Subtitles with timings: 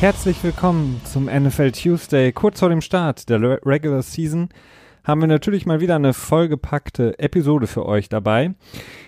[0.00, 2.32] Herzlich willkommen zum NFL Tuesday.
[2.32, 4.48] Kurz vor dem Start der Regular Season
[5.04, 8.54] haben wir natürlich mal wieder eine vollgepackte Episode für euch dabei.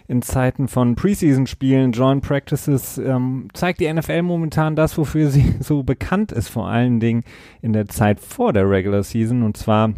[0.08, 5.82] In Zeiten von Preseason-Spielen, Joint Practices ähm, zeigt die NFL momentan das, wofür sie so
[5.82, 7.24] bekannt ist, vor allen Dingen
[7.60, 9.92] in der Zeit vor der Regular Season und zwar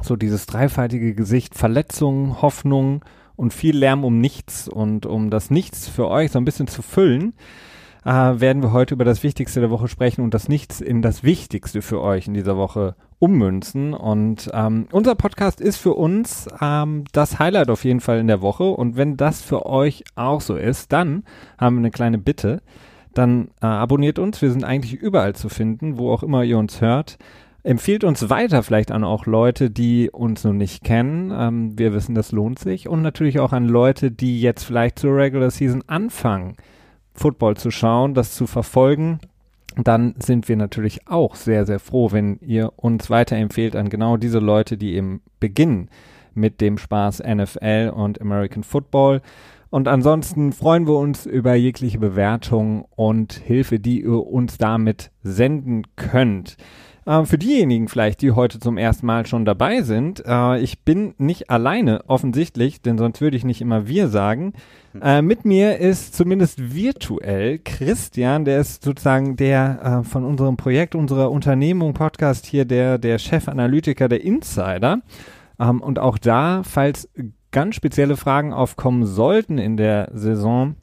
[0.00, 3.04] so dieses dreifaltige Gesicht, Verletzungen, Hoffnung
[3.36, 6.82] und viel Lärm um nichts und um das Nichts für euch so ein bisschen zu
[6.82, 7.34] füllen
[8.04, 11.22] äh, werden wir heute über das Wichtigste der Woche sprechen und das Nichts in das
[11.22, 13.94] Wichtigste für euch in dieser Woche ummünzen.
[13.94, 18.42] Und ähm, unser Podcast ist für uns ähm, das Highlight auf jeden Fall in der
[18.42, 18.64] Woche.
[18.64, 21.24] Und wenn das für euch auch so ist, dann
[21.58, 22.62] haben wir eine kleine Bitte.
[23.12, 24.40] Dann äh, abonniert uns.
[24.40, 27.18] Wir sind eigentlich überall zu finden, wo auch immer ihr uns hört.
[27.62, 31.30] Empfiehlt uns weiter vielleicht an auch Leute, die uns noch nicht kennen.
[31.34, 32.88] Ähm, wir wissen, das lohnt sich.
[32.88, 36.56] Und natürlich auch an Leute, die jetzt vielleicht zur Regular Season anfangen
[37.14, 39.20] Football zu schauen, das zu verfolgen,
[39.76, 44.38] dann sind wir natürlich auch sehr, sehr froh, wenn ihr uns weiterempfehlt an genau diese
[44.40, 45.88] Leute, die eben beginnen
[46.34, 49.20] mit dem Spaß NFL und American Football.
[49.70, 55.84] Und ansonsten freuen wir uns über jegliche Bewertung und Hilfe, die ihr uns damit senden
[55.94, 56.56] könnt.
[57.06, 61.14] Äh, für diejenigen vielleicht, die heute zum ersten Mal schon dabei sind, äh, ich bin
[61.18, 64.52] nicht alleine offensichtlich, denn sonst würde ich nicht immer wir sagen.
[64.92, 65.02] Hm.
[65.02, 70.94] Äh, mit mir ist zumindest virtuell Christian, der ist sozusagen der äh, von unserem Projekt,
[70.94, 75.00] unserer Unternehmung Podcast hier, der, der Chefanalytiker, der Insider.
[75.58, 77.08] Ähm, und auch da, falls
[77.50, 80.76] ganz spezielle Fragen aufkommen sollten in der Saison,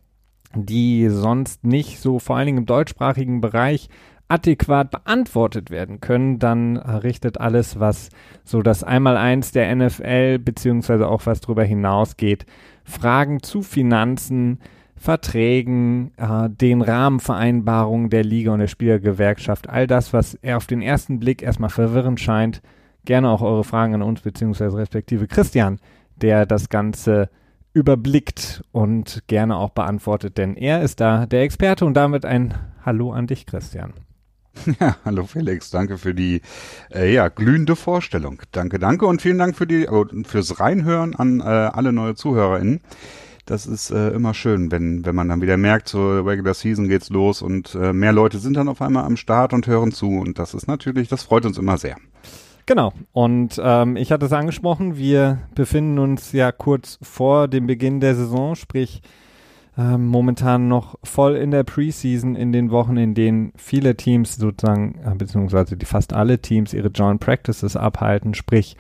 [0.56, 3.90] die sonst nicht so vor allen Dingen im deutschsprachigen Bereich
[4.30, 8.10] adäquat beantwortet werden können, dann richtet alles, was
[8.44, 12.46] so das Einmaleins der NFL beziehungsweise auch was darüber hinausgeht,
[12.84, 14.60] Fragen zu Finanzen,
[14.96, 21.20] Verträgen, äh, den Rahmenvereinbarungen der Liga und der Spielergewerkschaft, all das, was auf den ersten
[21.20, 22.62] Blick erstmal verwirrend scheint,
[23.06, 25.80] gerne auch eure Fragen an uns beziehungsweise respektive Christian,
[26.16, 27.30] der das Ganze
[27.74, 33.12] überblickt und gerne auch beantwortet, denn er ist da der Experte und damit ein Hallo
[33.12, 33.94] an dich, Christian.
[34.80, 36.42] Ja, hallo Felix, danke für die
[36.94, 38.42] äh, ja, glühende Vorstellung.
[38.52, 42.82] Danke, danke und vielen Dank für die äh, fürs Reinhören an äh, alle neue ZuhörerInnen.
[43.46, 47.10] Das ist äh, immer schön, wenn wenn man dann wieder merkt, zur Regular Season geht's
[47.10, 50.40] los und äh, mehr Leute sind dann auf einmal am Start und hören zu und
[50.40, 51.96] das ist natürlich, das freut uns immer sehr.
[52.66, 52.92] Genau.
[53.14, 58.16] Und ähm, ich hatte es angesprochen, wir befinden uns ja kurz vor dem Beginn der
[58.16, 59.02] Saison, sprich
[59.78, 65.00] ähm, momentan noch voll in der Preseason, in den Wochen, in denen viele Teams sozusagen,
[65.06, 68.76] äh, beziehungsweise die fast alle Teams ihre Joint Practices abhalten, sprich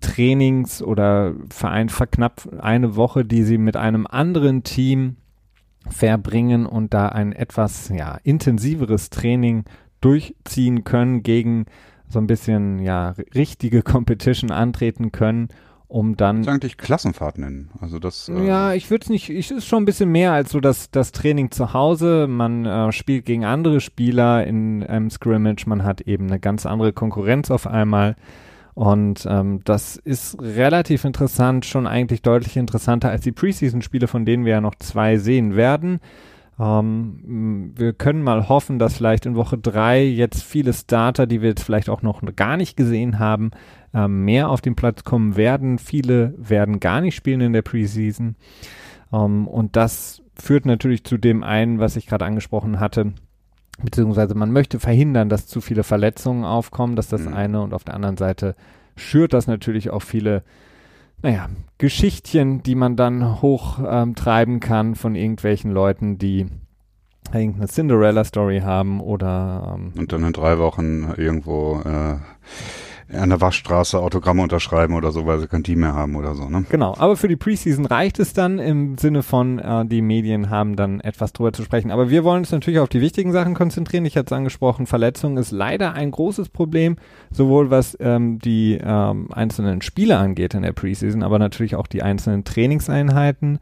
[0.00, 5.16] Trainings oder Verein verknappt eine Woche, die sie mit einem anderen Team
[5.90, 9.64] verbringen und da ein etwas ja, intensiveres Training
[10.00, 11.66] durchziehen können, gegen
[12.08, 15.48] so ein bisschen ja richtige Competition antreten können
[15.88, 16.42] um dann.
[16.42, 17.70] Ich eigentlich Klassenfahrt nennen.
[17.80, 18.28] Also das.
[18.28, 19.30] Äh ja, ich würde es nicht.
[19.30, 22.26] Ich ist schon ein bisschen mehr als so das das Training zu Hause.
[22.28, 25.66] Man äh, spielt gegen andere Spieler in einem Scrimmage.
[25.66, 28.16] Man hat eben eine ganz andere Konkurrenz auf einmal.
[28.74, 34.44] Und ähm, das ist relativ interessant, schon eigentlich deutlich interessanter als die Preseason-Spiele, von denen
[34.44, 35.98] wir ja noch zwei sehen werden.
[36.58, 41.50] Ähm, wir können mal hoffen, dass vielleicht in Woche drei jetzt viele Starter, die wir
[41.50, 43.50] jetzt vielleicht auch noch gar nicht gesehen haben,
[43.94, 45.78] ähm, mehr auf den Platz kommen werden.
[45.78, 48.36] Viele werden gar nicht spielen in der Preseason.
[49.12, 53.12] Ähm, und das führt natürlich zu dem einen, was ich gerade angesprochen hatte,
[53.82, 57.34] beziehungsweise man möchte verhindern, dass zu viele Verletzungen aufkommen, dass das mhm.
[57.34, 58.54] eine und auf der anderen Seite
[58.96, 60.42] schürt das natürlich auch viele
[61.22, 61.48] naja,
[61.78, 66.46] Geschichtchen, die man dann hochtreiben ähm, kann von irgendwelchen Leuten, die
[67.32, 72.16] irgendeine Cinderella-Story haben oder ähm, und dann in drei Wochen irgendwo äh,
[73.12, 76.48] an der Waschstraße Autogramme unterschreiben oder so, weil sie kein Team mehr haben oder so,
[76.48, 76.64] ne?
[76.68, 80.76] Genau, aber für die Preseason reicht es dann im Sinne von, äh, die Medien haben
[80.76, 81.90] dann etwas drüber zu sprechen.
[81.90, 84.04] Aber wir wollen uns natürlich auf die wichtigen Sachen konzentrieren.
[84.04, 86.96] Ich hatte es angesprochen, Verletzung ist leider ein großes Problem,
[87.30, 92.02] sowohl was ähm, die ähm, einzelnen Spiele angeht in der Preseason, aber natürlich auch die
[92.02, 93.58] einzelnen Trainingseinheiten.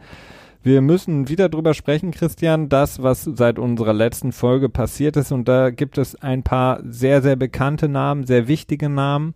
[0.66, 5.30] Wir müssen wieder drüber sprechen, Christian, das, was seit unserer letzten Folge passiert ist.
[5.30, 9.34] Und da gibt es ein paar sehr, sehr bekannte Namen, sehr wichtige Namen.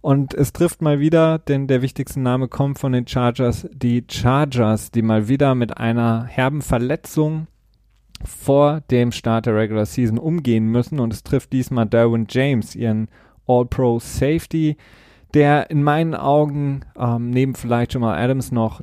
[0.00, 4.90] Und es trifft mal wieder, denn der wichtigste Name kommt von den Chargers, die Chargers,
[4.90, 7.46] die mal wieder mit einer herben Verletzung
[8.24, 10.98] vor dem Start der Regular Season umgehen müssen.
[10.98, 13.06] Und es trifft diesmal Darwin James, ihren
[13.46, 14.76] All-Pro Safety,
[15.34, 18.80] der in meinen Augen ähm, neben vielleicht schon mal Adams noch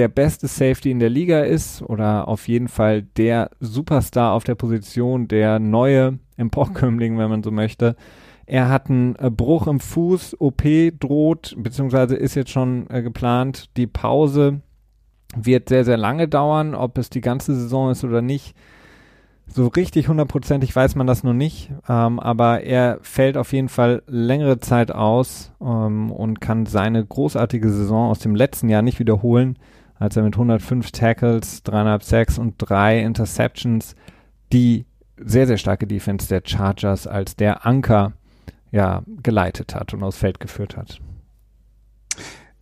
[0.00, 4.54] der beste Safety in der Liga ist oder auf jeden Fall der Superstar auf der
[4.54, 7.96] Position, der neue Emporkömmling, wenn man so möchte.
[8.46, 10.62] Er hat einen äh, Bruch im Fuß, OP
[10.98, 13.68] droht, beziehungsweise ist jetzt schon äh, geplant.
[13.76, 14.62] Die Pause
[15.36, 16.74] wird sehr, sehr lange dauern.
[16.74, 18.54] Ob es die ganze Saison ist oder nicht,
[19.48, 21.70] so richtig hundertprozentig weiß man das noch nicht.
[21.90, 27.68] Ähm, aber er fällt auf jeden Fall längere Zeit aus ähm, und kann seine großartige
[27.68, 29.58] Saison aus dem letzten Jahr nicht wiederholen,
[30.00, 33.94] als er mit 105 Tackles, 3,5 Sacks und drei Interceptions
[34.52, 34.86] die
[35.16, 38.14] sehr, sehr starke Defense der Chargers als der Anker
[38.70, 41.00] ja, geleitet hat und aufs Feld geführt hat.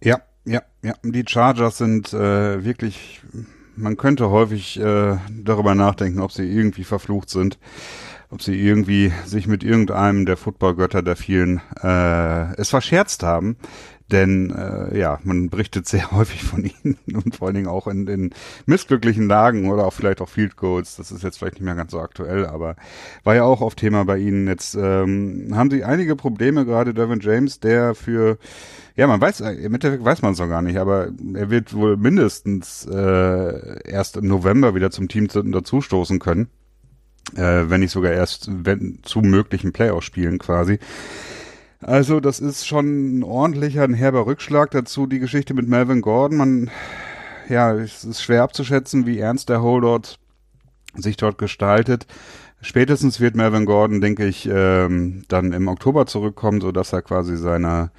[0.02, 0.94] Ja, ja, ja.
[1.02, 3.20] Die Chargers sind äh, wirklich,
[3.76, 7.58] man könnte häufig äh, darüber nachdenken, ob sie irgendwie verflucht sind,
[8.30, 13.56] ob sie irgendwie sich mit irgendeinem der Footballgötter der vielen äh, es verscherzt haben.
[14.10, 18.06] Denn äh, ja, man berichtet sehr häufig von ihnen und vor allen Dingen auch in
[18.06, 18.30] den
[18.66, 20.96] missglücklichen Lagen oder auch vielleicht auch Field Goals.
[20.96, 22.76] Das ist jetzt vielleicht nicht mehr ganz so aktuell, aber
[23.24, 24.46] war ja auch auf Thema bei ihnen.
[24.46, 28.38] Jetzt ähm, haben sie einige Probleme, gerade Dervin James, der für
[28.98, 31.96] ja, man weiß, im Endeffekt weiß man es noch gar nicht, aber er wird wohl
[31.96, 36.48] mindestens äh, erst im November wieder zum Team dazustoßen können.
[37.36, 40.80] Äh, wenn nicht sogar erst wenn, zu möglichen Playoff-Spielen quasi.
[41.80, 44.70] Also das ist schon ein ordentlicher, ein herber Rückschlag.
[44.72, 46.38] Dazu die Geschichte mit Melvin Gordon.
[46.38, 46.70] Man,
[47.48, 50.16] ja, es ist schwer abzuschätzen, wie ernst der Holdout
[50.94, 52.06] sich dort gestaltet.
[52.60, 57.36] Spätestens wird Melvin Gordon, denke ich, ähm, dann im Oktober zurückkommen, so dass er quasi
[57.36, 57.92] seiner,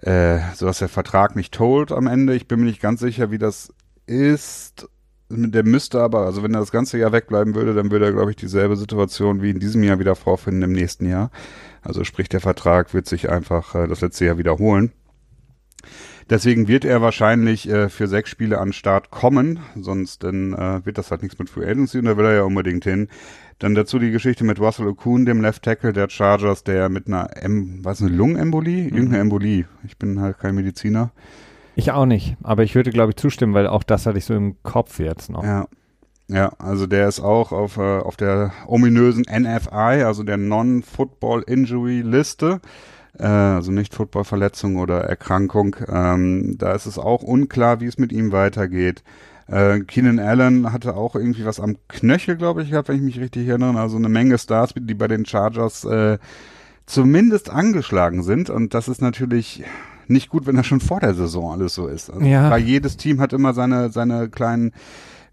[0.00, 2.34] äh, so dass der Vertrag nicht tolt am Ende.
[2.34, 3.72] Ich bin mir nicht ganz sicher, wie das
[4.06, 4.88] ist.
[5.28, 8.30] Der müsste aber, also wenn er das ganze Jahr wegbleiben würde, dann würde er, glaube
[8.30, 11.30] ich, dieselbe Situation wie in diesem Jahr wieder vorfinden im nächsten Jahr.
[11.86, 14.92] Also sprich, der Vertrag wird sich einfach äh, das letzte Jahr wiederholen.
[16.28, 20.98] Deswegen wird er wahrscheinlich äh, für sechs Spiele an Start kommen, sonst dann äh, wird
[20.98, 23.08] das halt nichts mit Free Agency und da will er ja unbedingt hin.
[23.60, 27.30] Dann dazu die Geschichte mit Russell Okun, dem Left Tackle der Chargers, der mit einer,
[27.36, 28.82] M was eine Lungenembolie?
[28.82, 28.96] Mhm.
[28.96, 29.66] Irgendeine Embolie.
[29.84, 31.12] Ich bin halt kein Mediziner.
[31.76, 34.34] Ich auch nicht, aber ich würde, glaube ich, zustimmen, weil auch das hatte ich so
[34.34, 35.44] im Kopf jetzt noch.
[35.44, 35.68] Ja,
[36.28, 42.00] ja, also der ist auch auf, äh, auf der ominösen NFI, also der Non-Football Injury
[42.00, 42.60] Liste,
[43.18, 45.76] äh, also nicht Football-Verletzung oder Erkrankung.
[45.88, 49.04] Ähm, da ist es auch unklar, wie es mit ihm weitergeht.
[49.48, 53.20] Äh, Keenan Allen hatte auch irgendwie was am Knöchel, glaube ich, gehabt, wenn ich mich
[53.20, 53.78] richtig erinnere.
[53.78, 56.18] Also eine Menge Stars, die bei den Chargers äh,
[56.86, 58.50] zumindest angeschlagen sind.
[58.50, 59.62] Und das ist natürlich
[60.08, 62.10] nicht gut, wenn das schon vor der Saison alles so ist.
[62.10, 62.50] Also, ja.
[62.50, 64.72] Weil jedes Team hat immer seine, seine kleinen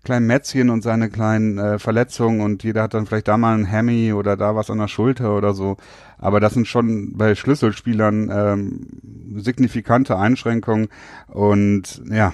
[0.03, 3.65] kleinen Mätzchen und seine kleinen äh, Verletzungen und jeder hat dann vielleicht da mal ein
[3.65, 5.77] Hemi oder da was an der Schulter oder so.
[6.17, 10.89] Aber das sind schon bei Schlüsselspielern ähm, signifikante Einschränkungen
[11.27, 12.33] und ja,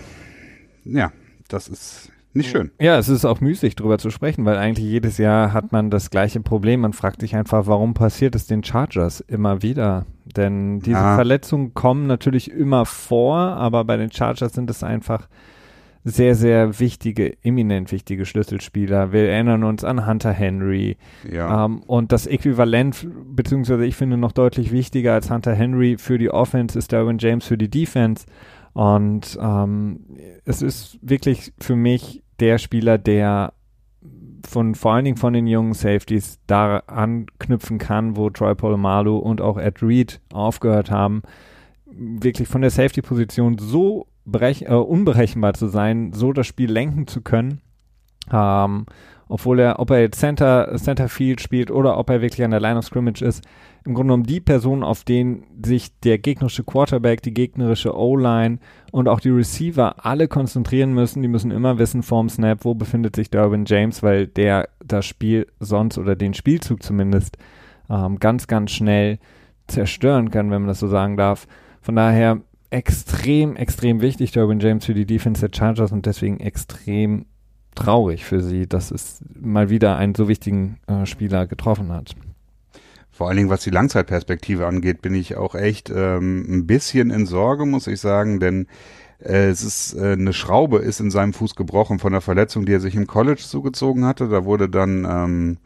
[0.83, 1.11] ja,
[1.47, 2.71] das ist nicht schön.
[2.79, 6.11] Ja, es ist auch müßig drüber zu sprechen, weil eigentlich jedes Jahr hat man das
[6.11, 6.81] gleiche Problem.
[6.81, 10.05] Man fragt sich einfach, warum passiert es den Chargers immer wieder?
[10.25, 11.15] Denn diese ja.
[11.15, 15.27] Verletzungen kommen natürlich immer vor, aber bei den Chargers sind es einfach
[16.09, 19.11] sehr, sehr wichtige, eminent wichtige Schlüsselspieler.
[19.11, 20.97] Wir erinnern uns an Hunter Henry.
[21.29, 21.65] Ja.
[21.65, 26.29] Ähm, und das Äquivalent, beziehungsweise ich finde noch deutlich wichtiger als Hunter Henry für die
[26.29, 28.25] Offense ist Derwin James für die Defense.
[28.73, 30.01] Und ähm,
[30.45, 33.53] es ist wirklich für mich der Spieler, der
[34.47, 39.41] von vor allen Dingen von den jungen Safeties da anknüpfen kann, wo Troy Polamalu und
[39.41, 41.23] auch Ed Reed aufgehört haben,
[41.85, 47.21] wirklich von der Safety-Position so berech äh, unberechenbar zu sein, so das Spiel lenken zu
[47.21, 47.61] können.
[48.31, 48.85] Ähm,
[49.31, 52.59] obwohl er, ob er jetzt Center, Center Field spielt oder ob er wirklich an der
[52.59, 53.43] Line of Scrimmage ist,
[53.85, 58.57] im Grunde genommen die Person, auf den sich der gegnerische Quarterback, die gegnerische O-Line
[58.91, 61.21] und auch die Receiver alle konzentrieren müssen.
[61.21, 65.47] Die müssen immer wissen vorm Snap, wo befindet sich Derwin James, weil der das Spiel
[65.59, 67.37] sonst oder den Spielzug zumindest
[67.89, 69.19] ähm, ganz, ganz schnell
[69.67, 71.47] zerstören kann, wenn man das so sagen darf.
[71.81, 77.25] Von daher extrem, extrem wichtig, Derwin James für die Defense der Chargers und deswegen extrem
[77.75, 82.15] traurig für sie, dass es mal wieder einen so wichtigen äh, Spieler getroffen hat.
[83.11, 87.25] Vor allen Dingen, was die Langzeitperspektive angeht, bin ich auch echt ähm, ein bisschen in
[87.25, 88.67] Sorge, muss ich sagen, denn
[89.19, 92.73] äh, es ist äh, eine Schraube ist in seinem Fuß gebrochen von der Verletzung, die
[92.73, 94.29] er sich im College zugezogen hatte.
[94.29, 95.57] Da wurde dann ähm,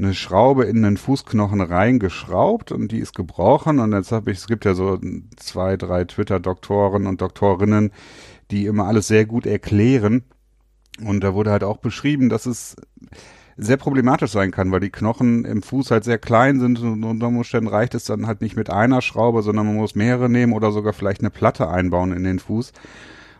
[0.00, 3.78] eine Schraube in den Fußknochen reingeschraubt und die ist gebrochen.
[3.78, 4.98] Und jetzt habe ich, es gibt ja so
[5.36, 7.92] zwei, drei Twitter-Doktoren und Doktorinnen,
[8.50, 10.24] die immer alles sehr gut erklären.
[11.04, 12.76] Und da wurde halt auch beschrieben, dass es
[13.56, 17.26] sehr problematisch sein kann, weil die Knochen im Fuß halt sehr klein sind und unter
[17.26, 20.72] Umständen reicht es dann halt nicht mit einer Schraube, sondern man muss mehrere nehmen oder
[20.72, 22.72] sogar vielleicht eine Platte einbauen in den Fuß.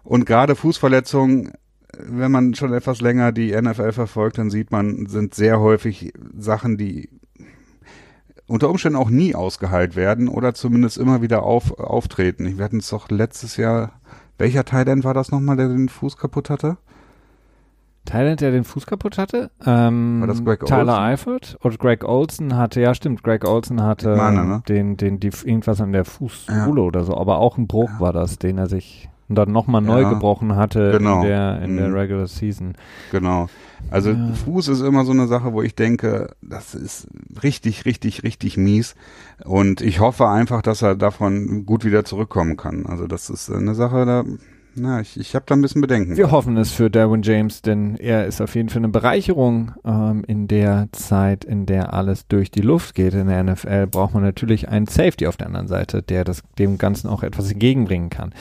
[0.02, 1.52] Und gerade Fußverletzungen,
[1.98, 6.76] wenn man schon etwas länger die NFL verfolgt, dann sieht man, sind sehr häufig Sachen,
[6.76, 7.08] die
[8.46, 12.58] unter Umständen auch nie ausgeheilt werden oder zumindest immer wieder auf, auftreten.
[12.58, 13.92] Wir hatten es doch letztes Jahr,
[14.38, 16.76] welcher denn war das nochmal, der den Fuß kaputt hatte?
[18.06, 19.50] Thailand, der den Fuß kaputt hatte?
[19.64, 21.04] Ähm, War das Greg Tyler Olsen?
[21.04, 24.62] Eifert und Greg Olson hatte, ja stimmt, Greg Olson hatte meine, ne?
[24.68, 26.86] den, den, die, irgendwas an der Fußsohle Ja.
[26.86, 30.02] oder so, aber auch ein Bruch war das, den er sich und dann nochmal neu
[30.02, 31.22] Ja, gebrochen hatte genau.
[31.22, 31.94] in der, in der Mhm.
[31.94, 32.74] Regular Season.
[33.12, 33.46] Genau.
[33.90, 34.32] Also Ja.
[34.44, 37.06] Fuß ist immer so eine Sache, wo ich denke, das ist
[37.42, 38.94] richtig, richtig, richtig mies.
[39.44, 42.84] Und ich hoffe einfach, dass er davon gut wieder zurückkommen kann.
[42.86, 44.24] Also das ist eine Sache, da,
[44.74, 46.16] na, ich, ich habe da ein bisschen Bedenken.
[46.16, 50.24] Wir hoffen es für Derwin James, denn er ist auf jeden Fall eine Bereicherung ähm,
[50.26, 53.14] in der Zeit, in der alles durch die Luft geht.
[53.14, 56.78] In der NFL braucht man natürlich einen Safety auf der anderen Seite, der das dem
[56.78, 58.32] Ganzen auch etwas entgegenbringen kann.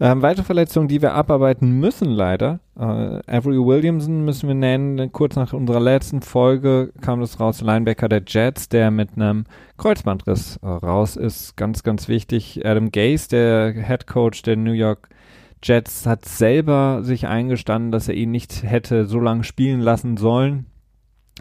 [0.00, 2.60] Ähm, weitere Verletzungen, die wir abarbeiten müssen, leider.
[2.76, 2.82] Äh,
[3.26, 5.12] Avery Williamson müssen wir nennen.
[5.12, 9.44] Kurz nach unserer letzten Folge kam das raus, Linebacker der Jets, der mit einem
[9.78, 11.56] Kreuzbandriss äh, raus ist.
[11.56, 12.64] Ganz, ganz wichtig.
[12.64, 15.08] Adam Gase, der Head Coach der New York
[15.62, 20.66] Jets hat selber sich eingestanden, dass er ihn nicht hätte so lange spielen lassen sollen.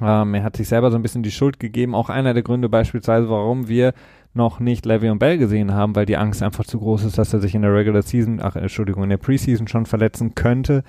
[0.01, 1.95] Ähm, er hat sich selber so ein bisschen die Schuld gegeben.
[1.95, 3.93] Auch einer der Gründe beispielsweise, warum wir
[4.33, 7.39] noch nicht Le'Veon Bell gesehen haben, weil die Angst einfach zu groß ist, dass er
[7.39, 10.83] sich in der Regular Season, ach Entschuldigung, in der Preseason schon verletzen könnte.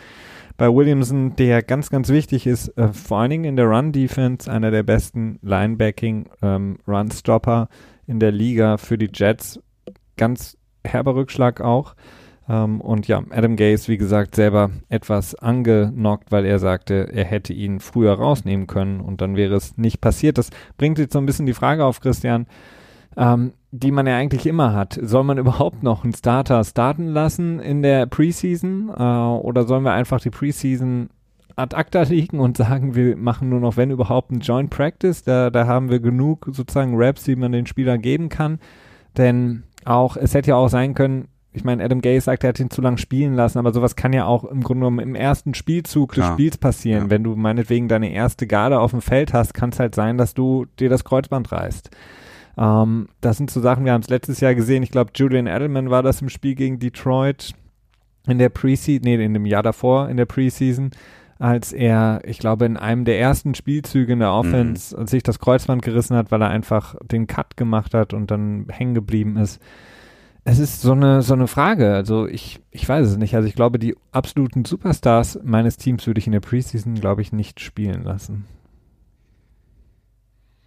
[0.57, 4.71] Bei Williamson, der ganz, ganz wichtig ist, äh, vor allen Dingen in der Run-Defense, einer
[4.71, 7.69] der besten Linebacking-Run-Stopper
[8.07, 9.59] in der Liga für die Jets.
[10.17, 11.95] Ganz herber Rückschlag auch.
[12.51, 17.53] Ähm, und ja, Adam Gase, wie gesagt, selber etwas angenockt, weil er sagte, er hätte
[17.53, 20.37] ihn früher rausnehmen können und dann wäre es nicht passiert.
[20.37, 22.47] Das bringt jetzt so ein bisschen die Frage auf, Christian,
[23.17, 24.99] ähm, die man ja eigentlich immer hat.
[25.01, 29.93] Soll man überhaupt noch einen Starter starten lassen in der Preseason äh, oder sollen wir
[29.93, 31.09] einfach die Preseason
[31.55, 35.23] ad acta legen und sagen, wir machen nur noch, wenn überhaupt, einen Joint Practice?
[35.23, 38.59] Da, da haben wir genug sozusagen Raps, die man den Spielern geben kann.
[39.17, 42.61] Denn auch, es hätte ja auch sein können, ich meine, Adam Gase sagt, er hat
[42.61, 45.55] ihn zu lang spielen lassen, aber sowas kann ja auch im Grunde genommen im ersten
[45.55, 46.35] Spielzug des Klar.
[46.35, 47.05] Spiels passieren.
[47.05, 47.11] Ja.
[47.11, 50.35] Wenn du meinetwegen deine erste Garde auf dem Feld hast, kann es halt sein, dass
[50.35, 51.91] du dir das Kreuzband reißt.
[52.57, 55.91] Ähm, das sind so Sachen, wir haben es letztes Jahr gesehen, ich glaube, Julian Edelman
[55.91, 57.53] war das im Spiel gegen Detroit
[58.29, 60.91] in der Preseason, nee, in dem Jahr davor in der Preseason,
[61.41, 65.83] als er, ich glaube, in einem der ersten Spielzüge in der Offense sich das Kreuzband
[65.83, 69.59] gerissen hat, weil er einfach den Cut gemacht hat und dann hängen geblieben ist.
[70.45, 71.95] Es ist so eine, so eine Frage.
[71.95, 73.35] Also ich, ich weiß es nicht.
[73.35, 77.33] Also ich glaube, die absoluten Superstars meines Teams würde ich in der Preseason, glaube ich,
[77.33, 78.47] nicht spielen lassen.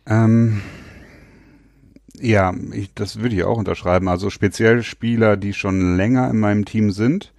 [0.05, 0.61] Ähm,
[2.19, 4.07] ja, ich, das würde ich auch unterschreiben.
[4.07, 7.33] Also speziell Spieler, die schon länger in meinem Team sind,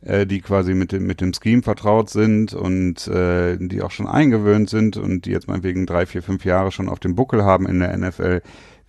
[0.00, 4.06] äh, die quasi mit dem, mit dem Scheme vertraut sind und äh, die auch schon
[4.06, 7.66] eingewöhnt sind und die jetzt meinetwegen drei, vier, fünf Jahre schon auf dem Buckel haben
[7.66, 8.40] in der NFL,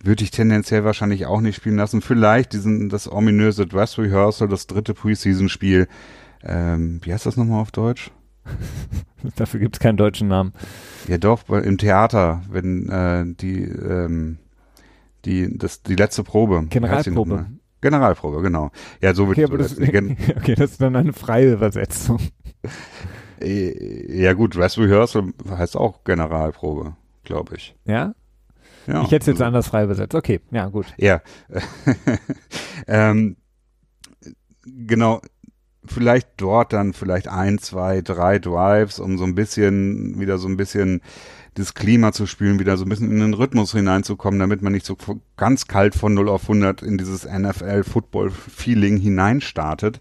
[0.02, 2.00] würde ich tendenziell wahrscheinlich auch nicht spielen lassen.
[2.00, 5.88] Vielleicht diesen, das ominöse Dress Rehearsal, das dritte Preseason-Spiel.
[6.42, 8.10] Ähm, wie heißt das nochmal auf Deutsch?
[9.36, 10.52] Dafür gibt es keinen deutschen Namen.
[11.08, 14.38] Ja doch, im Theater, wenn äh, die ähm,
[15.24, 16.66] die das die letzte Probe.
[16.68, 17.46] Generalprobe.
[17.80, 18.70] Generalprobe, genau.
[19.00, 22.18] Ja, so wird Okay, aber das, das, Gen okay, das ist dann eine freie Übersetzung.
[23.40, 27.76] äh, Ja gut, Dress Rehearsal heißt auch Generalprobe, glaube ich.
[27.84, 28.14] Ja?
[28.86, 30.14] Ja, ich hätte es jetzt anders frei übersetzt.
[30.14, 30.86] Okay, ja, gut.
[30.96, 31.20] Ja.
[32.86, 33.36] ähm,
[34.64, 35.20] genau.
[35.84, 40.58] Vielleicht dort dann vielleicht ein, zwei, drei Drives, um so ein bisschen, wieder so ein
[40.58, 41.00] bisschen
[41.54, 44.86] das Klima zu spülen, wieder so ein bisschen in den Rhythmus hineinzukommen, damit man nicht
[44.86, 44.96] so
[45.36, 50.00] ganz kalt von 0 auf 100 in dieses NFL-Football-Feeling hineinstartet.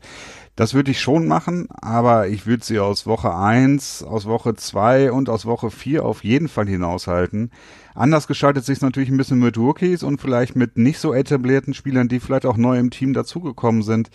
[0.57, 5.11] Das würde ich schon machen, aber ich würde sie aus Woche 1, aus Woche 2
[5.11, 7.51] und aus Woche 4 auf jeden Fall hinaushalten.
[7.93, 12.07] Anders gestaltet sich natürlich ein bisschen mit Rookies und vielleicht mit nicht so etablierten Spielern,
[12.07, 14.09] die vielleicht auch neu im Team dazugekommen sind.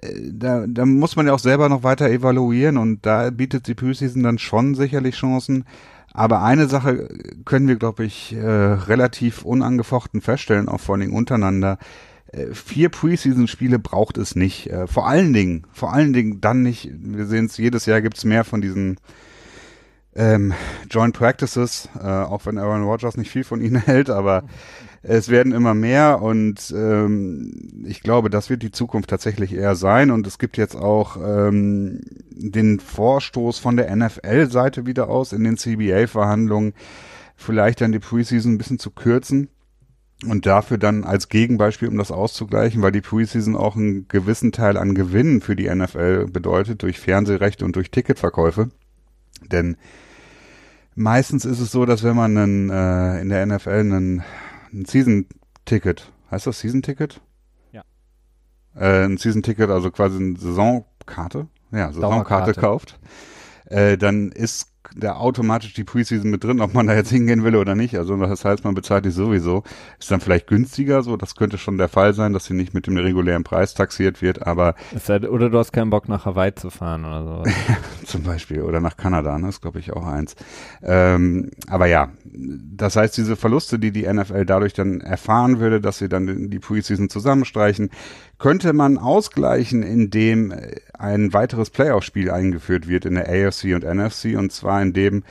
[0.00, 3.74] Äh, Da, da muss man ja auch selber noch weiter evaluieren und da bietet die
[3.74, 5.66] Preseason dann schon sicherlich Chancen.
[6.14, 7.06] Aber eine Sache
[7.44, 11.78] können wir, glaube ich, äh, relativ unangefochten feststellen, auch vor allen Dingen untereinander.
[12.32, 14.68] Äh, vier Preseason-Spiele braucht es nicht.
[14.68, 16.90] Äh, vor allen Dingen, vor allen Dingen dann nicht.
[16.92, 18.98] Wir sehen es, jedes Jahr gibt es mehr von diesen
[20.14, 20.52] ähm,
[20.90, 24.44] Joint Practices, äh, auch wenn Aaron Rodgers nicht viel von ihnen hält, aber
[25.02, 30.10] es werden immer mehr und ähm, ich glaube, das wird die Zukunft tatsächlich eher sein
[30.10, 35.56] und es gibt jetzt auch ähm, den Vorstoß von der NFL-Seite wieder aus in den
[35.56, 36.74] CBA-Verhandlungen,
[37.34, 39.48] vielleicht dann die Preseason ein bisschen zu kürzen.
[40.26, 44.76] Und dafür dann als Gegenbeispiel, um das auszugleichen, weil die Preseason auch einen gewissen Teil
[44.76, 48.68] an Gewinnen für die NFL bedeutet, durch Fernsehrechte und durch Ticketverkäufe.
[49.50, 49.76] Denn
[50.94, 54.22] meistens ist es so, dass wenn man einen, äh, in der NFL einen,
[54.72, 57.22] ein Season-Ticket, heißt das Season-Ticket?
[57.72, 57.82] Ja.
[58.74, 63.00] Äh, ein Season-Ticket, also quasi eine Saisonkarte, ja, Saisonkarte kauft,
[63.66, 67.56] äh, dann ist da automatisch die Preseason mit drin, ob man da jetzt hingehen will
[67.56, 67.96] oder nicht.
[67.96, 69.62] Also das heißt, man bezahlt die sowieso.
[69.98, 72.86] Ist dann vielleicht günstiger, so das könnte schon der Fall sein, dass sie nicht mit
[72.86, 76.70] dem regulären Preis taxiert wird, aber sei- Oder du hast keinen Bock nach Hawaii zu
[76.70, 77.50] fahren oder so.
[78.06, 80.34] zum Beispiel oder nach Kanada, ne, ist glaube ich auch eins.
[80.82, 85.98] Ähm, aber ja, das heißt, diese Verluste, die die NFL dadurch dann erfahren würde, dass
[85.98, 87.90] sie dann die Preseason zusammenstreichen,
[88.40, 94.36] könnte man ausgleichen, indem äh, ein weiteres Playoff-Spiel eingeführt wird in der AFC und NFC
[94.36, 95.22] und zwar indem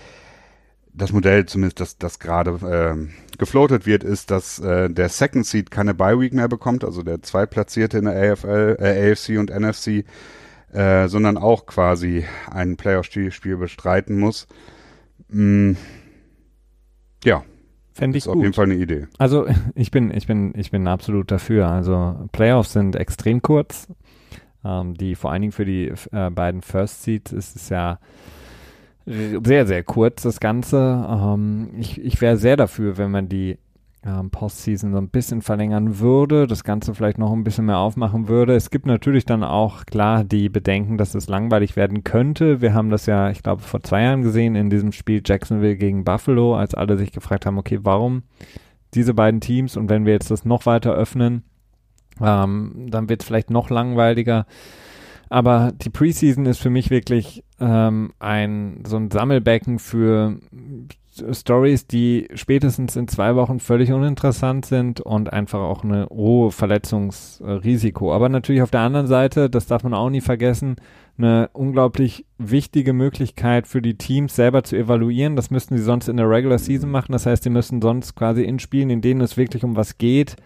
[0.93, 5.71] das Modell zumindest, das, das gerade ähm, gefloatet wird, ist, dass äh, der Second Seed
[5.71, 10.05] keine Bye Week mehr bekommt, also der Zweitplatzierte in der AFL, äh, AFC und NFC,
[10.73, 14.47] äh, sondern auch quasi ein Playoff-Spiel Spiel bestreiten muss.
[15.29, 15.73] Mm,
[17.23, 17.43] ja,
[17.99, 18.55] Fände ich ist auf jeden gut.
[18.55, 19.07] Fall eine Idee.
[19.17, 21.67] Also ich bin, ich bin, ich bin absolut dafür.
[21.67, 23.87] Also Playoffs sind extrem kurz.
[24.65, 27.99] Ähm, die vor allen Dingen für die äh, beiden First Seeds ist es ja
[29.05, 31.07] sehr, sehr kurz, das Ganze.
[31.09, 33.57] Ähm, ich ich wäre sehr dafür, wenn man die
[34.05, 38.27] ähm, Postseason so ein bisschen verlängern würde, das Ganze vielleicht noch ein bisschen mehr aufmachen
[38.27, 38.55] würde.
[38.55, 42.61] Es gibt natürlich dann auch klar die Bedenken, dass es langweilig werden könnte.
[42.61, 46.05] Wir haben das ja, ich glaube, vor zwei Jahren gesehen in diesem Spiel Jacksonville gegen
[46.05, 48.23] Buffalo, als alle sich gefragt haben, okay, warum
[48.93, 51.43] diese beiden Teams und wenn wir jetzt das noch weiter öffnen,
[52.21, 54.45] ähm, dann wird es vielleicht noch langweiliger.
[55.29, 60.39] Aber die Preseason ist für mich wirklich ähm, ein so ein Sammelbecken für
[61.31, 68.13] Stories, die spätestens in zwei Wochen völlig uninteressant sind und einfach auch eine hohe Verletzungsrisiko.
[68.13, 70.75] Aber natürlich auf der anderen Seite, das darf man auch nie vergessen,
[71.17, 75.35] eine unglaublich wichtige Möglichkeit für die Teams selber zu evaluieren.
[75.35, 77.11] Das müssten sie sonst in der Regular Season machen.
[77.11, 80.37] Das heißt, sie müssen sonst quasi in Spielen, in denen es wirklich um was geht,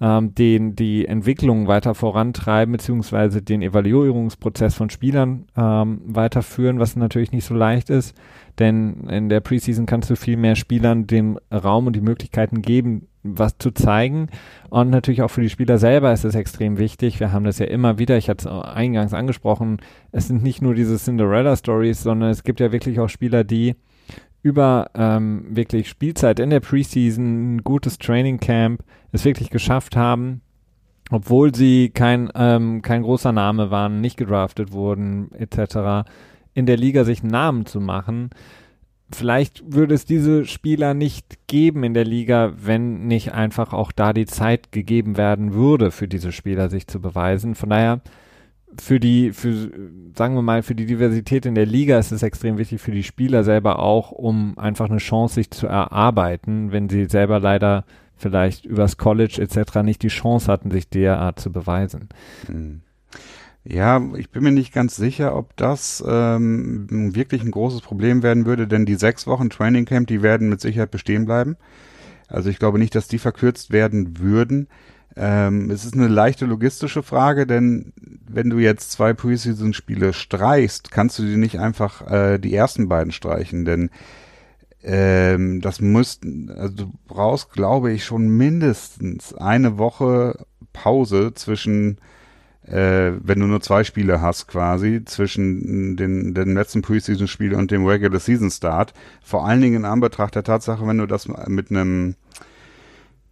[0.00, 7.32] ähm, den, die Entwicklung weiter vorantreiben, beziehungsweise den Evaluierungsprozess von Spielern ähm, weiterführen, was natürlich
[7.32, 8.16] nicht so leicht ist.
[8.58, 13.06] Denn in der Preseason kannst du viel mehr Spielern den Raum und die Möglichkeiten geben,
[13.22, 14.28] was zu zeigen.
[14.70, 17.20] Und natürlich auch für die Spieler selber ist es extrem wichtig.
[17.20, 19.78] Wir haben das ja immer wieder, ich hatte es eingangs angesprochen,
[20.12, 23.76] es sind nicht nur diese Cinderella-Stories, sondern es gibt ja wirklich auch Spieler, die
[24.42, 30.42] über ähm, wirklich Spielzeit in der Preseason, ein gutes Training Camp, es wirklich geschafft haben,
[31.10, 36.08] obwohl sie kein, ähm, kein großer Name waren, nicht gedraftet wurden, etc.,
[36.54, 38.30] in der Liga sich einen Namen zu machen.
[39.10, 44.12] Vielleicht würde es diese Spieler nicht geben in der Liga, wenn nicht einfach auch da
[44.12, 47.54] die Zeit gegeben werden würde, für diese Spieler sich zu beweisen.
[47.54, 48.00] Von daher,
[48.78, 49.70] für die, für,
[50.16, 53.02] sagen wir mal, für die Diversität in der Liga ist es extrem wichtig für die
[53.02, 57.84] Spieler selber auch, um einfach eine Chance sich zu erarbeiten, wenn sie selber leider
[58.16, 59.82] vielleicht übers College etc.
[59.82, 62.08] nicht die Chance hatten, sich derart zu beweisen.
[62.46, 62.82] Hm.
[63.64, 68.46] Ja, ich bin mir nicht ganz sicher, ob das ähm, wirklich ein großes Problem werden
[68.46, 71.56] würde, denn die sechs Wochen Training Camp, die werden mit Sicherheit bestehen bleiben.
[72.28, 74.68] Also ich glaube nicht, dass die verkürzt werden würden.
[75.20, 77.92] Ähm, es ist eine leichte logistische Frage, denn
[78.28, 83.10] wenn du jetzt zwei Preseason-Spiele streichst, kannst du die nicht einfach äh, die ersten beiden
[83.10, 83.90] streichen, denn
[84.84, 91.98] ähm, das müssten, also du brauchst, glaube ich, schon mindestens eine Woche Pause zwischen
[92.62, 97.86] äh, wenn du nur zwei Spiele hast quasi zwischen den, den letzten Preseason-Spiel und dem
[97.86, 98.92] Regular Season Start.
[99.22, 102.14] Vor allen Dingen in Anbetracht der Tatsache, wenn du das mit einem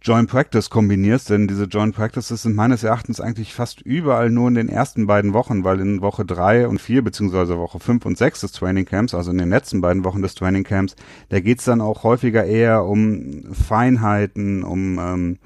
[0.07, 4.55] Joint Practice kombinierst, denn diese Joint Practices sind meines Erachtens eigentlich fast überall nur in
[4.55, 8.39] den ersten beiden Wochen, weil in Woche drei und vier beziehungsweise Woche fünf und sechs
[8.39, 10.95] des Training Camps, also in den letzten beiden Wochen des Training Camps,
[11.27, 15.37] da geht's dann auch häufiger eher um Feinheiten, um ähm,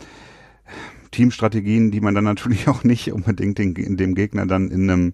[1.09, 5.13] Teamstrategien, die man dann natürlich auch nicht unbedingt den, dem Gegner dann in einem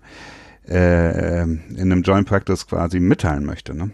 [0.67, 3.73] äh, in einem Joint Practice quasi mitteilen möchte.
[3.73, 3.91] Ne?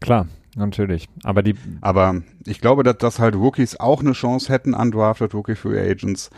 [0.00, 1.08] Klar, natürlich.
[1.22, 1.54] Aber die.
[1.80, 6.30] Aber ich glaube, dass, dass halt Rookies auch eine Chance hätten, undrafted Rookie Free Agents.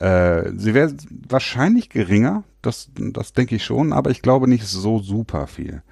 [0.00, 0.92] Äh, sie wäre
[1.28, 5.82] wahrscheinlich geringer, das, das denke ich schon, aber ich glaube nicht so super viel.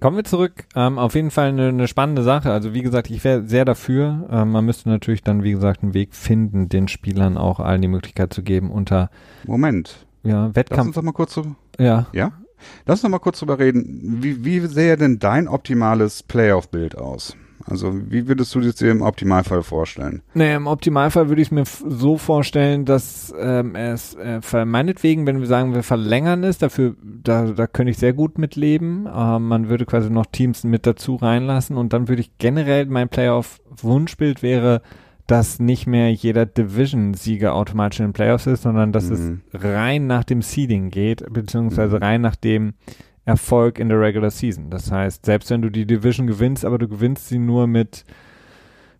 [0.00, 0.64] Kommen wir zurück.
[0.74, 2.50] Ähm, auf jeden Fall eine, eine spannende Sache.
[2.50, 4.26] Also wie gesagt, ich wäre sehr dafür.
[4.32, 7.88] Ähm, man müsste natürlich dann, wie gesagt, einen Weg finden, den Spielern auch allen die
[7.88, 9.10] Möglichkeit zu geben, unter
[9.46, 10.04] Moment.
[10.24, 10.88] ja, Lass Wettkampf.
[10.88, 12.06] uns doch mal kurz so, Ja.
[12.12, 12.32] ja?
[12.86, 14.18] Lass uns doch mal kurz drüber reden.
[14.20, 17.36] Wie, wie sähe denn dein optimales Playoff-Bild aus?
[17.66, 20.22] Also wie würdest du das dir im Optimalfall vorstellen?
[20.34, 25.40] Nee, im Optimalfall würde ich es mir so vorstellen, dass ähm, es äh, meinetwegen, wenn
[25.40, 29.06] wir sagen, wir verlängern es, dafür, da, da könnte ich sehr gut mitleben.
[29.06, 33.08] Äh, man würde quasi noch Teams mit dazu reinlassen und dann würde ich generell, mein
[33.08, 34.82] Playoff-Wunschbild wäre,
[35.32, 39.40] dass nicht mehr jeder Division-Sieger automatisch in den Playoffs ist, sondern dass mhm.
[39.50, 42.02] es rein nach dem Seeding geht, beziehungsweise mhm.
[42.02, 42.74] rein nach dem
[43.24, 44.68] Erfolg in der Regular Season.
[44.68, 48.04] Das heißt, selbst wenn du die Division gewinnst, aber du gewinnst sie nur mit,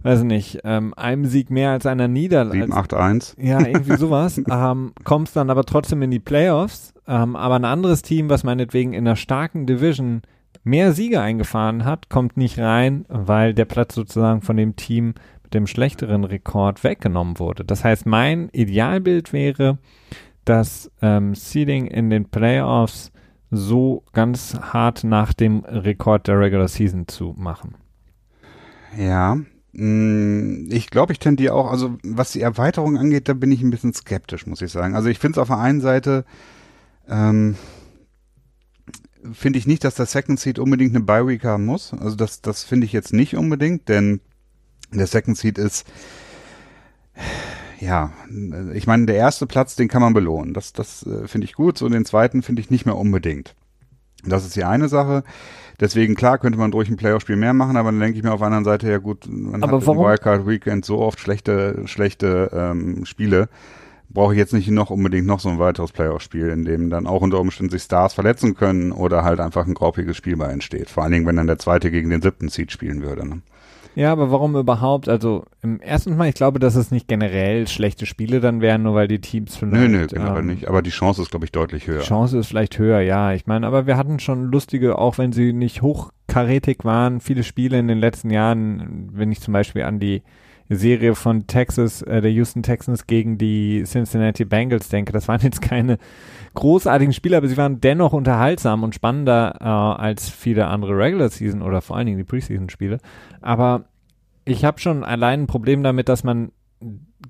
[0.05, 2.63] weiß nicht, ähm, einem Sieg mehr als einer Niederlage.
[2.63, 3.37] 7, 8, 1.
[3.39, 4.41] Ja, irgendwie sowas.
[4.51, 6.95] ähm, kommst dann aber trotzdem in die Playoffs.
[7.07, 10.23] Ähm, aber ein anderes Team, was meinetwegen in einer starken Division
[10.65, 15.13] mehr Siege eingefahren hat, kommt nicht rein, weil der Platz sozusagen von dem Team
[15.55, 17.65] dem schlechteren Rekord weggenommen wurde.
[17.65, 19.79] Das heißt, mein Idealbild wäre,
[20.45, 23.13] dass ähm, Seeding in den Playoffs
[23.51, 27.75] so ganz hart nach dem Rekord der Regular Season zu machen.
[28.97, 29.39] Ja,
[29.73, 33.71] mm, ich glaube, ich tendiere auch, also was die Erweiterung angeht, da bin ich ein
[33.71, 34.97] bisschen skeptisch, muss ich sagen.
[34.97, 36.25] Also ich finde es auf der einen Seite,
[37.09, 37.57] ähm,
[39.33, 41.93] finde ich nicht, dass der Second Seed unbedingt eine Bye Week haben muss.
[41.93, 44.21] Also das, das finde ich jetzt nicht unbedingt, denn
[44.99, 45.87] der Second Seed ist
[47.83, 48.13] ja,
[48.75, 50.55] ich meine, der erste Platz, den kann man belohnen.
[50.55, 51.77] Das, das äh, finde ich gut.
[51.77, 53.57] So den zweiten finde ich nicht mehr unbedingt.
[54.25, 55.25] Das ist die eine Sache.
[55.81, 58.39] Deswegen, klar, könnte man durch ein Playoff-Spiel mehr machen, aber dann denke ich mir auf
[58.39, 60.05] der anderen Seite, ja gut, man aber hat warum?
[60.05, 63.49] im Wildcard Weekend so oft schlechte, schlechte ähm, Spiele.
[64.09, 67.23] Brauche ich jetzt nicht noch unbedingt noch so ein weiteres Playoff-Spiel, in dem dann auch
[67.23, 70.89] unter Umständen sich Stars verletzen können oder halt einfach ein graupiges Spiel bei entsteht.
[70.89, 73.27] Vor allen Dingen, wenn dann der zweite gegen den siebten Seed spielen würde.
[73.27, 73.43] Ne?
[73.95, 75.09] Ja, aber warum überhaupt?
[75.09, 78.95] Also im ersten Mal, ich glaube, dass es nicht generell schlechte Spiele dann wären, nur
[78.95, 79.75] weil die Teams vielleicht.
[79.75, 80.69] Nö, nö, generell ähm, nicht.
[80.69, 82.01] Aber die Chance ist, glaube ich, deutlich höher.
[82.01, 83.33] Die Chance ist vielleicht höher, ja.
[83.33, 87.79] Ich meine, aber wir hatten schon lustige, auch wenn sie nicht hochkarätig waren, viele Spiele
[87.79, 90.23] in den letzten Jahren, wenn ich zum Beispiel an die
[90.77, 95.13] Serie von Texas, äh, der Houston Texans gegen die Cincinnati Bengals denke.
[95.13, 95.99] Das waren jetzt keine
[96.55, 101.63] großartigen Spiele, aber sie waren dennoch unterhaltsam und spannender äh, als viele andere Regular Season
[101.63, 102.99] oder vor allen Dingen die Preseason Spiele.
[103.41, 103.87] Aber
[104.45, 106.53] ich habe schon allein ein Problem damit, dass man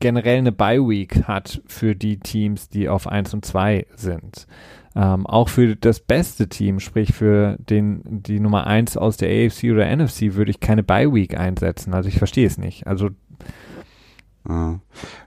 [0.00, 4.46] generell eine Bye Week hat für die Teams, die auf 1 und 2 sind.
[4.94, 9.64] Ähm, auch für das beste Team, sprich für den, die Nummer 1 aus der AFC
[9.72, 11.94] oder NFC, würde ich keine Bye Week einsetzen.
[11.94, 12.86] Also ich verstehe es nicht.
[12.86, 13.10] Also
[14.48, 14.80] Ah.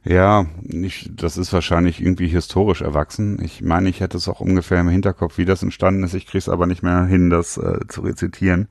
[0.03, 3.39] Ja, ich, das ist wahrscheinlich irgendwie historisch erwachsen.
[3.41, 6.13] Ich meine, ich hätte es auch ungefähr im Hinterkopf, wie das entstanden ist.
[6.13, 8.67] Ich kriege es aber nicht mehr hin, das äh, zu rezitieren.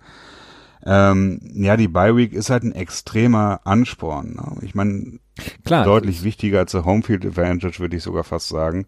[0.85, 4.35] Ähm, ja, die Bye Week ist halt ein extremer Ansporn.
[4.35, 4.59] Ne?
[4.61, 5.19] Ich meine,
[5.65, 8.87] deutlich wichtiger als der Homefield Advantage, würde ich sogar fast sagen.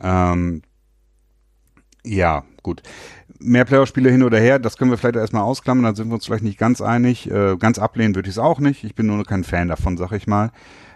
[0.00, 0.62] Ähm,
[2.04, 2.82] ja, gut.
[3.40, 6.26] Mehr Playoff-Spiele hin oder her, das können wir vielleicht erstmal ausklammern, da sind wir uns
[6.26, 7.30] vielleicht nicht ganz einig.
[7.30, 8.82] Äh, ganz ablehnen würde ich es auch nicht.
[8.82, 10.50] Ich bin nur kein Fan davon, sag ich mal.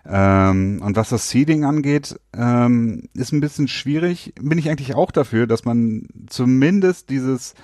[0.08, 4.34] Ähm, und was das Seeding angeht, ähm, ist ein bisschen schwierig.
[4.40, 7.54] Bin ich eigentlich auch dafür, dass man zumindest dieses,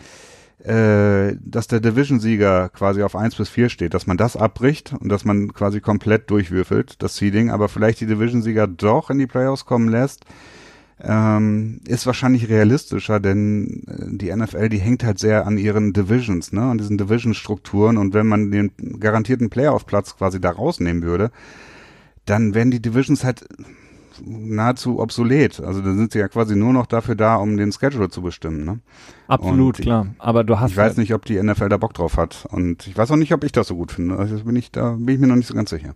[0.62, 5.08] äh, dass der Division-Sieger quasi auf eins bis vier steht, dass man das abbricht und
[5.08, 9.64] dass man quasi komplett durchwürfelt, das Seeding, aber vielleicht die Division-Sieger doch in die Playoffs
[9.64, 10.24] kommen lässt.
[11.00, 16.52] Ähm, ist wahrscheinlich realistischer, denn äh, die NFL, die hängt halt sehr an ihren Divisions,
[16.52, 21.30] ne, an diesen Division-Strukturen und wenn man den garantierten Playoff-Platz quasi da rausnehmen würde,
[22.24, 23.46] dann werden die Divisions halt
[24.24, 25.60] nahezu obsolet.
[25.60, 28.64] Also dann sind sie ja quasi nur noch dafür da, um den Schedule zu bestimmen.
[28.64, 28.80] Ne?
[29.28, 30.08] Absolut, ich, klar.
[30.18, 30.72] Aber du hast.
[30.72, 32.46] Ich weiß nicht, ob die NFL da Bock drauf hat.
[32.50, 34.16] Und ich weiß auch nicht, ob ich das so gut finde.
[34.16, 35.94] Also bin ich, da bin ich mir noch nicht so ganz sicher.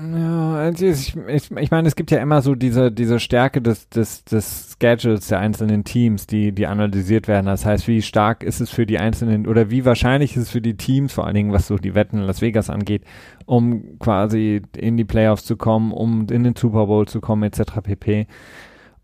[0.00, 3.88] Ja, also ich, ich, ich meine, es gibt ja immer so diese, diese Stärke des,
[3.88, 7.46] des, des Schedules der einzelnen Teams, die, die analysiert werden.
[7.46, 10.60] Das heißt, wie stark ist es für die einzelnen oder wie wahrscheinlich ist es für
[10.60, 13.02] die Teams, vor allen Dingen was so die Wetten in Las Vegas angeht,
[13.44, 17.80] um quasi in die Playoffs zu kommen, um in den Super Bowl zu kommen, etc.
[17.82, 18.28] pp.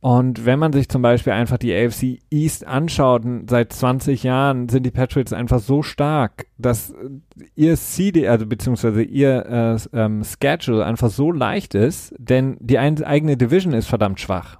[0.04, 4.84] Und wenn man sich zum Beispiel einfach die AFC East anschaut, seit 20 Jahren sind
[4.84, 6.92] die Patriots einfach so stark, dass
[7.54, 13.02] ihr CD, also beziehungsweise ihr äh, ähm, Schedule einfach so leicht ist, denn die ein,
[13.02, 14.58] eigene Division ist verdammt schwach.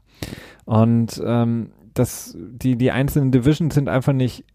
[0.64, 4.46] Und ähm, das, die, die einzelnen Divisions sind einfach nicht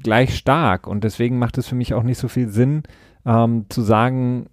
[0.00, 2.84] gleich stark und deswegen macht es für mich auch nicht so viel Sinn,
[3.24, 4.46] ähm, zu sagen,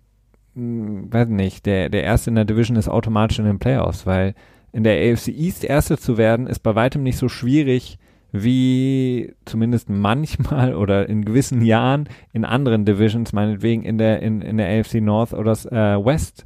[0.56, 4.08] mh, hm, weiß nicht, der, der erste in der Division ist automatisch in den Playoffs,
[4.08, 4.34] weil
[4.74, 7.98] in der AFC East Erster zu werden, ist bei weitem nicht so schwierig
[8.32, 14.58] wie zumindest manchmal oder in gewissen Jahren in anderen Divisions, meinetwegen in der, in, in
[14.58, 16.46] der AFC North oder äh, West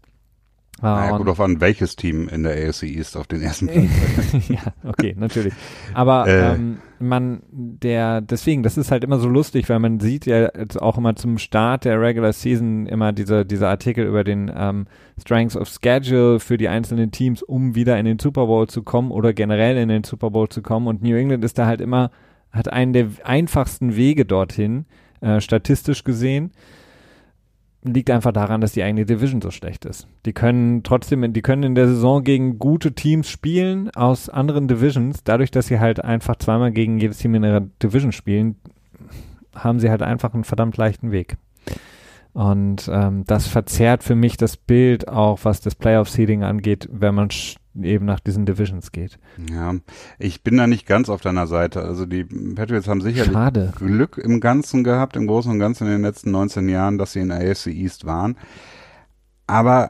[0.82, 4.48] Naja, gut auf an, welches Team in der AFC East auf den ersten Platz.
[4.48, 5.54] ja, okay, natürlich.
[5.94, 6.54] Aber äh.
[6.54, 10.80] ähm, man, der, deswegen, das ist halt immer so lustig, weil man sieht ja jetzt
[10.80, 14.86] auch immer zum Start der Regular Season immer diese, diese Artikel über den ähm,
[15.20, 19.10] Strengths of Schedule für die einzelnen Teams, um wieder in den Super Bowl zu kommen
[19.12, 20.88] oder generell in den Super Bowl zu kommen.
[20.88, 22.12] Und New England ist da halt immer,
[22.52, 24.86] hat einen der einfachsten Wege dorthin,
[25.22, 26.52] äh, statistisch gesehen
[27.84, 30.08] liegt einfach daran, dass die eigene Division so schlecht ist.
[30.26, 35.24] Die können trotzdem, die können in der Saison gegen gute Teams spielen aus anderen Divisions.
[35.24, 38.56] Dadurch, dass sie halt einfach zweimal gegen jedes Team in ihrer Division spielen,
[39.56, 41.38] haben sie halt einfach einen verdammt leichten Weg.
[42.34, 47.30] Und ähm, das verzerrt für mich das Bild auch, was das Playoff-Seeding angeht, wenn man
[47.84, 49.20] eben nach diesen Divisions geht.
[49.52, 49.76] Ja,
[50.20, 51.82] ich bin da nicht ganz auf deiner Seite.
[51.82, 53.74] Also die Patriots haben sicherlich Schade.
[53.78, 57.20] Glück im Ganzen gehabt, im Großen und Ganzen in den letzten 19 Jahren, dass sie
[57.20, 58.38] in der AFC East waren.
[59.46, 59.90] Aber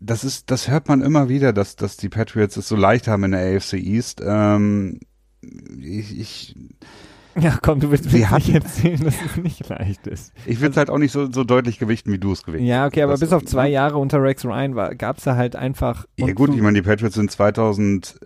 [0.00, 3.24] das ist, das hört man immer wieder, dass, dass die Patriots es so leicht haben
[3.24, 4.22] in der AFC East.
[4.24, 5.00] Ähm,
[5.42, 6.56] ich, ich
[7.40, 10.32] ja, komm, du willst mir nicht erzählen, dass es nicht leicht ist.
[10.46, 12.86] Ich will es halt auch nicht so, so deutlich gewichten, wie du es gewichtet Ja,
[12.86, 16.06] okay, aber bis auf zwei Jahre unter Rex Ryan gab es da halt einfach.
[16.16, 18.20] Ja gut, ich meine, die Patriots sind 2008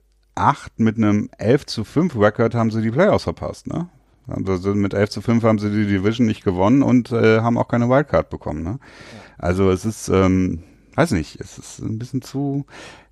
[0.79, 3.89] mit einem 11 zu 5 Record haben sie die Playoffs verpasst, ne?
[4.27, 7.69] Also mit 11 zu 5 haben sie die Division nicht gewonnen und äh, haben auch
[7.69, 8.79] keine Wildcard bekommen, ne?
[8.81, 9.35] Ja.
[9.37, 10.63] Also es ist, ähm,
[10.95, 12.65] weiß nicht, es ist ein bisschen zu,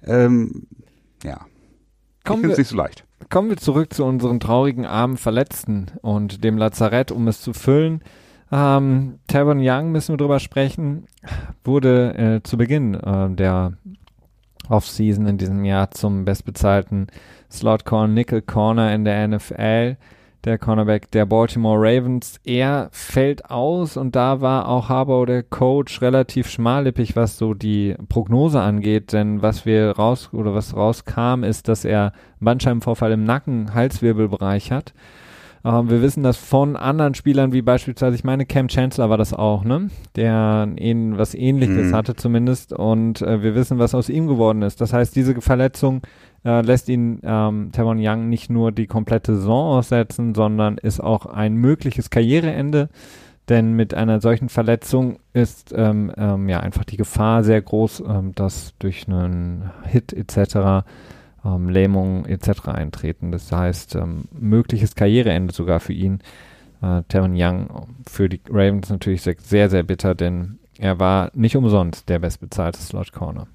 [0.05, 0.67] ähm,
[1.23, 1.47] ja.
[2.25, 3.05] Kommen ich finde es nicht so leicht.
[3.31, 8.03] Kommen wir zurück zu unseren traurigen armen Verletzten und dem Lazarett, um es zu füllen.
[8.51, 11.07] Ähm, Tavon Young müssen wir drüber sprechen,
[11.65, 13.73] wurde äh, zu Beginn äh, der
[14.69, 17.07] Offseason in diesem Jahr zum bestbezahlten
[17.51, 19.97] Slot Corner, Nickel Corner in der NFL
[20.45, 22.41] der Cornerback der Baltimore Ravens.
[22.45, 27.95] Er fällt aus und da war auch Harbour, der Coach, relativ schmallippig, was so die
[28.09, 33.75] Prognose angeht, denn was wir raus oder was rauskam, ist, dass er Bandscheibenvorfall im Nacken,
[33.75, 34.93] Halswirbelbereich hat.
[35.65, 39.33] Ähm, wir wissen das von anderen Spielern, wie beispielsweise, ich meine, Cam Chancellor war das
[39.33, 39.91] auch, ne?
[40.17, 41.95] Der ähn, was ähnliches mhm.
[41.95, 44.81] hatte zumindest und äh, wir wissen, was aus ihm geworden ist.
[44.81, 46.03] Das heißt, diese Verletzung
[46.45, 51.27] äh, lässt ihn ähm, Tavon Young nicht nur die komplette Saison aussetzen, sondern ist auch
[51.27, 52.89] ein mögliches Karriereende.
[53.49, 58.35] Denn mit einer solchen Verletzung ist ähm, ähm, ja einfach die Gefahr sehr groß, ähm,
[58.35, 60.87] dass durch einen Hit etc.
[61.45, 62.69] Ähm, Lähmungen etc.
[62.69, 63.33] eintreten.
[63.33, 66.21] Das heißt, ähm, mögliches Karriereende sogar für ihn.
[66.83, 72.09] Äh, Tavon Young für die Ravens natürlich sehr, sehr bitter, denn er war nicht umsonst
[72.09, 73.49] der bestbezahlte Slot Corner.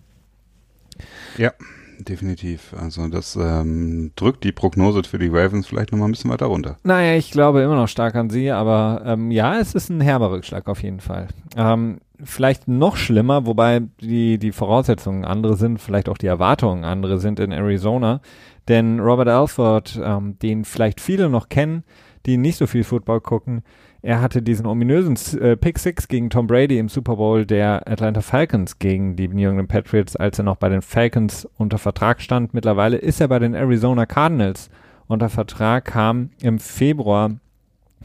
[1.38, 1.54] Ja,
[2.00, 2.74] definitiv.
[2.80, 6.78] Also das ähm, drückt die Prognose für die Ravens vielleicht nochmal ein bisschen weiter runter.
[6.84, 10.32] Naja, ich glaube immer noch stark an sie, aber ähm, ja, es ist ein herber
[10.32, 11.28] Rückschlag auf jeden Fall.
[11.56, 17.20] Ähm, vielleicht noch schlimmer, wobei die, die Voraussetzungen andere sind, vielleicht auch die Erwartungen andere
[17.20, 18.22] sind in Arizona.
[18.68, 21.84] Denn Robert Alford, ähm, den vielleicht viele noch kennen,
[22.26, 23.64] die nicht so viel Football gucken,
[24.02, 28.22] er hatte diesen ominösen äh, Pick Six gegen Tom Brady im Super Bowl der Atlanta
[28.22, 32.54] Falcons gegen die New England Patriots, als er noch bei den Falcons unter Vertrag stand.
[32.54, 34.70] Mittlerweile ist er bei den Arizona Cardinals
[35.08, 37.32] unter Vertrag, kam im Februar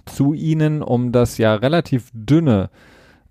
[0.06, 2.70] zu ihnen, um das ja relativ dünne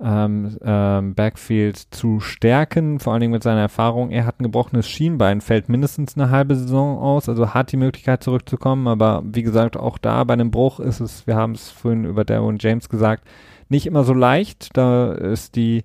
[0.04, 4.10] ähm, ähm, Backfield zu stärken, vor allen Dingen mit seiner Erfahrung.
[4.10, 8.24] Er hat ein gebrochenes Schienbein, fällt mindestens eine halbe Saison aus, also hat die Möglichkeit
[8.24, 12.06] zurückzukommen, aber wie gesagt, auch da bei einem Bruch ist es, wir haben es vorhin
[12.06, 13.24] über Darwin James gesagt,
[13.72, 14.70] nicht immer so leicht.
[14.78, 15.84] Da ist die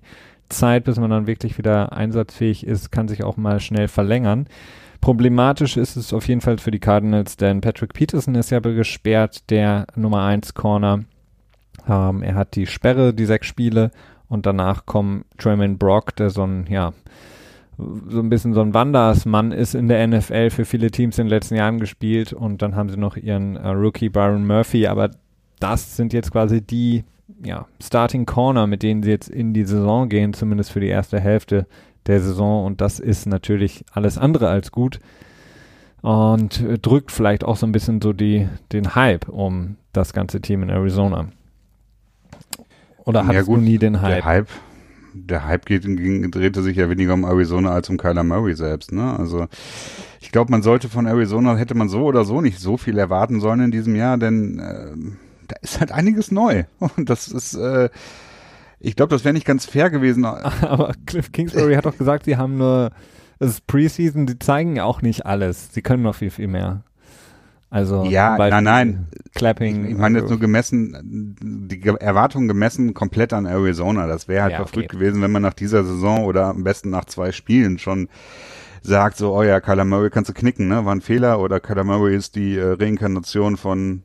[0.49, 4.47] Zeit, bis man dann wirklich wieder einsatzfähig ist, kann sich auch mal schnell verlängern.
[5.01, 9.49] Problematisch ist es auf jeden Fall für die Cardinals, denn Patrick Peterson ist ja gesperrt,
[9.49, 11.03] der Nummer 1 Corner
[11.87, 13.91] ähm, er hat die Sperre, die sechs Spiele.
[14.29, 16.93] Und danach kommt Tremaine Brock, der so ein, ja,
[17.77, 21.29] so ein bisschen so ein Wandersmann ist in der NFL für viele Teams in den
[21.29, 22.33] letzten Jahren gespielt.
[22.33, 25.11] Und dann haben sie noch ihren äh, Rookie Byron Murphy, aber
[25.59, 27.03] das sind jetzt quasi die
[27.43, 31.19] ja, Starting Corner, mit denen sie jetzt in die Saison gehen, zumindest für die erste
[31.19, 31.67] Hälfte
[32.07, 32.65] der Saison.
[32.65, 34.99] Und das ist natürlich alles andere als gut.
[36.01, 40.63] Und drückt vielleicht auch so ein bisschen so die, den Hype um das ganze Team
[40.63, 41.29] in Arizona.
[43.07, 44.15] Oder hattest ja, gut, du nie den Hype?
[44.15, 44.49] Der Hype,
[45.13, 48.91] der Hype geht, ging, drehte sich ja weniger um Arizona als um Kyler Murray selbst.
[48.91, 49.17] Ne?
[49.17, 49.47] Also
[50.19, 53.39] ich glaube, man sollte von Arizona, hätte man so oder so nicht so viel erwarten
[53.39, 55.15] sollen in diesem Jahr, denn äh,
[55.47, 56.65] da ist halt einiges neu.
[56.79, 57.89] Und das ist, äh,
[58.81, 60.25] ich glaube, das wäre nicht ganz fair gewesen.
[60.25, 62.91] Aber Cliff Kingsbury hat doch gesagt, sie haben nur,
[63.39, 65.73] es ist Preseason, sie zeigen ja auch nicht alles.
[65.73, 66.83] Sie können noch viel, viel mehr.
[67.69, 69.07] Also ja, nein, nein.
[69.35, 69.85] Clapping.
[69.85, 71.35] Ich, ich meine jetzt nur gemessen,
[71.69, 74.07] die Erwartungen gemessen komplett an Arizona.
[74.07, 74.97] Das wäre halt ja, verfrüht okay.
[74.97, 78.07] gewesen, wenn man nach dieser Saison oder am besten nach zwei Spielen schon
[78.81, 80.85] sagt, so, oh ja, Kyler Murray kannst du knicken, ne?
[80.85, 84.03] War ein Fehler oder Kyler Murray ist die äh, Reinkarnation von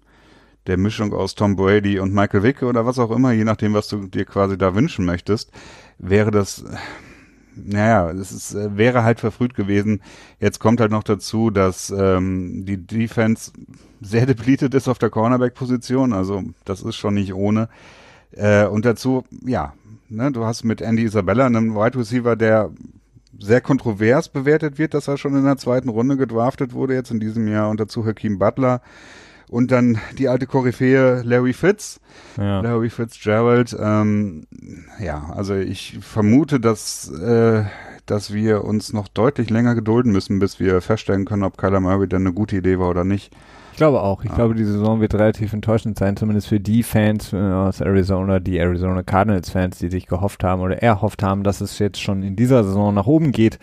[0.66, 3.88] der Mischung aus Tom Brady und Michael Vick oder was auch immer, je nachdem, was
[3.88, 5.50] du dir quasi da wünschen möchtest,
[5.98, 6.64] wäre das,
[7.54, 10.00] naja, es ist, äh, wäre halt verfrüht gewesen.
[10.40, 13.52] Jetzt kommt halt noch dazu, dass ähm, die Defense
[14.00, 17.68] sehr depleted ist auf der Cornerback-Position, also das ist schon nicht ohne.
[18.32, 19.74] Äh, und dazu, ja,
[20.08, 22.70] ne, du hast mit Andy Isabella einen Wide Receiver, der
[23.38, 27.20] sehr kontrovers bewertet wird, dass er schon in der zweiten Runde gedraftet wurde jetzt in
[27.20, 28.80] diesem Jahr und dazu Hakeem Butler
[29.52, 32.00] und dann die alte Koryphäe Larry Fitz,
[32.38, 32.62] ja.
[32.62, 33.76] Larry Fitzgerald.
[33.78, 34.46] Ähm,
[34.98, 37.64] ja, also ich vermute, dass, äh,
[38.06, 42.08] dass wir uns noch deutlich länger gedulden müssen, bis wir feststellen können, ob Kyler Murray
[42.08, 43.30] denn eine gute Idee war oder nicht.
[43.72, 44.24] Ich glaube auch.
[44.24, 44.36] Ich ja.
[44.36, 48.56] glaube, die Saison wird relativ enttäuschend sein, zumindest für die Fans äh, aus Arizona, die
[48.56, 52.64] Arizona Cardinals-Fans, die sich gehofft haben oder erhofft haben, dass es jetzt schon in dieser
[52.64, 53.58] Saison nach oben geht.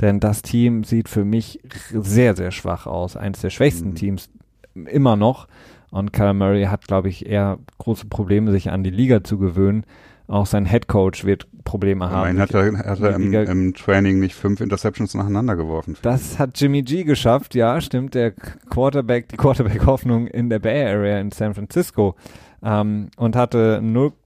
[0.00, 1.58] Denn das Team sieht für mich
[1.92, 3.16] sehr, sehr schwach aus.
[3.16, 3.94] Eines der schwächsten mhm.
[3.96, 4.30] Teams
[4.74, 5.48] immer noch.
[5.90, 9.84] Und Kyler Murray hat, glaube ich, eher große Probleme, sich an die Liga zu gewöhnen.
[10.26, 12.36] Auch sein Head Coach wird Probleme haben.
[12.36, 15.96] Nein, hat er, hat er im, im, Training nicht fünf Interceptions nacheinander geworfen.
[16.02, 18.14] Das hat Jimmy G geschafft, ja, stimmt.
[18.14, 22.16] Der Quarterback, die Quarterback-Hoffnung in der Bay Area in San Francisco
[22.62, 23.80] ähm, und hatte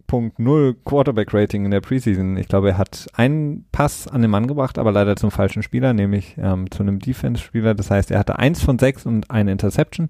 [0.08, 2.36] 0.0 Quarterback-Rating in der Preseason.
[2.36, 5.92] Ich glaube, er hat einen Pass an den Mann gebracht, aber leider zum falschen Spieler,
[5.92, 7.74] nämlich ähm, zu einem Defense-Spieler.
[7.74, 10.08] Das heißt, er hatte eins von sechs und eine Interception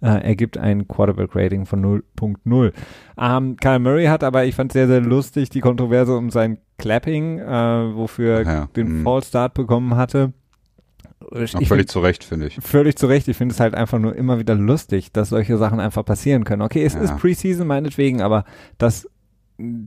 [0.00, 2.72] äh, ergibt ein Quarterback-Rating von 0.0.
[3.18, 7.40] Ähm, Kyle Murray hat aber, ich fand sehr, sehr lustig, die Kontroverse um sein Clapping,
[7.40, 9.22] äh, wofür er ja, den mhm.
[9.22, 10.32] Start bekommen hatte.
[11.32, 12.58] Ich völlig zu Recht, finde ich.
[12.60, 13.26] Völlig zu Recht.
[13.26, 16.62] Ich finde es halt einfach nur immer wieder lustig, dass solche Sachen einfach passieren können.
[16.62, 17.00] Okay, es ja.
[17.00, 18.44] ist Preseason meinetwegen, aber
[18.78, 19.08] das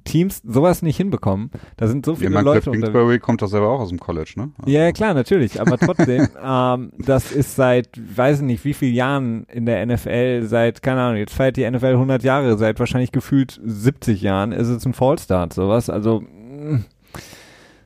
[0.03, 1.49] Teams sowas nicht hinbekommen.
[1.77, 4.51] Da sind so viele ja, Leute Kingsbury kommt doch selber auch aus dem College, ne?
[4.57, 5.61] Also ja, klar, natürlich.
[5.61, 10.43] Aber trotzdem, ähm, das ist seit, weiß ich nicht, wie vielen Jahren in der NFL,
[10.43, 14.67] seit, keine Ahnung, jetzt feiert die NFL 100 Jahre, seit wahrscheinlich gefühlt 70 Jahren ist
[14.67, 15.89] es ein Fallstart, sowas.
[15.89, 16.83] Also, mm,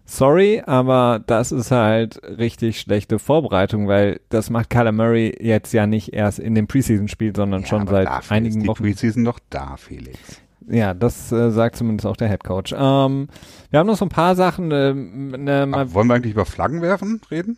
[0.06, 5.86] sorry, aber das ist halt richtig schlechte Vorbereitung, weil das macht Kyler Murray jetzt ja
[5.86, 8.84] nicht erst in dem Preseason-Spiel, sondern ja, schon seit einigen Wochen.
[8.84, 10.41] Die Preseason doch da, Felix.
[10.67, 12.73] Ja, das äh, sagt zumindest auch der Head Coach.
[12.78, 13.28] Ähm,
[13.69, 14.71] wir haben noch so ein paar Sachen.
[14.71, 17.58] Äh, ne, Ach, wollen wir eigentlich über Flaggenwerfen reden?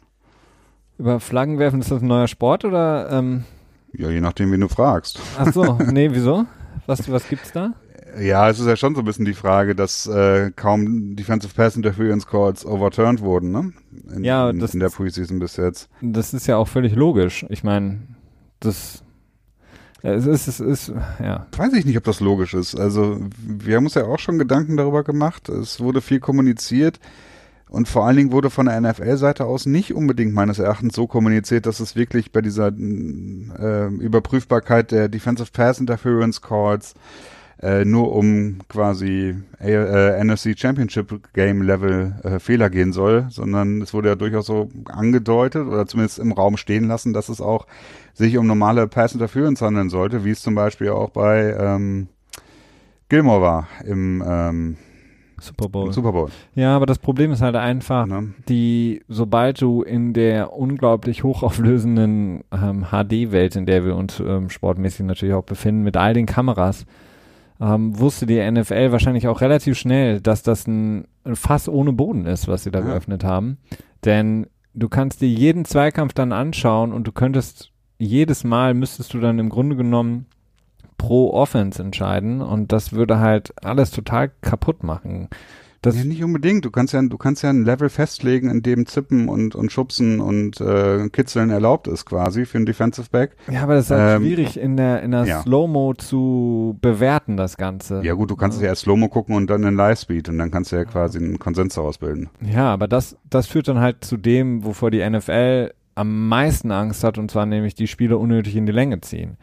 [0.97, 3.09] Über Flaggenwerfen ist das ein neuer Sport oder?
[3.11, 3.45] Ähm?
[3.93, 5.19] Ja, je nachdem, wen du fragst.
[5.37, 6.45] Ach so, nee, wieso?
[6.85, 7.73] Was, was gibt's da?
[8.19, 11.75] Ja, es ist ja schon so ein bisschen die Frage, dass äh, kaum Defensive Pass
[11.75, 13.73] Interference Calls overturned wurden, ne?
[14.15, 15.89] In, ja, das, in der Preseason bis jetzt.
[16.01, 17.45] Das ist ja auch völlig logisch.
[17.49, 17.99] Ich meine,
[18.59, 19.03] das
[20.03, 21.47] es ist, es ist, ja.
[21.55, 22.75] Weiß ich nicht, ob das logisch ist.
[22.75, 25.49] Also, wir haben uns ja auch schon Gedanken darüber gemacht.
[25.49, 26.99] Es wurde viel kommuniziert.
[27.69, 31.65] Und vor allen Dingen wurde von der NFL-Seite aus nicht unbedingt meines Erachtens so kommuniziert,
[31.65, 36.93] dass es wirklich bei dieser äh, Überprüfbarkeit der Defensive Pass Interference Calls
[37.61, 43.93] äh, nur um quasi äh, NFC Championship Game Level äh, Fehler gehen soll, sondern es
[43.93, 47.65] wurde ja durchaus so angedeutet oder zumindest im Raum stehen lassen, dass es auch
[48.13, 52.07] sich um normale Pass Interference handeln sollte, wie es zum Beispiel auch bei ähm,
[53.09, 54.77] Gilmore war im ähm,
[55.39, 55.93] Super Bowl.
[55.93, 56.29] Super Bowl.
[56.55, 58.23] Ja, aber das Problem ist halt einfach, ja.
[58.49, 65.05] die, sobald du in der unglaublich hochauflösenden ähm, HD-Welt, in der wir uns ähm, sportmäßig
[65.05, 66.85] natürlich auch befinden, mit all den Kameras,
[67.59, 72.25] ähm, wusste die NFL wahrscheinlich auch relativ schnell, dass das ein, ein Fass ohne Boden
[72.25, 72.85] ist, was sie da ja.
[72.85, 73.57] geöffnet haben.
[74.05, 79.19] Denn du kannst dir jeden Zweikampf dann anschauen und du könntest jedes Mal müsstest du
[79.19, 80.27] dann im Grunde genommen
[80.97, 85.29] pro Offense entscheiden und das würde halt alles total kaputt machen.
[85.87, 86.65] Das ja, nicht unbedingt.
[86.65, 90.19] Du kannst ja, du kannst ja ein Level festlegen, in dem Zippen und, und Schubsen
[90.19, 93.37] und äh, Kitzeln erlaubt ist, quasi für einen Defensive Back.
[93.49, 95.41] Ja, aber das ist halt ähm, schwierig in der, in der ja.
[95.41, 98.01] Slow-Mo zu bewerten, das Ganze.
[98.03, 98.59] Ja, gut, du kannst ja.
[98.59, 101.19] es ja erst Slow-Mo gucken und dann in Live-Speed und dann kannst du ja quasi
[101.19, 102.29] einen Konsens daraus bilden.
[102.41, 107.03] Ja, aber das, das führt dann halt zu dem, wovor die NFL am meisten Angst
[107.03, 109.37] hat, und zwar nämlich die Spiele unnötig in die Länge ziehen.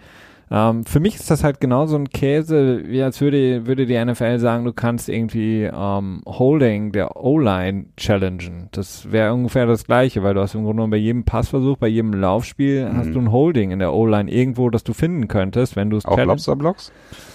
[0.54, 4.38] Ähm, für mich ist das halt genauso ein Käse, wie als würde, würde die NFL
[4.38, 8.68] sagen, du kannst irgendwie ähm, Holding der O-Line challengen.
[8.70, 11.88] Das wäre ungefähr das Gleiche, weil du hast im Grunde genommen bei jedem Passversuch, bei
[11.88, 12.96] jedem Laufspiel mhm.
[12.96, 16.04] hast du ein Holding in der O-Line irgendwo, das du finden könntest, wenn du es
[16.04, 16.92] Auch Lobster-Blocks?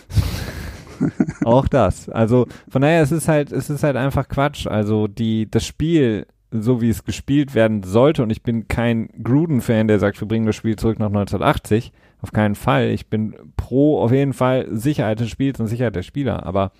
[1.43, 2.07] Auch das.
[2.07, 4.65] Also von daher, es ist halt, es ist halt einfach Quatsch.
[4.65, 8.23] Also die, das Spiel so wie es gespielt werden sollte.
[8.23, 11.91] Und ich bin kein Gruden-Fan, der sagt, wir bringen das Spiel zurück nach 1980.
[12.21, 12.89] Auf keinen Fall.
[12.89, 16.45] Ich bin pro auf jeden Fall Sicherheit des Spiels und Sicherheit der Spieler.
[16.45, 16.71] Aber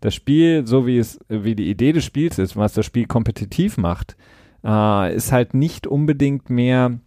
[0.00, 3.78] das Spiel, so wie es, wie die Idee des Spiels ist, was das Spiel kompetitiv
[3.78, 4.16] macht,
[4.64, 6.98] äh, ist halt nicht unbedingt mehr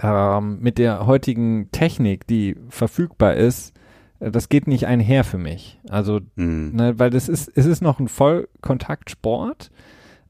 [0.00, 3.74] ähm, mit der heutigen Technik, die verfügbar ist,
[4.20, 5.80] äh, das geht nicht einher für mich.
[5.88, 6.72] Also, mhm.
[6.74, 9.70] ne, weil das ist, es ist noch ein Vollkontaktsport,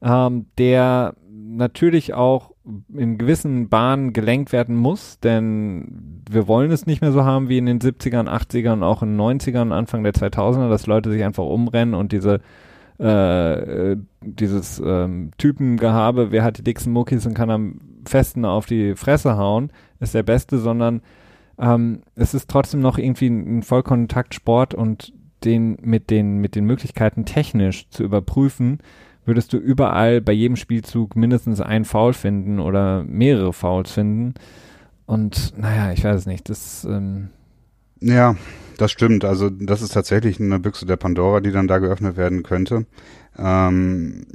[0.01, 2.51] ähm, der natürlich auch
[2.93, 7.57] in gewissen Bahnen gelenkt werden muss, denn wir wollen es nicht mehr so haben wie
[7.57, 11.45] in den 70ern, 80ern, auch in den 90ern, Anfang der 2000er, dass Leute sich einfach
[11.45, 12.41] umrennen und diese
[12.99, 18.95] äh, dieses ähm, Typengehabe, wer hat die dicksten Muckis und kann am festen auf die
[18.95, 21.01] Fresse hauen, ist der Beste, sondern
[21.59, 25.13] ähm, es ist trotzdem noch irgendwie ein, ein Vollkontaktsport und
[25.43, 28.79] den mit den mit den Möglichkeiten technisch zu überprüfen,
[29.27, 34.33] würdest du überall bei jedem Spielzug mindestens einen Foul finden oder mehrere Fouls finden.
[35.05, 36.49] Und naja, ich weiß es nicht.
[36.49, 37.29] Das ähm
[37.99, 38.35] ja,
[38.77, 39.25] das stimmt.
[39.25, 42.85] Also das ist tatsächlich eine Büchse der Pandora, die dann da geöffnet werden könnte.
[43.37, 44.25] Ähm,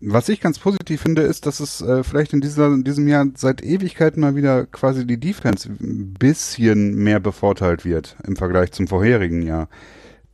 [0.00, 3.26] was ich ganz positiv finde, ist, dass es äh, vielleicht in, dieser, in diesem Jahr
[3.36, 8.88] seit Ewigkeiten mal wieder quasi die Defense ein bisschen mehr bevorteilt wird im Vergleich zum
[8.88, 9.68] vorherigen Jahr.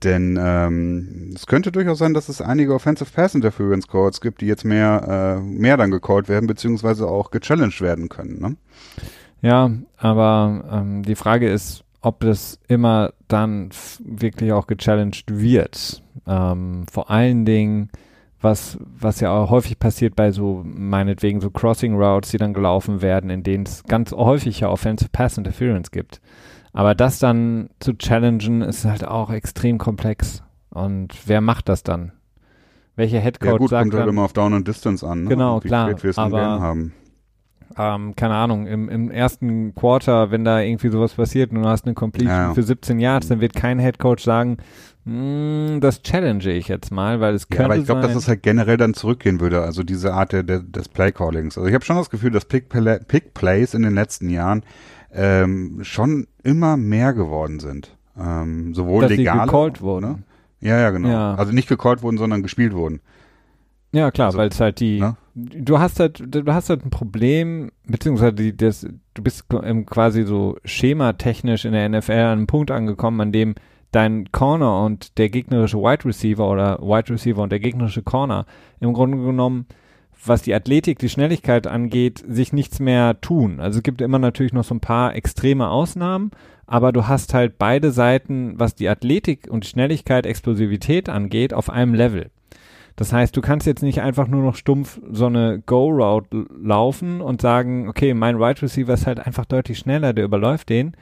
[0.04, 4.46] Denn ähm, es könnte durchaus sein, dass es einige Offensive Pass Interference Calls gibt, die
[4.46, 8.40] jetzt mehr, äh, mehr dann gecallt werden, beziehungsweise auch gechallenged werden können.
[8.40, 8.56] Ne?
[9.42, 13.70] Ja, aber ähm, die Frage ist, ob das immer dann
[14.04, 16.02] wirklich auch gechallenged wird.
[16.26, 17.90] Ähm, vor allen Dingen,
[18.40, 23.02] was, was ja auch häufig passiert bei so, meinetwegen so Crossing Routes, die dann gelaufen
[23.02, 26.20] werden, in denen es ganz häufig ja Offensive Pass Interference gibt.
[26.78, 30.44] Aber das dann zu challengen, ist halt auch extrem komplex.
[30.70, 32.12] Und wer macht das dann?
[32.94, 35.24] Welcher Headcoach ja, gut, sagt kommt halt immer auf Down and Distance an.
[35.24, 35.30] Ne?
[35.30, 35.92] Genau, klar.
[36.14, 36.76] aber,
[37.76, 41.84] ähm, keine Ahnung, im, im ersten Quarter, wenn da irgendwie sowas passiert und du hast
[41.84, 42.54] eine Completion ja.
[42.54, 44.58] für 17 Yards, dann wird kein Headcoach sagen,
[45.04, 48.28] hm, das challenge ich jetzt mal, weil es könnte ja, aber ich glaube, dass es
[48.28, 51.58] halt generell dann zurückgehen würde, also diese Art der, der, des Playcallings.
[51.58, 52.68] Also ich habe schon das Gefühl, dass Pick,
[53.08, 54.62] Pick Plays in den letzten Jahren
[55.12, 57.96] ähm, schon immer mehr geworden sind.
[58.18, 59.46] Ähm, sowohl Dass legal.
[59.46, 60.06] gecallt wurden.
[60.06, 60.18] Ne?
[60.60, 61.08] Ja, ja, genau.
[61.08, 61.34] Ja.
[61.34, 63.00] Also nicht gecallt wurden, sondern gespielt wurden.
[63.92, 65.16] Ja, klar, also, weil es halt die, ne?
[65.34, 69.46] du hast halt, du hast halt ein Problem, beziehungsweise die, das, du bist
[69.86, 73.54] quasi so schematechnisch in der NFL an einem Punkt angekommen, an dem
[73.90, 78.44] dein Corner und der gegnerische Wide Receiver oder Wide Receiver und der gegnerische Corner
[78.80, 79.66] im Grunde genommen
[80.24, 83.60] was die Athletik, die Schnelligkeit angeht, sich nichts mehr tun.
[83.60, 86.30] Also es gibt immer natürlich noch so ein paar extreme Ausnahmen,
[86.66, 91.94] aber du hast halt beide Seiten, was die Athletik und Schnelligkeit, Explosivität angeht, auf einem
[91.94, 92.30] Level.
[92.96, 97.40] Das heißt, du kannst jetzt nicht einfach nur noch stumpf so eine Go-Route laufen und
[97.40, 100.96] sagen, okay, mein Wide Receiver ist halt einfach deutlich schneller, der überläuft den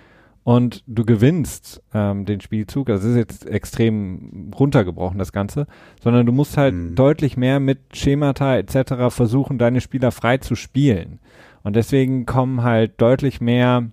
[0.47, 5.67] und du gewinnst ähm, den Spielzug, das ist jetzt extrem runtergebrochen, das Ganze,
[6.01, 6.95] sondern du musst halt mhm.
[6.95, 9.13] deutlich mehr mit Schemata etc.
[9.13, 11.19] versuchen, deine Spieler frei zu spielen.
[11.65, 13.89] Und deswegen kommen halt deutlich mehr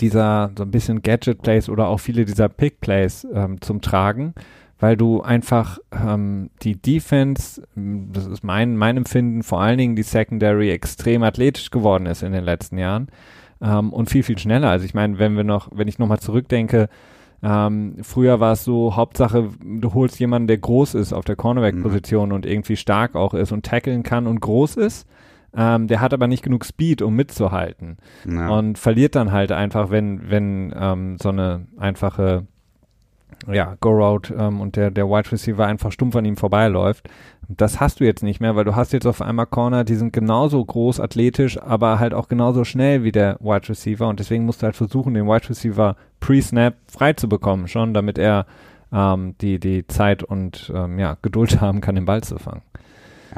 [0.00, 4.34] dieser so ein bisschen Gadget-Plays oder auch viele dieser Pick-Plays ähm, zum Tragen,
[4.80, 10.02] weil du einfach ähm, die Defense, das ist mein, mein Empfinden, vor allen Dingen die
[10.02, 13.06] Secondary extrem athletisch geworden ist in den letzten Jahren
[13.60, 14.70] ähm, und viel, viel schneller.
[14.70, 16.88] Also ich meine, wenn wir noch, wenn ich nochmal zurückdenke,
[17.42, 22.28] ähm, früher war es so, Hauptsache, du holst jemanden, der groß ist auf der Cornerback-Position
[22.28, 22.34] mhm.
[22.34, 25.06] und irgendwie stark auch ist und tackeln kann und groß ist.
[25.56, 27.96] Ähm, der hat aber nicht genug Speed, um mitzuhalten.
[28.28, 28.50] Ja.
[28.50, 32.46] Und verliert dann halt einfach, wenn, wenn ähm, so eine einfache
[33.50, 37.08] ja, Go-Route ähm, und der, der Wide Receiver einfach stumpf an ihm vorbeiläuft.
[37.48, 40.12] Das hast du jetzt nicht mehr, weil du hast jetzt auf einmal Corner, die sind
[40.12, 44.62] genauso groß, athletisch, aber halt auch genauso schnell wie der Wide Receiver und deswegen musst
[44.62, 48.46] du halt versuchen, den Wide Receiver pre-Snap frei zu bekommen, schon, damit er
[48.92, 52.62] ähm, die, die Zeit und ähm, ja, Geduld haben kann, den Ball zu fangen.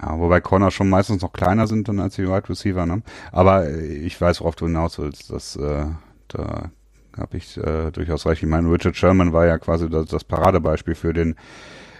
[0.00, 3.02] Ja, wobei Corner schon meistens noch kleiner sind dann als die Wide Receiver, ne?
[3.30, 5.84] Aber ich weiß, worauf du hinaus willst, dass äh,
[6.28, 6.70] da
[7.16, 8.42] habe ich äh, durchaus recht.
[8.42, 11.36] Ich meine, Richard Sherman war ja quasi das, das Paradebeispiel für den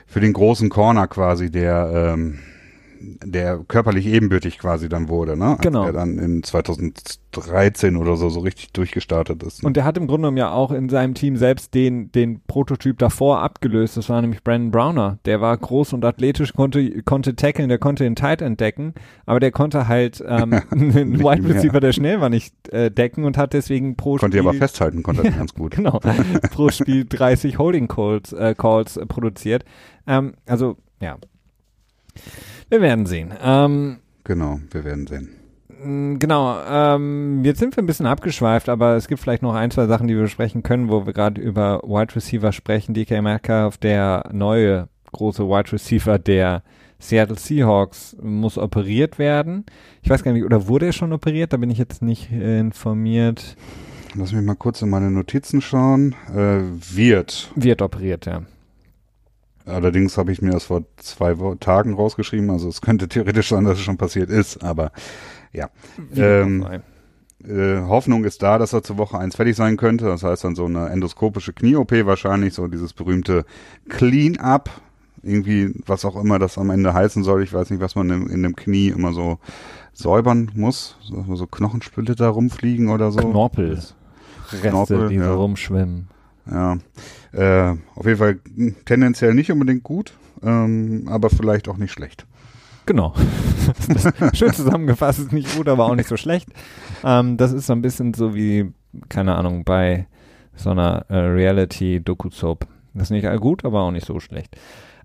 [0.06, 2.38] für den großen Corner quasi, der ähm,
[3.24, 5.56] der körperlich ebenbürtig quasi dann wurde, ne?
[5.60, 5.84] Genau.
[5.84, 9.62] Der dann in 2013 oder so so richtig durchgestartet ist.
[9.62, 9.66] Ne?
[9.66, 12.98] Und der hat im Grunde genommen ja auch in seinem Team selbst den, den Prototyp
[12.98, 13.96] davor abgelöst.
[13.96, 15.18] Das war nämlich Brandon Browner.
[15.24, 18.94] Der war groß und athletisch, konnte, konnte tackeln, der konnte den Tight entdecken,
[19.26, 23.36] aber der konnte halt ähm, einen Wide Receiver, der schnell war, nicht äh, decken und
[23.36, 24.42] hat deswegen pro konnte Spiel...
[24.42, 25.72] Konnte aber festhalten, konnte er ganz gut.
[25.72, 26.00] Genau.
[26.52, 29.64] pro Spiel 30 Holding Calls, äh, Calls produziert.
[30.06, 31.16] Ähm, also, ja.
[32.68, 33.32] Wir werden sehen.
[33.42, 35.30] Ähm, Genau, wir werden sehen.
[35.82, 39.70] Mm, genau, ähm, jetzt sind wir ein bisschen abgeschweift, aber es gibt vielleicht noch ein,
[39.70, 42.94] zwei Sachen, die wir besprechen können, wo wir gerade über Wide Receiver sprechen.
[42.94, 46.62] DK Metcalf, der neue große Wide Receiver der
[47.00, 49.66] Seattle Seahawks, muss operiert werden.
[50.02, 51.52] Ich weiß gar nicht, oder wurde er schon operiert?
[51.52, 53.56] Da bin ich jetzt nicht äh, informiert.
[54.14, 56.14] Lass mich mal kurz in meine Notizen schauen.
[56.32, 56.60] Äh,
[56.94, 57.50] wird.
[57.56, 58.42] Wird operiert, ja.
[59.64, 63.78] Allerdings habe ich mir das vor zwei Tagen rausgeschrieben, also es könnte theoretisch sein, dass
[63.78, 64.92] es schon passiert ist, aber
[65.52, 65.70] ja.
[66.16, 66.66] Ähm,
[67.46, 70.06] äh, Hoffnung ist da, dass er zur Woche eins fertig sein könnte.
[70.06, 73.44] Das heißt dann so eine endoskopische Knie-OP wahrscheinlich, so dieses berühmte
[73.88, 74.70] Clean-Up.
[75.24, 77.44] Irgendwie, was auch immer das am Ende heißen soll.
[77.44, 79.38] Ich weiß nicht, was man in, in dem Knie immer so
[79.92, 80.96] säubern muss.
[81.00, 83.20] So, so Knochensplitter rumfliegen oder so.
[83.20, 83.74] Knorpel.
[83.74, 83.94] Reste,
[84.68, 85.26] Knorpel, die ja.
[85.26, 86.08] so rumschwimmen.
[86.50, 86.78] Ja,
[87.32, 88.40] äh, auf jeden Fall
[88.84, 90.12] tendenziell nicht unbedingt gut,
[90.42, 92.26] ähm, aber vielleicht auch nicht schlecht.
[92.84, 93.14] Genau.
[94.34, 96.48] Schön zusammengefasst, ist nicht gut, aber auch nicht so schlecht.
[97.04, 98.72] Ähm, das ist so ein bisschen so wie,
[99.08, 100.06] keine Ahnung, bei
[100.56, 102.66] so einer äh, Reality-Doku-Soap.
[102.94, 104.56] Das ist nicht all gut, aber auch nicht so schlecht.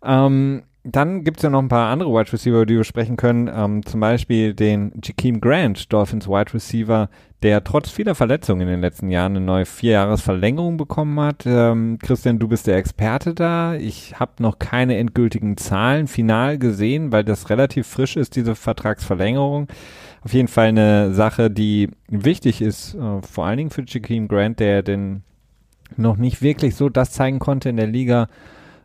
[0.03, 3.49] Ähm, dann gibt es ja noch ein paar andere Wide Receiver, die wir sprechen können.
[3.53, 7.09] Ähm, zum Beispiel den Jakeem Grant, Dolphins Wide Receiver,
[7.43, 11.45] der trotz vieler Verletzungen in den letzten Jahren eine neue Vierjahresverlängerung bekommen hat.
[11.45, 13.75] Ähm, Christian, du bist der Experte da.
[13.75, 19.67] Ich habe noch keine endgültigen Zahlen final gesehen, weil das relativ frisch ist, diese Vertragsverlängerung.
[20.23, 24.59] Auf jeden Fall eine Sache, die wichtig ist, äh, vor allen Dingen für Jakeem Grant,
[24.59, 25.21] der denn
[25.95, 28.27] noch nicht wirklich so das zeigen konnte in der Liga,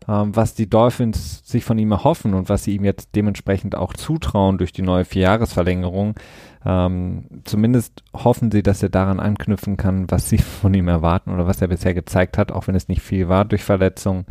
[0.09, 3.93] ähm, was die Dolphins sich von ihm erhoffen und was sie ihm jetzt dementsprechend auch
[3.95, 6.15] zutrauen durch die neue Vierjahresverlängerung.
[6.65, 11.47] Ähm, zumindest hoffen sie, dass er daran anknüpfen kann, was sie von ihm erwarten oder
[11.47, 14.27] was er bisher gezeigt hat, auch wenn es nicht viel war durch Verletzungen.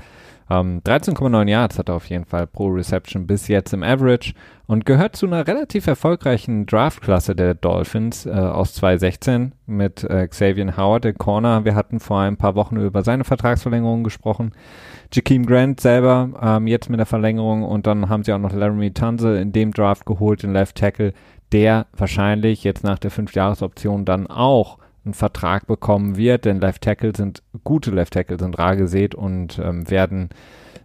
[0.52, 4.34] Ähm, 13,9 Yards hat er auf jeden Fall pro Reception bis jetzt im Average
[4.68, 10.76] und gehört zu einer relativ erfolgreichen Draftklasse der Dolphins äh, aus 2016 mit äh, Xavier
[10.76, 11.64] Howard, der Corner.
[11.64, 14.52] Wir hatten vor ein paar Wochen über seine Vertragsverlängerung gesprochen.
[15.14, 18.92] Jakeem Grant selber ähm, jetzt mit der Verlängerung und dann haben sie auch noch Laramie
[18.92, 21.14] Tunzel in dem Draft geholt, den Left Tackle,
[21.54, 27.14] der wahrscheinlich jetzt nach der Fünfjahresoption dann auch einen Vertrag bekommen wird, denn Left Tackle
[27.16, 30.30] sind, gute Left Tackle sind rar gesät und ähm, werden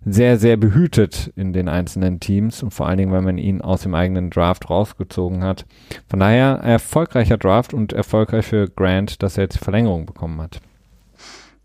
[0.08, 3.82] sehr, sehr behütet in den einzelnen Teams und vor allen Dingen, weil man ihn aus
[3.82, 5.66] dem eigenen Draft rausgezogen hat.
[6.08, 10.60] Von daher erfolgreicher Draft und erfolgreich für Grant, dass er jetzt Verlängerung bekommen hat.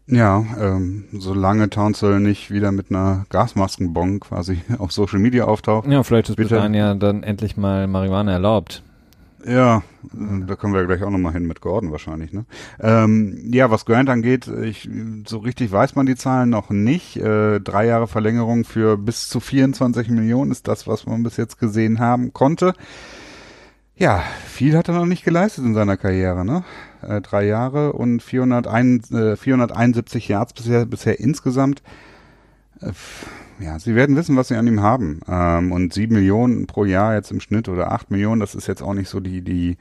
[0.08, 5.88] Ja, ähm, solange Townsend nicht wieder mit einer Gasmaskenbon quasi auf Social Media auftaucht.
[5.88, 8.84] Ja, vielleicht ist bis dahin ja dann endlich mal Marihuana erlaubt.
[9.46, 12.32] Ja, da kommen wir gleich auch nochmal hin mit Gordon wahrscheinlich.
[12.32, 12.46] Ne?
[12.80, 14.90] Ähm, ja, was Grant angeht, ich,
[15.28, 17.18] so richtig weiß man die Zahlen noch nicht.
[17.18, 21.60] Äh, drei Jahre Verlängerung für bis zu 24 Millionen ist das, was man bis jetzt
[21.60, 22.74] gesehen haben konnte.
[23.96, 26.46] Ja, viel hat er noch nicht geleistet in seiner Karriere.
[26.46, 26.64] Ne?
[27.02, 31.82] Äh, drei Jahre und 401, äh, 471 Yards bisher, bisher insgesamt.
[32.80, 32.92] Äh,
[33.62, 35.22] ja, sie werden wissen, was sie an ihm haben.
[35.28, 38.82] Ähm, und sieben Millionen pro Jahr jetzt im Schnitt oder acht Millionen, das ist jetzt
[38.82, 39.78] auch nicht so die, die,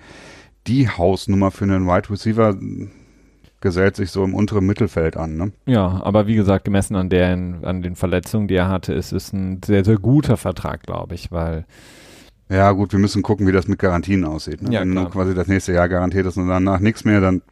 [0.67, 2.57] die Hausnummer für einen Wide Receiver.
[3.63, 5.53] Gesellt sich so im unteren Mittelfeld an, ne?
[5.67, 9.35] Ja, aber wie gesagt, gemessen an der, an den Verletzungen, die er hatte, ist es
[9.35, 11.67] ein sehr, sehr guter Vertrag, glaube ich, weil
[12.51, 14.61] ja, gut, wir müssen gucken, wie das mit Garantien aussieht.
[14.61, 14.73] Ne?
[14.73, 15.11] Ja, Wenn klar.
[15.11, 17.43] quasi das nächste Jahr garantiert ist und danach nichts mehr, dann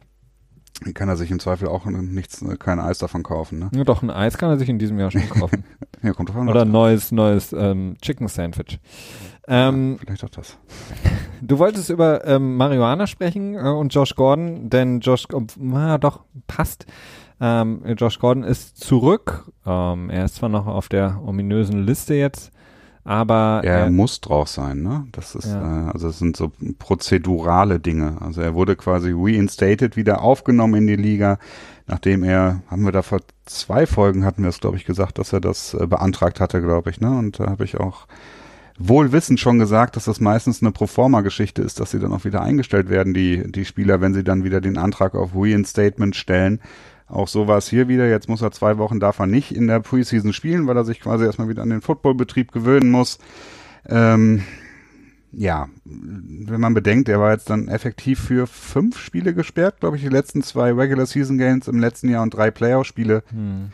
[0.93, 3.59] kann er sich im Zweifel auch nichts, kein Eis davon kaufen.
[3.59, 3.69] Ne?
[3.73, 5.63] Ja, doch, ein Eis kann er sich in diesem Jahr schon kaufen.
[6.03, 6.49] ja, kommt drauf an.
[6.49, 8.79] Oder ein neues, neues ähm, Chicken Sandwich.
[9.47, 10.57] Ähm, ja, vielleicht auch das.
[11.41, 15.25] Du wolltest über ähm, Marihuana sprechen äh, und Josh Gordon, denn Josh,
[15.57, 16.85] na doch, passt.
[17.39, 19.49] Ähm, Josh Gordon ist zurück.
[19.65, 22.51] Ähm, er ist zwar noch auf der ominösen Liste jetzt,
[23.09, 25.07] aber er äh, muss drauf sein, ne?
[25.13, 25.87] Das ist ja.
[25.87, 28.17] äh, also es sind so prozedurale Dinge.
[28.21, 31.39] Also er wurde quasi reinstated, wieder aufgenommen in die Liga,
[31.87, 35.33] nachdem er, haben wir da vor zwei Folgen hatten wir es, glaube ich, gesagt, dass
[35.33, 37.09] er das äh, beantragt hatte, glaube ich, ne?
[37.09, 38.05] Und da habe ich auch
[38.77, 42.91] wohlwissend schon gesagt, dass das meistens eine Proforma-Geschichte ist, dass sie dann auch wieder eingestellt
[42.91, 46.61] werden, die, die Spieler, wenn sie dann wieder den Antrag auf Reinstatement stellen.
[47.09, 48.07] Auch so war es hier wieder.
[48.07, 51.01] Jetzt muss er zwei Wochen, darf er nicht in der Preseason spielen, weil er sich
[51.01, 53.17] quasi erstmal wieder an den Footballbetrieb gewöhnen muss.
[53.87, 54.43] Ähm,
[55.31, 60.03] ja, wenn man bedenkt, er war jetzt dann effektiv für fünf Spiele gesperrt, glaube ich,
[60.03, 63.23] die letzten zwei Regular Season Games im letzten Jahr und drei Playoff-Spiele.
[63.29, 63.69] Hm.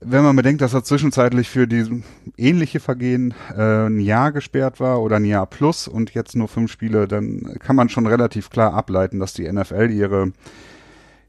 [0.00, 2.02] Wenn man bedenkt, dass er zwischenzeitlich für die
[2.36, 6.70] ähnliche Vergehen äh, ein Jahr gesperrt war oder ein Jahr plus und jetzt nur fünf
[6.70, 10.32] Spiele, dann kann man schon relativ klar ableiten, dass die NFL ihre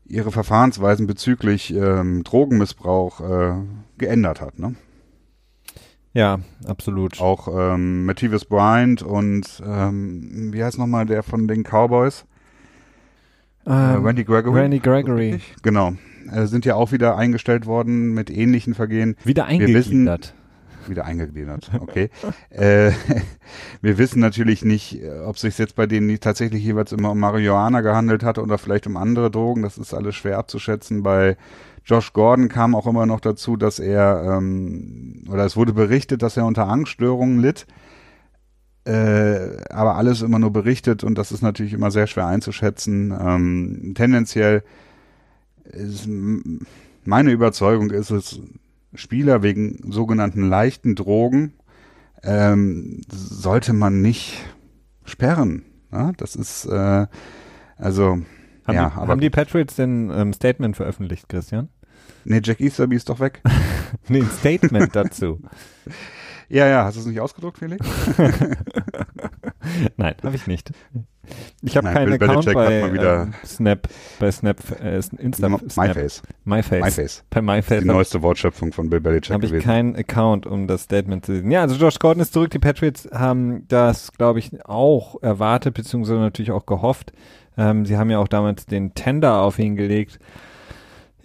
[0.08, 3.54] ihre Verfahrensweisen bezüglich ähm, Drogenmissbrauch äh,
[3.98, 4.60] geändert hat.
[4.60, 4.76] Ne?
[6.14, 7.20] Ja, absolut.
[7.20, 12.26] Auch ähm, Matthias Bryant und ähm, wie heißt nochmal der von den Cowboys?
[13.66, 14.62] Ähm, äh, Randy Gregory.
[14.62, 15.42] Randy Gregory.
[15.64, 15.94] Genau.
[16.32, 19.16] Äh, sind ja auch wieder eingestellt worden mit ähnlichen Vergehen.
[19.24, 20.34] Wieder Wir wissen- eingegliedert.
[20.90, 22.10] Wieder eingegliedert, okay.
[22.50, 22.92] äh,
[23.82, 27.20] wir wissen natürlich nicht, äh, ob es sich jetzt bei denen tatsächlich jeweils immer um
[27.20, 29.62] Marihuana gehandelt hat oder vielleicht um andere Drogen.
[29.62, 31.04] Das ist alles schwer abzuschätzen.
[31.04, 31.38] Bei
[31.86, 36.38] Josh Gordon kam auch immer noch dazu, dass er, ähm, oder es wurde berichtet, dass
[36.38, 37.68] er unter Angststörungen litt.
[38.86, 43.12] Äh, aber alles immer nur berichtet und das ist natürlich immer sehr schwer einzuschätzen.
[43.20, 44.64] Ähm, tendenziell
[45.64, 46.08] ist
[47.06, 48.40] meine Überzeugung ist es,
[48.96, 51.54] Spieler wegen sogenannten leichten Drogen
[52.24, 54.44] ähm, sollte man nicht
[55.04, 55.64] sperren.
[55.92, 56.12] Ja?
[56.18, 57.08] Das ist äh,
[57.78, 58.04] also
[58.66, 61.70] Haben, ja, die, aber haben die Patriots denn ähm, Statement veröffentlicht, Christian?
[62.24, 63.42] nee, Jack Easterby ist doch weg.
[64.08, 65.40] Nee, ein Statement dazu.
[66.50, 67.86] Ja, ja, hast du es nicht ausgedruckt, Felix?
[69.98, 70.72] Nein, habe ich nicht.
[71.64, 73.88] Ich habe keinen Bill Account bei wieder- ähm, Snap,
[74.20, 76.22] bei Snap, äh, Insta, Snap, MyFace.
[76.44, 76.82] MyFace.
[76.84, 77.24] MyFace.
[77.32, 79.66] Bei Die MyFace habe neueste Wortschöpfung von Bill Belichick hab ich gewesen.
[79.66, 81.50] keinen Account, um das Statement zu sehen.
[81.50, 82.52] Ja, also Josh Gordon ist zurück.
[82.52, 87.12] Die Patriots haben das, glaube ich, auch erwartet, beziehungsweise natürlich auch gehofft.
[87.58, 90.20] Ähm, sie haben ja auch damals den Tender auf ihn gelegt,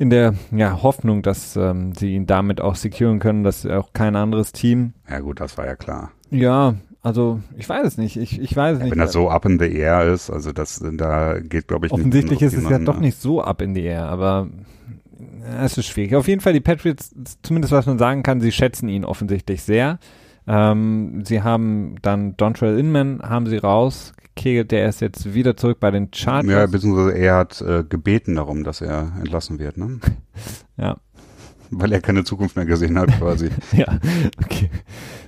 [0.00, 4.16] in der ja, Hoffnung, dass ähm, sie ihn damit auch securen können, dass auch kein
[4.16, 4.94] anderes Team.
[5.06, 6.10] ja gut, das war ja klar.
[6.30, 8.16] Ja, also ich weiß es nicht.
[8.16, 8.92] Ich, ich weiß es nicht.
[8.92, 12.00] Wenn das so up in the air ist, also das da geht, glaube ich, nicht
[12.00, 14.48] Offensichtlich nur ist es ja doch nicht so up in the air, aber
[15.42, 16.14] ja, es ist schwierig.
[16.14, 19.98] Auf jeden Fall die Patriots, zumindest was man sagen kann, sie schätzen ihn offensichtlich sehr.
[20.52, 25.92] Ähm, sie haben dann Dontrell Inman haben sie rausgekegelt, der ist jetzt wieder zurück bei
[25.92, 26.70] den Ja, Chargers.
[26.72, 30.00] beziehungsweise er hat äh, gebeten darum, dass er entlassen wird, ne?
[30.76, 30.96] Ja,
[31.70, 33.50] Weil er keine Zukunft mehr gesehen hat, quasi.
[33.72, 33.98] ja,
[34.42, 34.70] okay.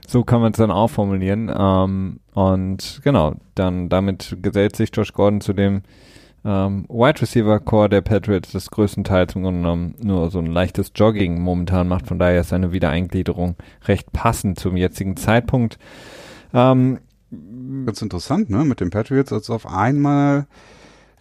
[0.09, 1.51] So kann man es dann auch formulieren.
[1.57, 5.83] Ähm, und genau, dann damit gesellt sich Josh Gordon zu dem
[6.45, 10.93] ähm, Wide Receiver Core der Patriots, das größtenteils im Grunde genommen nur so ein leichtes
[10.95, 12.09] Jogging momentan macht.
[12.09, 15.78] Von daher ist seine Wiedereingliederung recht passend zum jetzigen Zeitpunkt.
[16.53, 16.99] Ähm,
[17.86, 18.64] Ganz interessant, ne?
[18.64, 20.47] Mit den Patriots, als auf einmal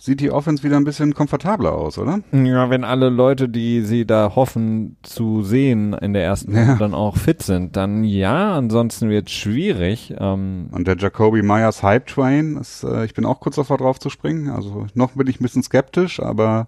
[0.04, 2.22] sieht die Offense wieder ein bisschen komfortabler aus, oder?
[2.32, 6.62] ja, wenn alle Leute, die sie da hoffen zu sehen in der ersten Ja.
[6.64, 10.16] Runde, dann auch fit sind, dann ja, ansonsten wird es schwierig.
[10.18, 14.00] Ähm, Und der Jacoby Myers Hype Train, ist, äh, ich bin auch kurz davor drauf
[14.00, 14.50] zu springen.
[14.50, 16.68] Also noch bin ich ein bisschen skeptisch, aber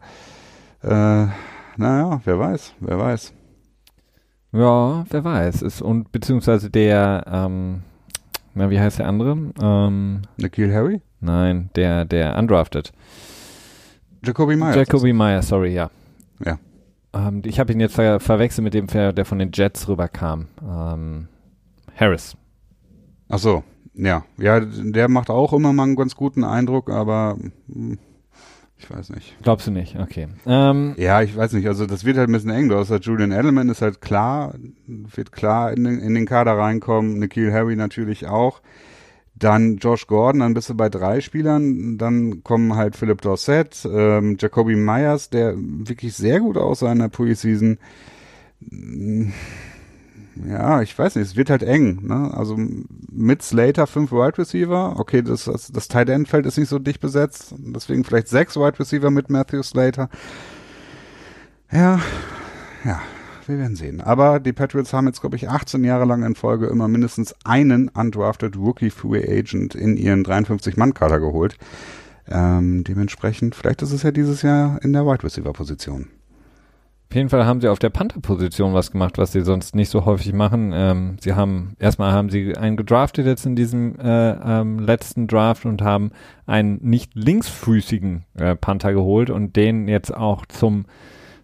[0.83, 1.25] äh,
[1.77, 3.33] naja, wer weiß, wer weiß.
[4.51, 5.63] Ja, wer weiß.
[5.63, 7.81] Ist, und beziehungsweise der, ähm,
[8.53, 9.35] na, wie heißt der andere?
[9.59, 11.01] Ähm, Nikhil Harry?
[11.23, 12.91] Nein, der, der undrafted.
[14.23, 14.75] Jacoby Myers.
[14.75, 15.89] Jacoby Meyer, sorry, ja.
[16.43, 16.57] Ja.
[17.13, 20.47] Ähm, ich habe ihn jetzt ver verwechselt mit dem, der der von den Jets rüberkam.
[20.61, 21.27] Ähm,
[21.95, 22.35] Harris.
[23.29, 23.63] Ach so,
[23.93, 24.23] ja.
[24.37, 27.37] Ja, der macht auch immer mal einen ganz guten Eindruck, aber
[27.71, 27.97] hm,
[28.77, 29.35] ich weiß nicht.
[29.41, 29.97] Glaubst du nicht?
[29.97, 30.27] Okay.
[30.45, 31.67] Ähm, Ja, ich weiß nicht.
[31.67, 32.69] Also das wird halt ein bisschen eng.
[32.69, 34.55] Du hast halt Julian Edelman ist halt klar,
[34.87, 37.19] wird klar in den, in den Kader reinkommen.
[37.19, 38.61] Nikhil Harry natürlich auch.
[39.43, 41.97] Dann Josh Gordon, dann bist du bei drei Spielern.
[41.97, 47.09] Dann kommen halt Philip Dorsett, ähm, Jacoby Myers, der wirklich sehr gut aussah in der
[47.09, 47.77] Preseason.
[50.47, 52.07] Ja, ich weiß nicht, es wird halt eng.
[52.07, 52.31] Ne?
[52.33, 52.57] Also
[53.11, 54.95] mit Slater fünf Wide Receiver.
[54.97, 57.53] Okay, das, das, das Tight End Feld ist nicht so dicht besetzt.
[57.57, 60.09] Deswegen vielleicht sechs Wide Receiver mit Matthew Slater.
[61.69, 61.99] Ja,
[62.85, 63.01] ja,
[63.47, 64.01] wir werden sehen.
[64.01, 67.89] Aber die Patriots haben jetzt, glaube ich, 18 Jahre lang in Folge immer mindestens einen
[67.89, 71.57] undrafted Rookie Free Agent in ihren 53-Mann-Kader geholt.
[72.27, 76.07] Ähm, dementsprechend, vielleicht ist es ja dieses Jahr in der Wide Receiver Position.
[77.13, 80.03] Auf jeden Fall haben sie auf der Panther-Position was gemacht, was sie sonst nicht so
[80.05, 80.71] häufig machen.
[80.73, 85.65] Ähm, sie haben, erstmal haben sie einen gedraftet jetzt in diesem äh, ähm, letzten Draft
[85.65, 86.09] und haben
[86.47, 90.85] einen nicht linksfüßigen äh, Panther geholt und den jetzt auch zum,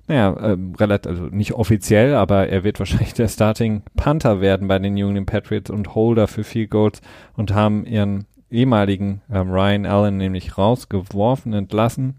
[0.09, 4.79] naja, ähm, relativ, also nicht offiziell, aber er wird wahrscheinlich der Starting Panther werden bei
[4.79, 7.01] den Union Patriots und Holder für Field Goals
[7.37, 12.15] und haben ihren ehemaligen ähm, Ryan Allen nämlich rausgeworfen, entlassen.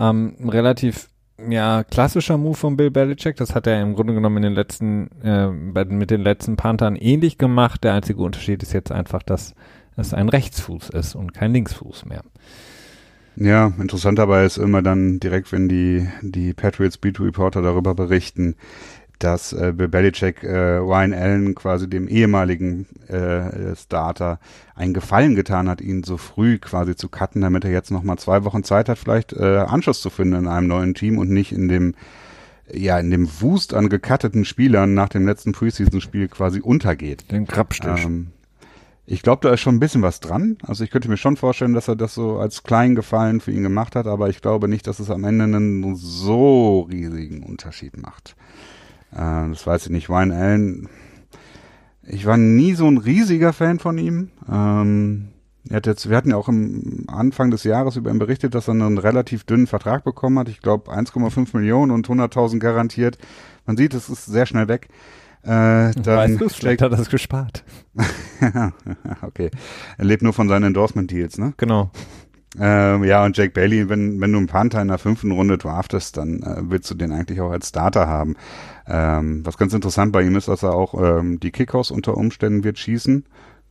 [0.00, 1.08] Ähm, relativ
[1.48, 3.36] ja, klassischer Move von Bill Belichick.
[3.36, 6.96] Das hat er im Grunde genommen in den letzten, äh, bei, mit den letzten Panthern
[6.96, 7.84] ähnlich gemacht.
[7.84, 9.54] Der einzige Unterschied ist jetzt einfach, dass
[9.96, 12.22] es ein Rechtsfuß ist und kein Linksfuß mehr.
[13.40, 18.56] Ja, interessant dabei ist immer dann direkt, wenn die, die Patriots Beat Reporter darüber berichten,
[19.20, 24.40] dass äh, Bill Belichick äh, Ryan Allen quasi dem ehemaligen äh, Starter
[24.74, 28.44] einen Gefallen getan hat, ihn so früh quasi zu cutten, damit er jetzt nochmal zwei
[28.44, 31.68] Wochen Zeit hat, vielleicht äh, Anschluss zu finden in einem neuen Team und nicht in
[31.68, 31.94] dem
[32.70, 37.30] ja in dem Wust an gecutteten Spielern nach dem letzten Preseason-Spiel quasi untergeht.
[37.30, 38.04] Den Krabstich.
[38.04, 38.32] Ähm,
[39.10, 40.58] ich glaube, da ist schon ein bisschen was dran.
[40.66, 43.62] Also ich könnte mir schon vorstellen, dass er das so als kleinen Gefallen für ihn
[43.62, 48.36] gemacht hat, aber ich glaube nicht, dass es am Ende einen so riesigen Unterschied macht.
[49.12, 50.10] Äh, das weiß ich nicht.
[50.10, 50.88] Ryan Allen,
[52.02, 54.28] ich war nie so ein riesiger Fan von ihm.
[54.46, 55.28] Ähm,
[55.72, 58.72] hat jetzt, wir hatten ja auch am Anfang des Jahres über ihn berichtet, dass er
[58.72, 60.50] einen relativ dünnen Vertrag bekommen hat.
[60.50, 63.16] Ich glaube 1,5 Millionen und 100.000 garantiert.
[63.64, 64.88] Man sieht, es ist sehr schnell weg.
[65.42, 67.64] Äh, dann weißt du, vielleicht hat er das gespart.
[69.22, 69.50] okay.
[69.96, 71.54] Er lebt nur von seinen Endorsement-Deals, ne?
[71.56, 71.90] Genau.
[72.58, 76.16] Ähm, ja, und Jake Bailey, wenn, wenn du einen Panther in der fünften Runde draftest,
[76.16, 78.36] dann äh, willst du den eigentlich auch als Starter haben.
[78.86, 82.64] Ähm, was ganz interessant bei ihm ist, dass er auch ähm, die Kickoffs unter Umständen
[82.64, 83.26] wird schießen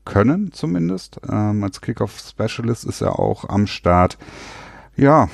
[0.06, 1.20] können, zumindest.
[1.30, 4.18] Ähm, als Kickoff-Specialist ist er auch am Start.
[4.96, 5.28] Ja,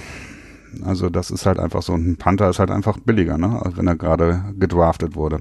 [0.83, 3.61] also das ist halt einfach so, ein Panther ist halt einfach billiger, ne?
[3.63, 5.39] Als wenn er gerade gedraftet wurde.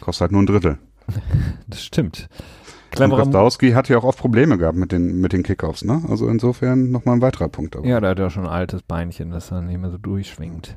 [0.00, 0.78] Kostet halt nur ein Drittel.
[1.66, 2.28] Das stimmt.
[2.90, 6.02] Cleverer und Gostowski hat ja auch oft Probleme gehabt mit den, mit den Kickoffs, ne?
[6.08, 7.76] Also insofern nochmal ein weiterer Punkt.
[7.76, 7.86] Aber.
[7.86, 10.76] Ja, da hat er schon ein altes Beinchen, das dann nicht mehr so durchschwingt.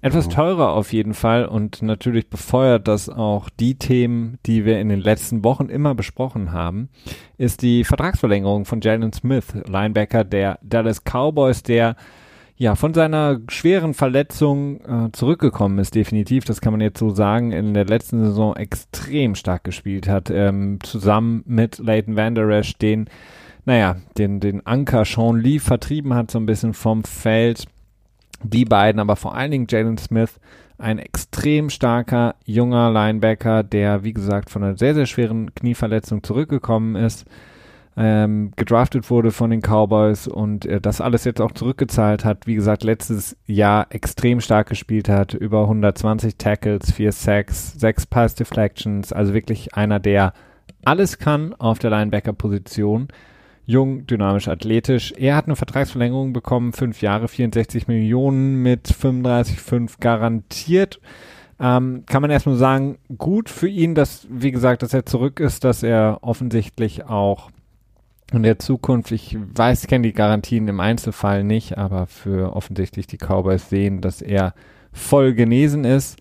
[0.00, 4.88] Etwas teurer auf jeden Fall und natürlich befeuert das auch die Themen, die wir in
[4.88, 6.88] den letzten Wochen immer besprochen haben,
[7.36, 11.96] ist die Vertragsverlängerung von Jalen Smith, Linebacker der Dallas Cowboys, der
[12.60, 16.44] ja, von seiner schweren Verletzung äh, zurückgekommen ist, definitiv.
[16.44, 17.52] Das kann man jetzt so sagen.
[17.52, 23.08] In der letzten Saison extrem stark gespielt hat, ähm, zusammen mit Leighton Vander Esch, den,
[23.64, 27.66] naja, den, den Anker Sean Lee vertrieben hat, so ein bisschen vom Feld.
[28.42, 30.40] Die beiden, aber vor allen Dingen Jalen Smith,
[30.78, 36.96] ein extrem starker junger Linebacker, der, wie gesagt, von einer sehr, sehr schweren Knieverletzung zurückgekommen
[36.96, 37.24] ist
[38.00, 42.46] ähm, gedraftet wurde von den Cowboys und äh, das alles jetzt auch zurückgezahlt hat.
[42.46, 48.36] Wie gesagt, letztes Jahr extrem stark gespielt hat, über 120 Tackles, 4 Sacks, 6 Pass
[48.36, 50.32] Deflections, also wirklich einer, der
[50.84, 53.08] alles kann auf der Linebacker-Position.
[53.66, 55.12] Jung, dynamisch, athletisch.
[55.16, 61.00] Er hat eine Vertragsverlängerung bekommen, 5 Jahre, 64 Millionen mit 35,5 garantiert.
[61.60, 65.64] Ähm, kann man erstmal sagen, gut für ihn, dass, wie gesagt, dass er zurück ist,
[65.64, 67.50] dass er offensichtlich auch
[68.32, 73.06] in der Zukunft, ich weiß, ich kenne die Garantien im Einzelfall nicht, aber für offensichtlich
[73.06, 74.54] die Cowboys sehen, dass er
[74.92, 76.18] voll genesen ist.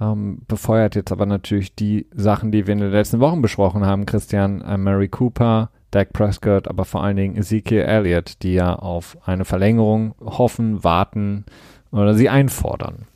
[0.00, 4.06] Ähm, befeuert jetzt aber natürlich die Sachen, die wir in den letzten Wochen besprochen haben,
[4.06, 9.16] Christian, äh, Mary Cooper, Dak Prescott, aber vor allen Dingen Ezekiel Elliott, die ja auf
[9.24, 11.44] eine Verlängerung hoffen, warten
[11.92, 13.06] oder sie einfordern.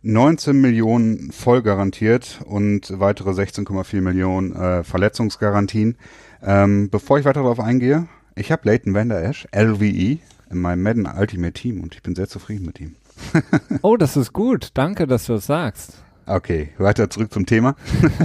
[0.00, 5.96] 19 Millionen voll garantiert und weitere 16,4 Millionen äh, Verletzungsgarantien.
[6.44, 10.18] Ähm, bevor ich weiter darauf eingehe, ich habe Leighton Vander Esch, LVE,
[10.50, 12.96] in meinem Madden Ultimate Team und ich bin sehr zufrieden mit ihm.
[13.82, 14.70] oh, das ist gut.
[14.74, 16.04] Danke, dass du es sagst.
[16.26, 17.76] Okay, weiter zurück zum Thema.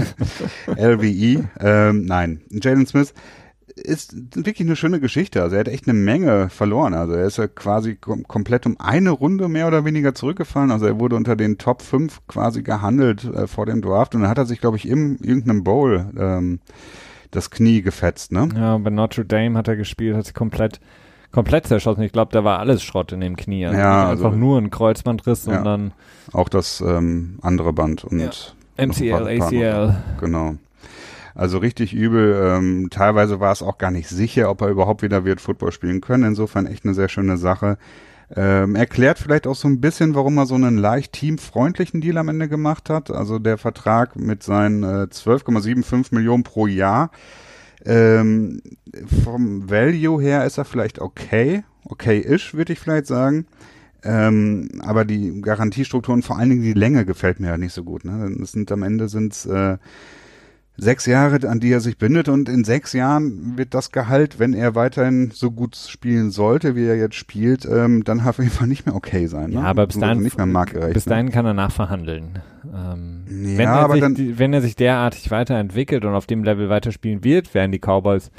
[0.67, 3.13] LVE, ähm, nein, Jalen Smith
[3.75, 5.41] ist wirklich eine schöne Geschichte.
[5.41, 6.93] Also er hat echt eine Menge verloren.
[6.93, 10.71] Also er ist ja quasi kom komplett um eine Runde mehr oder weniger zurückgefallen.
[10.71, 14.29] Also er wurde unter den Top 5 quasi gehandelt äh, vor dem Draft und dann
[14.29, 16.59] hat er sich, glaube ich, im irgendeinem Bowl ähm,
[17.31, 18.49] das Knie gefetzt, ne?
[18.55, 20.79] Ja, bei Notre Dame hat er gespielt, hat sich komplett
[21.31, 22.01] komplett zerschossen.
[22.03, 23.65] Ich glaube, da war alles Schrott in dem Knie.
[23.65, 25.93] Also ja, also, einfach nur ein Kreuzbandriss, ja, sondern
[26.33, 28.29] auch das ähm, andere Band und ja.
[28.77, 29.95] MCL, ACL.
[30.19, 30.55] Genau.
[31.35, 32.55] Also richtig übel.
[32.57, 36.01] Ähm, teilweise war es auch gar nicht sicher, ob er überhaupt wieder wird Football spielen
[36.01, 36.23] können.
[36.23, 37.77] Insofern echt eine sehr schöne Sache.
[38.35, 42.29] Ähm, erklärt vielleicht auch so ein bisschen, warum er so einen leicht teamfreundlichen Deal am
[42.29, 43.09] Ende gemacht hat.
[43.09, 47.11] Also der Vertrag mit seinen äh, 12,75 Millionen pro Jahr.
[47.85, 48.61] Ähm,
[49.23, 53.47] vom Value her ist er vielleicht okay, okay-ish, würde ich vielleicht sagen.
[54.03, 58.05] Ähm, aber die Garantiestrukturen, vor allen Dingen die Länge gefällt mir ja nicht so gut.
[58.05, 58.33] Ne?
[58.39, 59.77] Das sind am Ende sind äh,
[60.79, 64.53] sechs Jahre, an die er sich bindet und in sechs Jahren wird das Gehalt, wenn
[64.53, 68.67] er weiterhin so gut spielen sollte, wie er jetzt spielt, ähm, dann auf jeden Fall
[68.67, 69.49] nicht mehr okay sein.
[69.49, 69.55] Ne?
[69.55, 71.09] Ja, aber bis dahin, nicht mehr marktgerecht, bis ne?
[71.11, 72.39] dahin kann er nachverhandeln.
[72.65, 76.43] Ähm, ja, wenn, er aber sich, dann, wenn er sich derartig weiterentwickelt und auf dem
[76.43, 78.31] Level weiterspielen wird, werden die Cowboys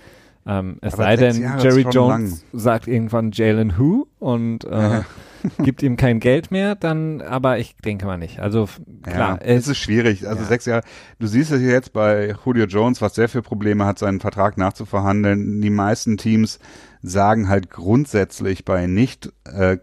[0.46, 2.60] ähm, es sei denn, Jerry Jones lang.
[2.60, 5.02] sagt irgendwann Jalen Who und äh,
[5.58, 8.40] gibt ihm kein Geld mehr, dann, aber ich denke mal nicht.
[8.40, 8.68] Also
[9.02, 9.38] klar.
[9.40, 10.26] Ja, es ist schwierig.
[10.28, 10.48] Also ja.
[10.48, 10.82] sechs Jahre.
[11.18, 15.60] Du siehst es jetzt bei Julio Jones, was sehr viele Probleme hat, seinen Vertrag nachzuverhandeln.
[15.60, 16.58] Die meisten Teams
[17.02, 19.76] sagen halt grundsätzlich bei nicht äh,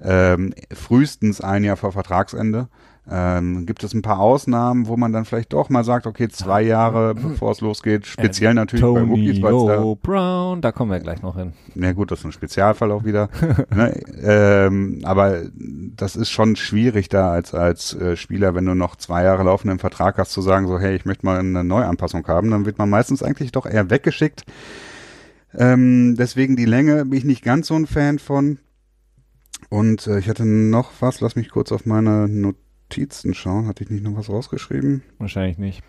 [0.00, 2.68] ähm, frühestens ein Jahr vor Vertragsende.
[3.12, 6.62] Ähm, gibt es ein paar Ausnahmen, wo man dann vielleicht doch mal sagt, okay, zwei
[6.62, 9.66] Jahre bevor es losgeht, speziell natürlich Tony bei Rookies.
[9.66, 11.52] Da, Brown, da kommen wir gleich noch hin.
[11.74, 13.28] Na gut, das ist ein Spezialfall auch wieder.
[13.74, 14.00] ne?
[14.22, 15.42] ähm, aber
[15.96, 19.80] das ist schon schwierig da als, als äh, Spieler, wenn du noch zwei Jahre laufenden
[19.80, 22.88] Vertrag hast, zu sagen, so, hey, ich möchte mal eine Neuanpassung haben, dann wird man
[22.88, 24.44] meistens eigentlich doch eher weggeschickt.
[25.52, 28.58] Ähm, deswegen die Länge bin ich nicht ganz so ein Fan von.
[29.68, 32.28] Und äh, ich hatte noch was, lass mich kurz auf meine
[32.90, 33.68] Notizen schauen.
[33.68, 35.02] Hatte ich nicht noch was rausgeschrieben?
[35.18, 35.82] Wahrscheinlich nicht.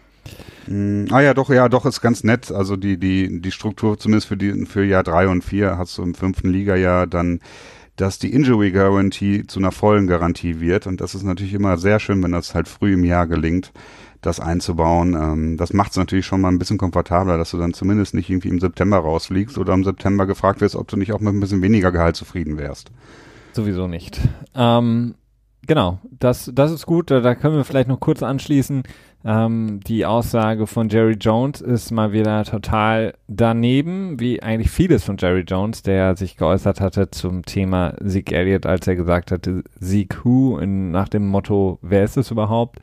[0.68, 2.52] Mm, ah ja, doch, ja, doch, ist ganz nett.
[2.52, 6.04] Also die, die, die Struktur zumindest für die, für Jahr drei und vier hast du
[6.04, 7.39] im fünften Liga-Jahr dann,
[7.95, 10.86] dass die Injury Guarantee zu einer vollen Garantie wird.
[10.86, 13.72] Und das ist natürlich immer sehr schön, wenn das halt früh im Jahr gelingt,
[14.22, 15.16] das einzubauen.
[15.16, 18.30] Ähm, das macht es natürlich schon mal ein bisschen komfortabler, dass du dann zumindest nicht
[18.30, 21.39] irgendwie im September rausfliegst oder im September gefragt wirst, ob du nicht auch mit ein
[21.39, 22.91] bisschen weniger Gehalt zufrieden wärst.
[23.54, 24.20] Sowieso nicht.
[24.56, 25.16] Ähm,
[25.66, 27.12] genau, das, das ist gut.
[27.12, 28.84] Da können wir vielleicht noch kurz anschließen.
[29.24, 35.18] Ähm, die Aussage von Jerry Jones ist mal wieder total daneben, wie eigentlich vieles von
[35.18, 40.26] Jerry Jones, der sich geäußert hatte zum Thema Sieg Elliott, als er gesagt hatte, Sieg
[40.26, 42.80] Who, in, nach dem Motto, wer ist es überhaupt?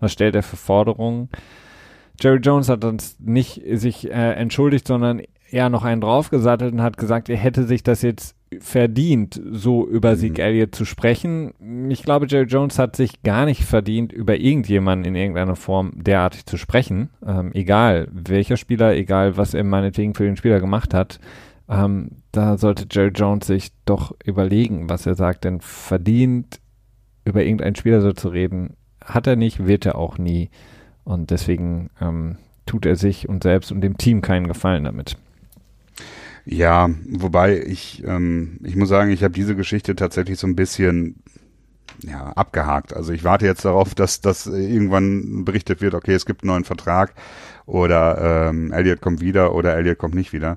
[0.00, 1.30] Was stellt er für Forderungen?
[2.20, 6.98] Jerry Jones hat uns nicht sich äh, entschuldigt, sondern eher noch einen draufgesattelt und hat
[6.98, 10.16] gesagt, er hätte sich das jetzt verdient, so über mhm.
[10.16, 11.88] Zeke Elliott zu sprechen.
[11.90, 16.46] Ich glaube, Jerry Jones hat sich gar nicht verdient, über irgendjemanden in irgendeiner Form derartig
[16.46, 17.10] zu sprechen.
[17.24, 21.20] Ähm, egal welcher Spieler, egal was er meinetwegen für den Spieler gemacht hat.
[21.68, 26.60] Ähm, da sollte Jerry Jones sich doch überlegen, was er sagt, denn verdient,
[27.24, 28.74] über irgendeinen Spieler so zu reden,
[29.04, 30.48] hat er nicht, wird er auch nie.
[31.04, 35.16] Und deswegen ähm, tut er sich und selbst und dem Team keinen Gefallen damit.
[36.50, 41.22] Ja, wobei ich, ähm, ich muss sagen, ich habe diese Geschichte tatsächlich so ein bisschen
[42.02, 42.94] ja, abgehakt.
[42.94, 46.64] Also ich warte jetzt darauf, dass, dass irgendwann berichtet wird, okay, es gibt einen neuen
[46.64, 47.12] Vertrag
[47.66, 50.56] oder ähm, Elliot kommt wieder oder Elliot kommt nicht wieder.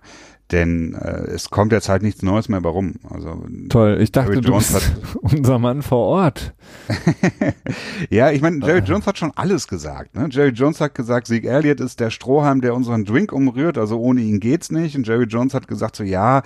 [0.51, 2.95] Denn äh, es kommt jetzt halt nichts Neues mehr warum.
[3.09, 4.91] Also Toll, ich dachte, Jerry du Jones bist
[5.21, 6.53] unser Mann vor Ort.
[8.09, 8.85] ja, ich meine, Jerry ah.
[8.85, 10.15] Jones hat schon alles gesagt.
[10.15, 10.27] Ne?
[10.29, 14.21] Jerry Jones hat gesagt, Sieg Elliott ist der Strohhalm, der unseren Drink umrührt, also ohne
[14.21, 14.95] ihn geht's nicht.
[14.97, 16.43] Und Jerry Jones hat gesagt so, ja,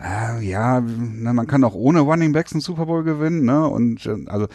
[0.00, 3.68] äh, ja, na, man kann auch ohne Running Backs einen Super Bowl gewinnen, ne?
[3.68, 4.48] Und äh, also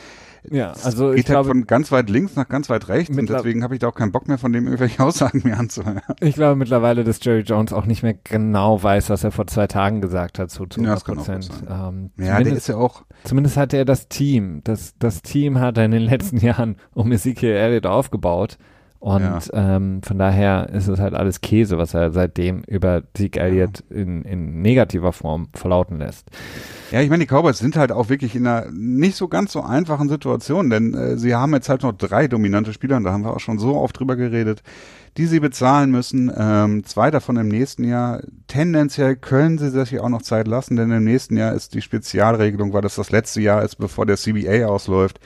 [0.49, 3.29] ja, also geht ich halt glaube, von ganz weit links nach ganz weit rechts und
[3.29, 6.01] deswegen habe ich da auch keinen Bock mehr von dem irgendwelche Aussagen mehr anzuhören.
[6.21, 9.67] Ich glaube mittlerweile, dass Jerry Jones auch nicht mehr genau weiß, was er vor zwei
[9.67, 11.49] Tagen gesagt hat, so zu 100 Prozent.
[11.67, 13.03] Ja, ähm, ja der ist ja auch.
[13.23, 17.11] Zumindest hat er das Team, das, das Team hat er in den letzten Jahren um
[17.11, 18.57] Ezekiel Elliott aufgebaut
[18.99, 19.39] und ja.
[19.53, 23.95] ähm, von daher ist es halt alles Käse, was er seitdem über Zeke Elliott ja.
[23.95, 26.27] in, in negativer Form verlauten lässt.
[26.91, 29.61] Ja, ich meine, die Cowboys sind halt auch wirklich in einer nicht so ganz so
[29.61, 33.23] einfachen Situation, denn äh, sie haben jetzt halt noch drei dominante Spieler, und da haben
[33.23, 34.63] wir auch schon so oft drüber geredet,
[35.15, 36.29] die sie bezahlen müssen.
[36.35, 38.21] Ähm, zwei davon im nächsten Jahr.
[38.47, 41.81] Tendenziell können sie sich ja auch noch Zeit lassen, denn im nächsten Jahr ist die
[41.81, 45.21] Spezialregelung, weil das das letzte Jahr ist, bevor der CBA ausläuft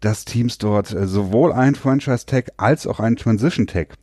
[0.00, 3.94] dass Teams dort äh, sowohl ein Franchise-Tag als auch einen Transition-Tag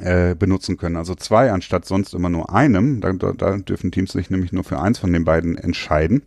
[0.00, 0.96] äh, benutzen können.
[0.96, 3.00] Also zwei anstatt sonst immer nur einem.
[3.00, 6.22] Da, da, dürfen Teams sich nämlich nur für eins von den beiden entscheiden.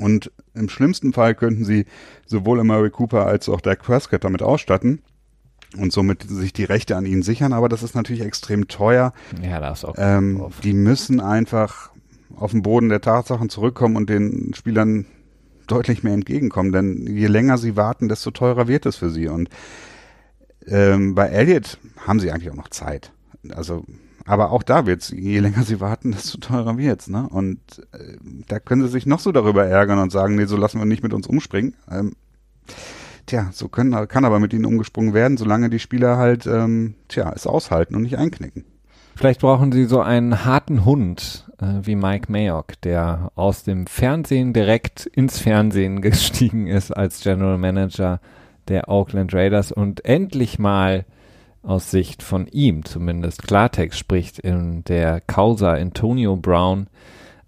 [0.00, 1.86] Und im schlimmsten Fall könnten sie
[2.26, 5.02] sowohl Murray Cooper als auch Dak Prescott damit ausstatten
[5.76, 7.52] und somit sich die Rechte an ihnen sichern.
[7.52, 9.12] Aber das ist natürlich extrem teuer.
[9.42, 9.94] Ja, das auch.
[9.98, 11.90] Ähm, die müssen einfach
[12.36, 15.06] auf den Boden der Tatsachen zurückkommen und den Spielern
[15.70, 19.28] deutlich mehr entgegenkommen, denn je länger sie warten, desto teurer wird es für sie.
[19.28, 19.48] Und
[20.66, 23.12] ähm, bei Elliot haben sie eigentlich auch noch Zeit.
[23.50, 23.84] Also,
[24.26, 27.28] aber auch da wird's, je länger sie warten, desto teurer wird's, ne?
[27.28, 27.60] Und
[27.92, 28.16] äh,
[28.48, 31.02] da können sie sich noch so darüber ärgern und sagen, nee, so lassen wir nicht
[31.02, 31.74] mit uns umspringen.
[31.90, 32.12] Ähm,
[33.26, 37.32] tja, so können, kann aber mit ihnen umgesprungen werden, solange die Spieler halt, ähm, tja,
[37.34, 38.64] es aushalten und nicht einknicken.
[39.20, 44.54] Vielleicht brauchen sie so einen harten Hund äh, wie Mike Mayock, der aus dem Fernsehen
[44.54, 48.18] direkt ins Fernsehen gestiegen ist als General Manager
[48.68, 51.04] der Oakland Raiders und endlich mal
[51.62, 56.86] aus Sicht von ihm zumindest Klartext spricht in der Causa Antonio Brown,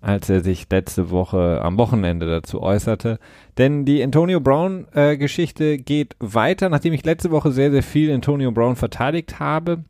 [0.02, 3.18] als er sich letzte Woche am Wochenende dazu äußerte.
[3.56, 8.52] Denn die Antonio Brown äh, geht weiter, nachdem ich letzte Woche sehr, sehr viel Antonio
[8.52, 9.84] Brown verteidigt habe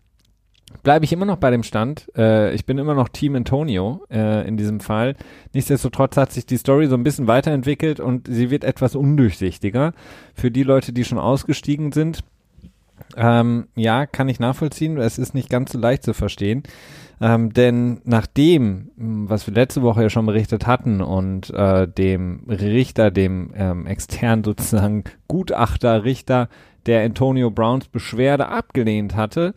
[0.83, 2.07] bleibe ich immer noch bei dem Stand.
[2.17, 5.17] Äh, ich bin immer noch Team Antonio äh, in diesem Fall.
[5.53, 9.93] Nichtsdestotrotz hat sich die Story so ein bisschen weiterentwickelt und sie wird etwas undurchsichtiger
[10.35, 12.25] für die Leute, die schon ausgestiegen sind.
[13.17, 14.97] Ähm, ja, kann ich nachvollziehen.
[14.99, 16.63] Es ist nicht ganz so leicht zu verstehen.
[17.21, 22.45] Ähm, denn nach dem, was wir letzte Woche ja schon berichtet hatten und äh, dem
[22.49, 26.49] Richter, dem ähm, externen sozusagen Gutachter, Richter,
[26.87, 29.55] der Antonio Browns Beschwerde abgelehnt hatte,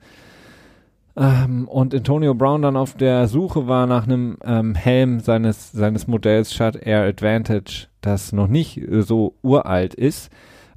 [1.18, 6.07] Ähm, und Antonio Brown dann auf der Suche war nach einem ähm, Helm seines, seines
[6.07, 10.30] Modells Shut Air Advantage, das noch nicht äh, so uralt ist,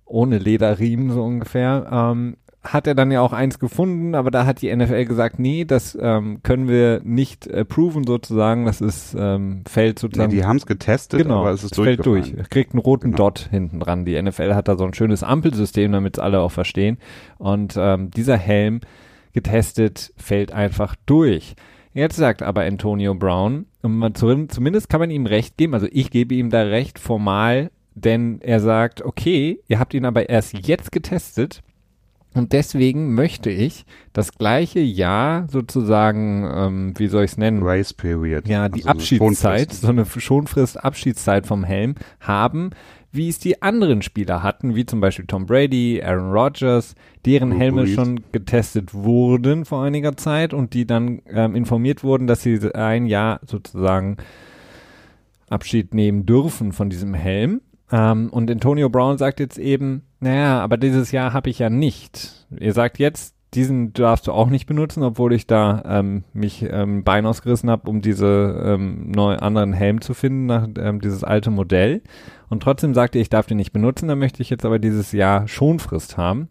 [0.04, 4.62] ohne Lederriemen so ungefähr, ähm, hat er dann ja auch eins gefunden, aber da hat
[4.62, 9.98] die NFL gesagt, nee, das ähm, können wir nicht approven sozusagen, das ist ähm, fällt
[9.98, 10.30] sozusagen.
[10.30, 12.34] Nee, die haben es getestet, genau, aber es ist es fällt durch.
[12.50, 13.16] Kriegt einen roten Genau.
[13.16, 14.04] Dot hinten dran.
[14.04, 16.98] Die NFL hat da so ein schönes Ampelsystem, damit es alle auch verstehen.
[17.38, 18.80] Und ähm, dieser Helm
[19.32, 21.54] getestet fällt einfach durch.
[21.94, 23.66] Jetzt sagt aber Antonio Brown,
[24.14, 28.60] zumindest kann man ihm recht geben, also ich gebe ihm da recht formal, denn er
[28.60, 31.62] sagt, okay, ihr habt ihn aber erst jetzt getestet
[32.34, 37.60] und deswegen möchte ich das gleiche Jahr sozusagen, ähm, wie soll ich es nennen?
[37.60, 38.46] Grace Period.
[38.46, 42.70] ja, die Also Abschiedszeit, so eine Schonfrist Abschiedszeit vom Helm haben,
[43.10, 46.94] wie es die anderen Spieler hatten, wie zum Beispiel Tom Brady, Aaron Rodgers,
[47.24, 47.94] deren Drew Helme Brees.
[47.94, 53.06] schon getestet wurden vor einiger Zeit und die dann ähm, informiert wurden, dass sie ein
[53.06, 54.18] Jahr sozusagen
[55.48, 57.62] Abschied nehmen dürfen von diesem Helm.
[57.90, 62.46] Ähm, und Antonio Brown sagt jetzt eben, naja, aber dieses Jahr habe ich ja nicht.
[62.58, 67.02] Ihr sagt jetzt, diesen darfst du auch nicht benutzen, obwohl ich da ähm, mich ähm,
[67.02, 71.50] Bein ausgerissen habe, um diese ähm, neuen anderen Helm zu finden, nach ähm, dieses alte
[71.50, 72.02] Modell.
[72.50, 75.12] Und trotzdem sagte er, ich darf den nicht benutzen, dann möchte ich jetzt aber dieses
[75.12, 76.48] Jahr Schonfrist haben.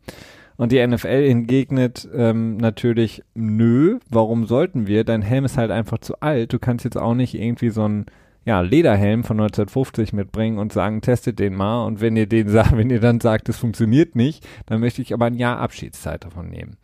[0.58, 5.04] Und die NFL entgegnet ähm, natürlich, nö, warum sollten wir?
[5.04, 6.52] Dein Helm ist halt einfach zu alt.
[6.52, 8.08] Du kannst jetzt auch nicht irgendwie so ein
[8.48, 11.86] ja, Lederhelm von 1950 mitbringen und sagen, testet den mal.
[11.86, 15.14] Und wenn ihr den sagt, wenn ihr dann sagt, es funktioniert nicht, dann möchte ich
[15.14, 16.78] aber ein Jahr Abschiedszeit davon nehmen.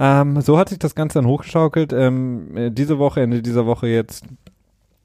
[0.00, 1.92] Ähm, so hat sich das Ganze dann hochgeschaukelt.
[1.92, 4.24] Ähm, äh, diese Woche, Ende dieser Woche jetzt,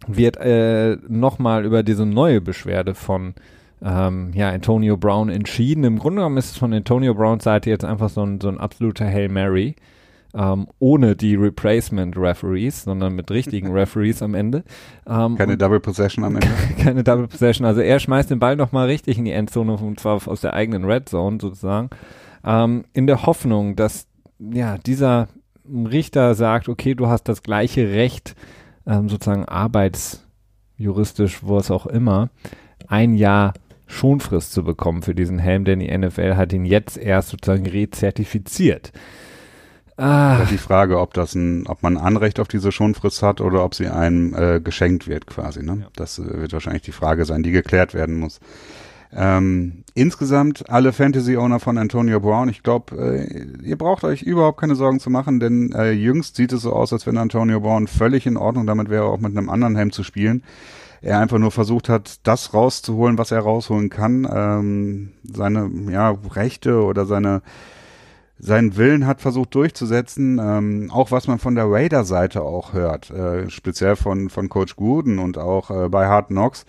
[0.07, 3.35] wird äh, nochmal über diese neue Beschwerde von
[3.83, 5.83] ähm, ja, Antonio Brown entschieden.
[5.83, 8.57] Im Grunde genommen ist es von Antonio Browns Seite jetzt einfach so ein, so ein
[8.57, 9.75] absoluter Hail Mary.
[10.37, 14.65] Ähm, ohne die Replacement Referees, sondern mit richtigen Referees am Ende.
[15.07, 16.49] Ähm, Keine Double Possession am Ende.
[16.77, 17.65] keine Double Possession.
[17.65, 20.83] Also er schmeißt den Ball nochmal richtig in die Endzone und zwar aus der eigenen
[20.83, 21.89] Red Zone sozusagen.
[22.43, 24.07] Ähm, in der Hoffnung, dass
[24.39, 25.29] ja dieser
[25.67, 28.35] Richter sagt, okay, du hast das gleiche Recht,
[28.85, 32.29] ähm, sozusagen arbeitsjuristisch, wo es auch immer,
[32.87, 33.53] ein Jahr
[33.87, 38.91] Schonfrist zu bekommen für diesen Helm, denn die NFL hat ihn jetzt erst sozusagen rezertifiziert.
[39.97, 43.63] Ah, Die Frage, ob das ein, ob man ein Anrecht auf diese Schonfrist hat oder
[43.63, 45.63] ob sie einem äh, geschenkt wird quasi.
[45.63, 45.79] Ne?
[45.81, 45.87] Ja.
[45.95, 48.39] Das äh, wird wahrscheinlich die Frage sein, die geklärt werden muss.
[49.13, 54.75] Ähm, insgesamt alle Fantasy-Owner von Antonio Brown, ich glaube, äh, ihr braucht euch überhaupt keine
[54.75, 58.27] Sorgen zu machen, denn äh, jüngst sieht es so aus, als wenn Antonio Brown völlig
[58.27, 60.43] in Ordnung damit wäre, auch mit einem anderen Helm zu spielen.
[61.01, 64.27] Er einfach nur versucht hat, das rauszuholen, was er rausholen kann.
[64.29, 67.41] Ähm, seine ja, Rechte oder seine
[68.37, 73.49] seinen Willen hat versucht durchzusetzen, ähm, auch was man von der Raider-Seite auch hört, äh,
[73.49, 76.65] speziell von, von Coach Gooden und auch äh, bei Hard Knocks,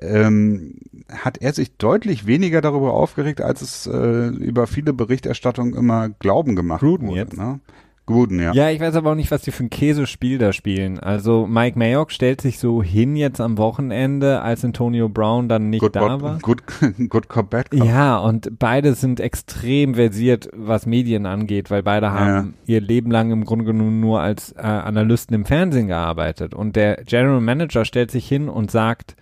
[0.00, 0.76] ähm,
[1.10, 6.56] hat er sich deutlich weniger darüber aufgeregt, als es äh, über viele Berichterstattungen immer Glauben
[6.56, 7.20] gemacht Gruden wurde.
[7.20, 7.36] jetzt?
[7.36, 7.60] Ne?
[8.06, 8.52] Gruden, ja.
[8.52, 10.98] Ja, ich weiß aber auch nicht, was die für ein Käsespiel da spielen.
[10.98, 15.80] Also Mike Mayock stellt sich so hin jetzt am Wochenende, als Antonio Brown dann nicht
[15.80, 16.38] Good, da war.
[16.40, 16.62] good,
[17.08, 17.82] good Cop, Bad Cop.
[17.82, 23.30] Ja, und beide sind extrem versiert, was Medien angeht, weil beide haben ihr Leben lang
[23.30, 26.54] im Grunde genommen nur als äh, Analysten im Fernsehen gearbeitet.
[26.54, 29.16] Und der General Manager stellt sich hin und sagt,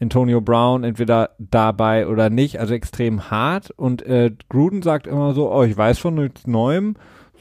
[0.00, 3.70] Antonio Brown entweder dabei oder nicht, also extrem hart.
[3.70, 6.96] Und äh, Gruden sagt immer so, oh, ich weiß von nichts Neuem,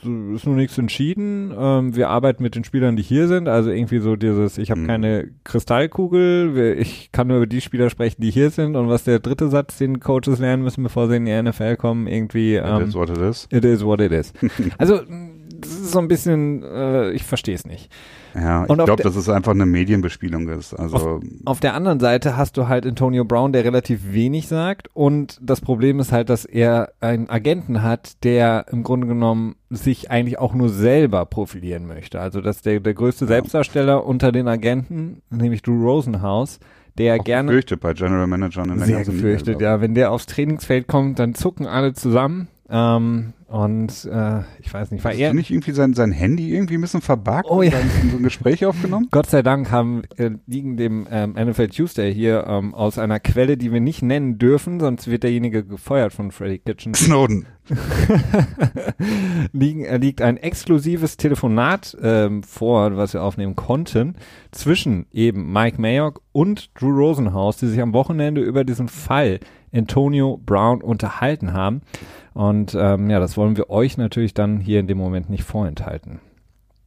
[0.06, 1.52] ist nur nichts entschieden.
[1.58, 3.48] Ähm, wir arbeiten mit den Spielern, die hier sind.
[3.48, 4.88] Also irgendwie so dieses, ich habe Mhm.
[4.88, 8.76] keine Kristallkugel, ich kann nur über die Spieler sprechen, die hier sind.
[8.76, 12.08] Und was der dritte Satz, den Coaches lernen müssen, bevor sie in die NFL kommen,
[12.08, 13.48] irgendwie ähm, ist what it is.
[13.52, 14.34] It is what it is.
[14.78, 15.00] also
[15.74, 17.92] ist so ein bisschen, äh, ich verstehe es nicht.
[18.36, 20.74] Ja, ich Und auf glaube, dass es einfach eine Medienbespielung ist.
[20.74, 24.90] Also Auf der anderen Seite hast du halt Antonio Brown, der relativ wenig sagt.
[24.94, 30.10] Und das Problem ist halt, dass er einen Agenten hat, der im Grunde genommen sich
[30.10, 32.20] eigentlich auch nur selber profilieren möchte.
[32.20, 36.60] Also dass der, der größte Selbstdarsteller unter den Agenten, nämlich Drew Rosenhaus,
[36.98, 39.82] der auch gerne gefürchtet bei General Managern in sehr gefürchtet, Liga, ja.
[39.82, 42.48] Wenn der aufs Trainingsfeld kommt, dann zucken alle zusammen.
[42.70, 45.30] Ähm, und äh, ich weiß nicht, war Hast er.
[45.30, 47.70] du nicht irgendwie sein, sein Handy irgendwie ein bisschen verbuggt Oh und ja.
[47.70, 49.10] dann so ein Gespräch aufgenommen?
[49.12, 53.56] Gott sei Dank haben äh, liegen dem ähm, NFL Tuesday hier ähm, aus einer Quelle,
[53.56, 56.96] die wir nicht nennen dürfen, sonst wird derjenige gefeuert von Freddy Kitchen.
[56.96, 57.46] Snowden.
[59.54, 64.16] liegen, äh, liegt ein exklusives Telefonat ähm, vor, was wir aufnehmen konnten,
[64.50, 69.40] zwischen eben Mike Mayock und Drew Rosenhaus, die sich am Wochenende über diesen Fall
[69.72, 71.82] Antonio Brown unterhalten haben.
[72.34, 76.22] Und ähm, ja, das wollen wir euch natürlich dann hier in dem Moment nicht vorenthalten.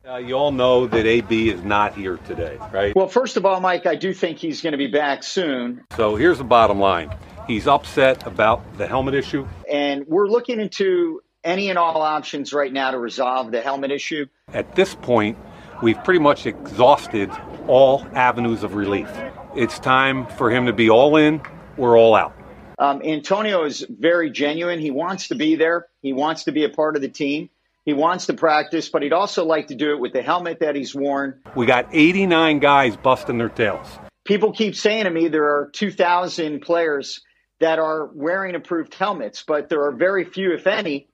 [0.07, 2.95] Uh, you all know that AB is not here today, right?
[2.97, 5.83] Well, first of all, Mike, I do think he's going to be back soon.
[5.97, 7.11] So here's the bottom line.
[7.47, 9.47] He's upset about the helmet issue.
[9.71, 14.27] And we're looking into any and all options right now to resolve the helmet issue.
[14.55, 15.37] At this point,
[15.83, 17.31] we've pretty much exhausted
[17.67, 19.11] all avenues of relief.
[19.55, 21.43] It's time for him to be all in
[21.77, 22.33] or all out.
[22.79, 24.79] Um, Antonio is very genuine.
[24.81, 25.87] He wants to be there.
[26.03, 27.49] He wants to be a part of the team.
[27.85, 30.75] He wants to practice, but he'd also like to do it with the helmet that
[30.75, 31.41] he's worn.
[31.55, 33.87] We got 89 guys busting their tails.
[34.25, 37.23] People keep saying to me there are 2,000 players
[37.61, 41.09] that are wearing approved helmets, but there are very few, if any,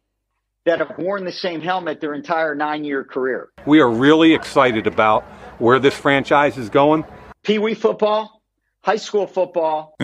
[0.64, 3.50] that have worn the same helmet their entire nine year career.
[3.66, 5.24] We are really excited about
[5.58, 7.04] where this franchise is going.
[7.42, 8.41] Pee Wee football,
[8.87, 9.95] high school football.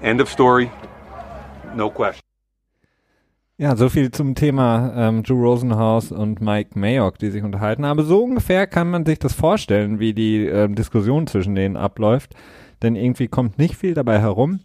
[0.00, 0.70] End of story.
[1.74, 2.22] No question.
[3.58, 7.84] Ja, so viel zum Thema ähm, Drew Rosenhaus und Mike Mayock, die sich unterhalten.
[7.84, 12.34] Aber so ungefähr kann man sich das vorstellen, wie die ähm, Diskussion zwischen denen abläuft.
[12.82, 14.60] Denn irgendwie kommt nicht viel dabei herum.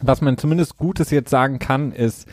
[0.00, 2.26] Was man zumindest Gutes jetzt sagen kann, ist,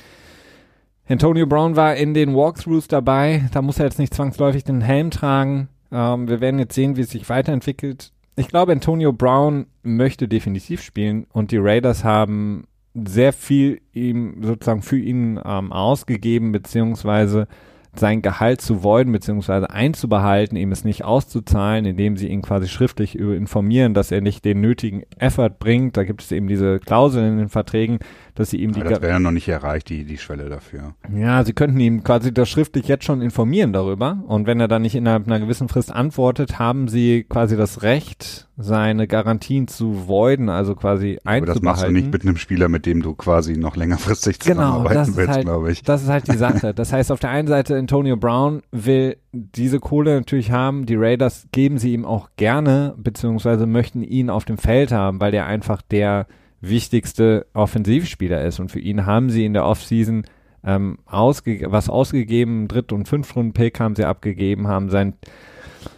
[1.08, 3.50] Antonio Brown war in den Walkthroughs dabei.
[3.52, 5.68] Da muss er jetzt nicht zwangsläufig den Helm tragen.
[5.92, 8.14] Ähm, wir werden jetzt sehen, wie es sich weiterentwickelt.
[8.40, 14.82] Ich glaube, Antonio Brown möchte definitiv spielen und die Raiders haben sehr viel ihm sozusagen
[14.82, 17.50] für ihn ähm, ausgegeben, beziehungsweise
[17.94, 23.20] sein Gehalt zu voiden beziehungsweise einzubehalten, ihm es nicht auszuzahlen, indem sie ihn quasi schriftlich
[23.20, 25.98] informieren, dass er nicht den nötigen Effort bringt.
[25.98, 28.00] Da gibt es eben diese Klauseln in den Verträgen,
[28.40, 28.80] dass sie ihm die.
[28.80, 30.94] Aber das wäre ja noch nicht erreicht, die, die Schwelle dafür.
[31.14, 34.24] Ja, sie könnten ihm quasi das schriftlich jetzt schon informieren darüber.
[34.28, 38.48] Und wenn er dann nicht innerhalb einer gewissen Frist antwortet, haben sie quasi das Recht,
[38.56, 41.44] seine Garantien zu voiden, also quasi einzubehalten.
[41.44, 45.04] Aber das machst du nicht mit einem Spieler, mit dem du quasi noch längerfristig zusammenarbeiten
[45.04, 45.84] genau, willst, halt, glaube ich.
[45.84, 46.74] Das ist halt die Sache.
[46.80, 50.86] Das heißt, auf der einen Seite Antonio Brown will diese Kohle natürlich haben.
[50.86, 55.34] Die Raiders geben sie ihm auch gerne, beziehungsweise möchten ihn auf dem Feld haben, weil
[55.34, 56.26] er einfach der
[56.62, 58.60] wichtigste Offensivspieler ist.
[58.60, 60.24] Und für ihn haben sie in der Offseason
[60.64, 65.14] ähm, ausge was ausgegeben, Dritt- und Fünftrunden-Pick haben sie abgegeben, haben seinen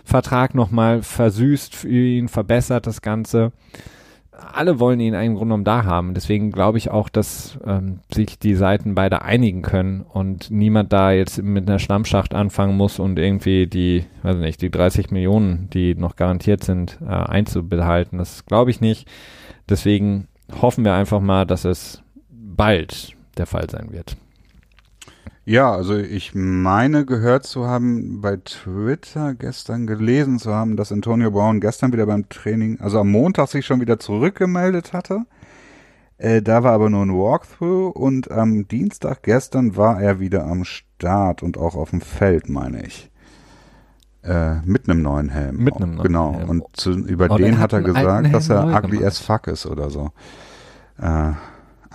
[0.04, 3.52] Vertrag nochmal versüßt für ihn, verbessert das Ganze.
[4.32, 6.14] Alle wollen ihn im Grunde genommen da haben.
[6.14, 11.12] Deswegen glaube ich auch, dass ähm, sich die Seiten beide einigen können und niemand da
[11.12, 15.96] jetzt mit einer Schlammschacht anfangen muss und irgendwie die, weiß nicht, die 30 Millionen, die
[15.96, 18.18] noch garantiert sind, äh, einzubehalten.
[18.18, 19.08] Das glaube ich nicht.
[19.70, 20.28] Deswegen
[20.62, 24.18] hoffen wir einfach mal, dass es bald der Fall sein wird.
[25.44, 31.32] Ja, also ich meine gehört zu haben, bei Twitter gestern gelesen zu haben, dass Antonio
[31.32, 35.26] Brown gestern wieder beim Training, also am Montag sich schon wieder zurückgemeldet hatte.
[36.18, 40.64] Äh, da war aber nur ein Walkthrough und am Dienstag gestern war er wieder am
[40.64, 43.11] Start und auch auf dem Feld, meine ich.
[44.24, 45.58] Äh, mit einem neuen Helm.
[45.58, 46.34] Mit einem neuen genau.
[46.36, 46.50] Helm.
[46.50, 49.06] Und zu, über Oh, den hat er gesagt, dass er ugly gemacht.
[49.06, 50.12] as fuck ist oder so.
[51.02, 51.32] Äh,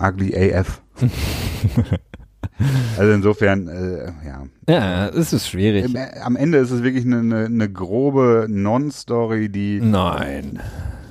[0.01, 0.81] ugly AF.
[2.97, 4.43] also insofern, äh, ja.
[4.67, 5.85] Ja, es ist schwierig.
[5.85, 10.59] Im, am Ende ist es wirklich eine, eine, eine grobe Non-Story, die Nein.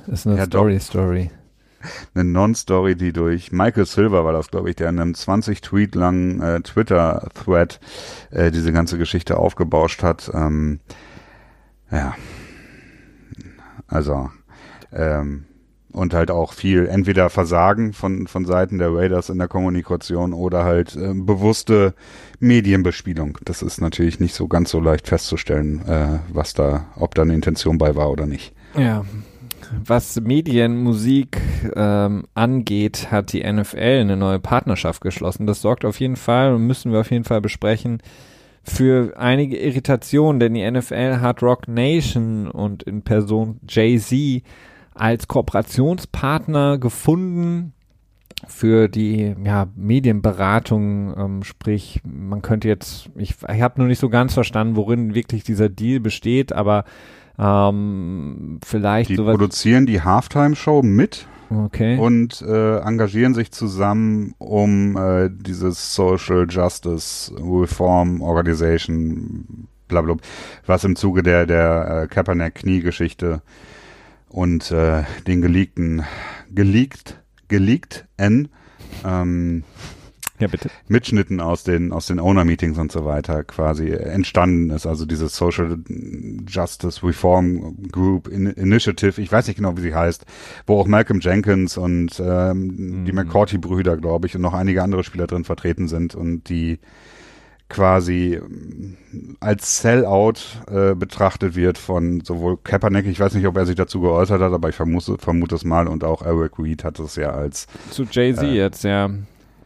[0.05, 1.31] Das ist eine Ja, Story, Story.
[2.13, 5.95] eine Non-Story, die durch Michael Silver war das, glaube ich, der in einem 20 Tweet
[5.95, 7.79] langen äh, Twitter-Thread
[8.31, 10.29] äh, diese ganze Geschichte aufgebauscht hat.
[10.33, 10.79] Ähm,
[11.91, 12.15] ja,
[13.87, 14.29] also
[14.91, 15.45] ähm,
[15.91, 20.63] und halt auch viel entweder Versagen von von Seiten der Raiders in der Kommunikation oder
[20.63, 21.93] halt äh, bewusste
[22.39, 23.37] Medienbespielung.
[23.45, 27.33] Das ist natürlich nicht so ganz so leicht festzustellen, äh, was da, ob da eine
[27.33, 28.53] Intention bei war oder nicht.
[28.77, 29.05] Ja.
[29.83, 31.41] Was Medienmusik
[31.75, 35.45] ähm, angeht, hat die NFL eine neue Partnerschaft geschlossen.
[35.45, 38.01] Das sorgt auf jeden Fall und müssen wir auf jeden Fall besprechen
[38.67, 44.43] für einige Irritationen, denn die NFL hat Rock Nation und in Person Jay-Z
[44.93, 47.73] als Kooperationspartner gefunden
[48.45, 54.09] für die ja, Medienberatung, ähm, sprich, man könnte jetzt, ich, ich habe nur nicht so
[54.09, 56.83] ganz verstanden, worin wirklich dieser Deal besteht, aber
[57.39, 59.37] ähm, vielleicht Die sowas.
[59.37, 61.97] produzieren die Halftime-Show mit Okay.
[61.97, 70.21] und äh, engagieren sich zusammen, um äh, dieses Social Justice Reform Organization, blablabla,
[70.65, 73.41] was im Zuge der, der äh, Kaepernick-Knie-Geschichte
[74.29, 76.03] und äh, den geleakten,
[76.51, 78.49] geleakt, geleakt N,
[79.05, 79.63] ähm,
[80.39, 80.69] ja, bitte.
[80.87, 84.85] Mitschnitten aus den aus den Owner Meetings und so weiter quasi entstanden ist.
[84.85, 85.77] Also diese Social
[86.47, 90.25] Justice Reform Group In Initiative, ich weiß nicht genau, wie sie heißt,
[90.65, 93.15] wo auch Malcolm Jenkins und ähm, die Mhm.
[93.15, 96.79] McCourty Brüder, glaube ich, und noch einige andere Spieler drin vertreten sind und die
[97.69, 98.97] quasi ähm,
[99.39, 100.39] als Sellout
[100.69, 104.53] äh, betrachtet wird von sowohl Kaepernick, ich weiß nicht, ob er sich dazu geäußert hat,
[104.53, 108.03] aber ich vermute, vermute es mal und auch Eric Reed hat es ja als zu
[108.09, 109.09] Jay-Z äh, jetzt, ja.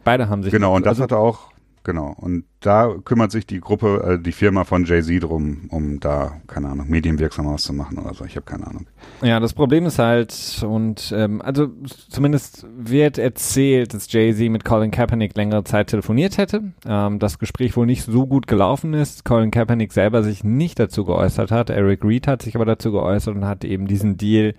[0.04, 1.52] Beide haben sich genau und das also, hat er auch
[1.84, 2.14] Genau.
[2.16, 6.68] Und da kümmert sich die Gruppe, äh, die Firma von Jay-Z drum, um da, keine
[6.68, 8.24] Ahnung, medienwirksam auszumachen oder so.
[8.24, 8.86] Ich habe keine Ahnung.
[9.20, 11.68] Ja, das Problem ist halt, und ähm, also
[12.08, 16.72] zumindest wird erzählt, dass Jay-Z mit Colin Kaepernick längere Zeit telefoniert hätte.
[16.86, 19.24] Ähm, das Gespräch wohl nicht so gut gelaufen ist.
[19.24, 21.70] Colin Kaepernick selber sich nicht dazu geäußert hat.
[21.70, 24.54] Eric Reed hat sich aber dazu geäußert und hat eben diesen Deal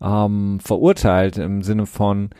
[0.00, 2.30] ähm, verurteilt im Sinne von,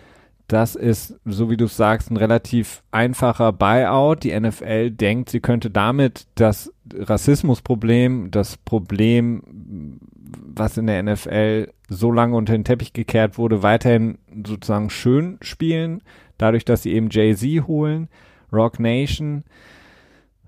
[0.49, 4.25] das ist, so wie du sagst, ein relativ einfacher Buyout.
[4.25, 10.01] Die NFL denkt, sie könnte damit das Rassismusproblem, das Problem,
[10.31, 16.03] was in der NFL so lange unter den Teppich gekehrt wurde, weiterhin sozusagen schön spielen,
[16.39, 18.09] dadurch, dass sie eben Jay-Z holen,
[18.51, 19.45] Rock Nation.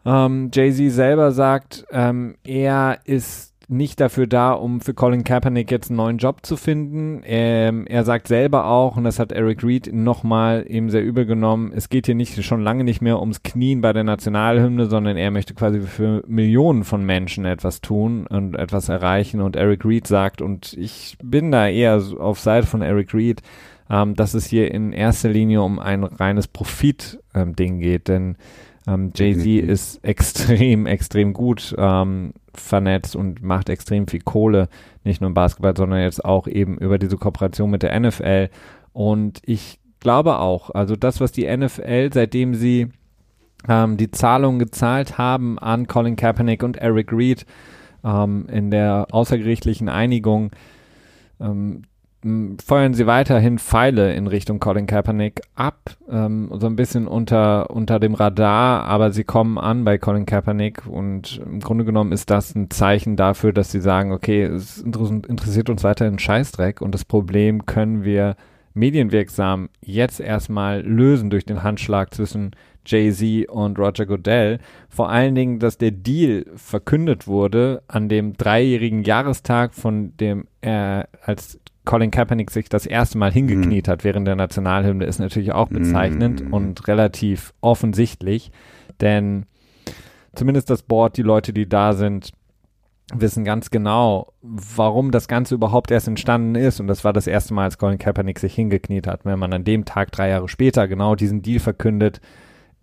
[0.07, 5.91] Ähm, Jay-Z selber sagt, ähm, er ist nicht dafür da, um für Colin Kaepernick jetzt
[5.91, 7.23] einen neuen Job zu finden.
[7.25, 11.73] Ähm, er sagt selber auch, und das hat Eric Reed nochmal eben sehr übel genommen,
[11.75, 15.31] es geht hier nicht schon lange nicht mehr ums Knien bei der Nationalhymne, sondern er
[15.31, 19.41] möchte quasi für Millionen von Menschen etwas tun und etwas erreichen.
[19.41, 23.41] Und Eric Reed sagt, und ich bin da eher auf Seite von Eric Reed,
[23.89, 28.37] ähm, dass es hier in erster Linie um ein reines Profit-Ding ähm, geht, denn
[28.87, 34.69] ähm, Jay-Z ist extrem, extrem gut ähm, vernetzt und macht extrem viel Kohle,
[35.05, 38.49] nicht nur im Basketball, sondern jetzt auch eben über diese Kooperation mit der NFL.
[38.93, 42.89] Und ich glaube auch, also das, was die NFL, seitdem sie
[43.69, 47.47] ähm, die Zahlungen gezahlt haben an Colin Kaepernick und Eric Reed
[48.05, 50.51] ähm, in der außergerichtlichen Einigung,
[51.41, 51.83] ähm,
[52.23, 57.99] feuern sie weiterhin Pfeile in Richtung Colin Kaepernick ab, ähm, so ein bisschen unter, unter
[57.99, 62.55] dem Radar, aber sie kommen an bei Colin Kaepernick und im Grunde genommen ist das
[62.55, 67.65] ein Zeichen dafür, dass sie sagen, okay, es interessiert uns weiterhin Scheißdreck und das Problem
[67.65, 68.37] können wir
[68.75, 72.53] medienwirksam jetzt erstmal lösen durch den Handschlag zwischen
[72.87, 74.59] Jay-Z und Roger Goodell.
[74.89, 81.09] Vor allen Dingen, dass der Deal verkündet wurde an dem dreijährigen Jahrestag von dem er
[81.23, 83.91] als Colin Kaepernick sich das erste Mal hingekniet mhm.
[83.91, 86.53] hat während der Nationalhymne, ist natürlich auch bezeichnend mhm.
[86.53, 88.51] und relativ offensichtlich,
[89.01, 89.47] denn
[90.35, 92.33] zumindest das Board, die Leute, die da sind,
[93.13, 96.79] wissen ganz genau, warum das Ganze überhaupt erst entstanden ist.
[96.79, 99.25] Und das war das erste Mal, als Colin Kaepernick sich hingekniet hat.
[99.25, 102.21] Wenn man an dem Tag, drei Jahre später, genau diesen Deal verkündet,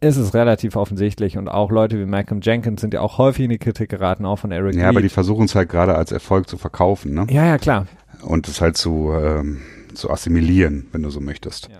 [0.01, 1.37] ist es relativ offensichtlich.
[1.37, 4.37] Und auch Leute wie Malcolm Jenkins sind ja auch häufig in die Kritik geraten, auch
[4.37, 4.89] von Eric Ja, Reed.
[4.89, 7.25] aber die versuchen es halt gerade als Erfolg zu verkaufen, ne?
[7.29, 7.87] Ja, ja, klar
[8.21, 9.61] und es halt zu, ähm,
[9.93, 11.69] zu assimilieren, wenn du so möchtest.
[11.69, 11.79] Ja.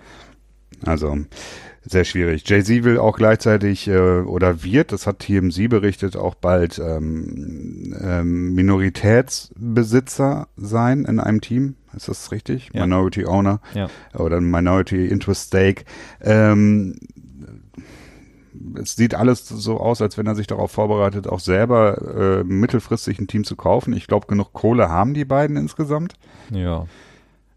[0.90, 1.18] Also
[1.90, 2.48] sehr schwierig.
[2.48, 8.54] Jay-Z will auch gleichzeitig äh, oder wird, das hat TMZ berichtet, auch bald ähm, ähm,
[8.54, 11.76] Minoritätsbesitzer sein in einem Team.
[11.96, 12.70] Ist das richtig?
[12.74, 12.86] Ja.
[12.86, 13.90] Minority Owner ja.
[14.14, 15.86] oder Minority Interest Stake.
[16.22, 16.96] Ähm,
[18.76, 23.20] es sieht alles so aus, als wenn er sich darauf vorbereitet, auch selber äh, mittelfristig
[23.20, 23.94] ein Team zu kaufen.
[23.94, 26.14] Ich glaube, genug Kohle haben die beiden insgesamt.
[26.52, 26.86] Ja.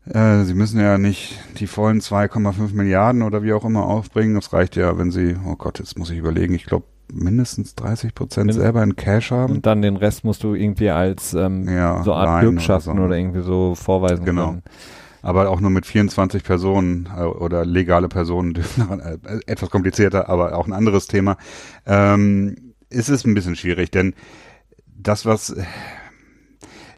[0.07, 4.35] Äh, sie müssen ja nicht die vollen 2,5 Milliarden oder wie auch immer aufbringen.
[4.35, 8.15] Das reicht ja, wenn sie, oh Gott, jetzt muss ich überlegen, ich glaube, mindestens 30
[8.15, 9.55] Prozent selber in Cash haben.
[9.55, 13.07] Und dann den Rest musst du irgendwie als ähm, ja, so Art Bürgschaften oder, so.
[13.07, 14.47] oder, irgendwie so vorweisen genau.
[14.47, 14.63] können
[15.23, 20.67] aber auch nur mit 24 Personen äh, oder legale Personen äh, etwas komplizierter, aber auch
[20.67, 21.37] ein anderes Thema.
[21.87, 24.15] Ähm, ist es ein bisschen schwierig, denn
[24.87, 25.55] das, was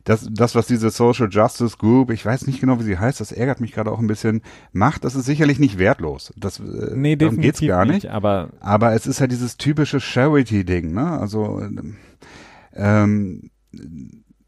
[0.05, 3.31] das, das, was diese Social Justice Group, ich weiß nicht genau, wie sie heißt, das
[3.31, 4.43] ärgert mich gerade auch ein bisschen,
[4.73, 6.33] macht, das ist sicherlich nicht wertlos.
[6.37, 8.05] Das, äh, nee, darum geht's gar nicht.
[8.05, 8.11] nicht.
[8.11, 11.21] aber, aber es ist halt dieses typische Charity-Ding, ne?
[11.21, 11.63] Also
[12.75, 13.51] ähm,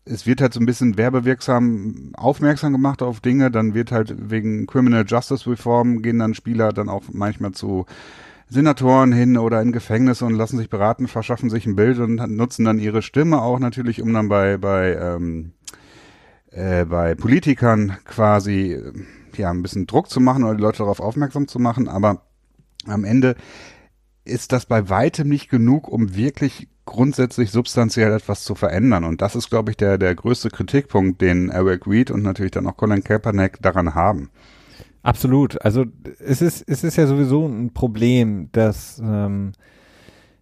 [0.04, 4.66] es wird halt so ein bisschen werbewirksam aufmerksam gemacht auf Dinge, dann wird halt wegen
[4.66, 7.86] Criminal Justice Reform gehen dann Spieler dann auch manchmal zu
[8.48, 12.64] Senatoren hin oder in Gefängnisse und lassen sich beraten, verschaffen sich ein Bild und nutzen
[12.64, 15.52] dann ihre Stimme auch natürlich, um dann bei bei ähm,
[16.50, 18.78] äh, bei Politikern quasi
[19.36, 22.22] ja ein bisschen Druck zu machen oder die Leute darauf aufmerksam zu machen, aber
[22.86, 23.36] am Ende
[24.26, 29.04] ist das bei weitem nicht genug, um wirklich grundsätzlich substanziell etwas zu verändern.
[29.04, 32.66] Und das ist, glaube ich, der, der größte Kritikpunkt, den Eric Reed und natürlich dann
[32.66, 34.30] auch Colin Kaepernick daran haben.
[35.02, 35.62] Absolut.
[35.62, 35.84] Also
[36.18, 39.52] es ist, es ist ja sowieso ein Problem, dass ähm,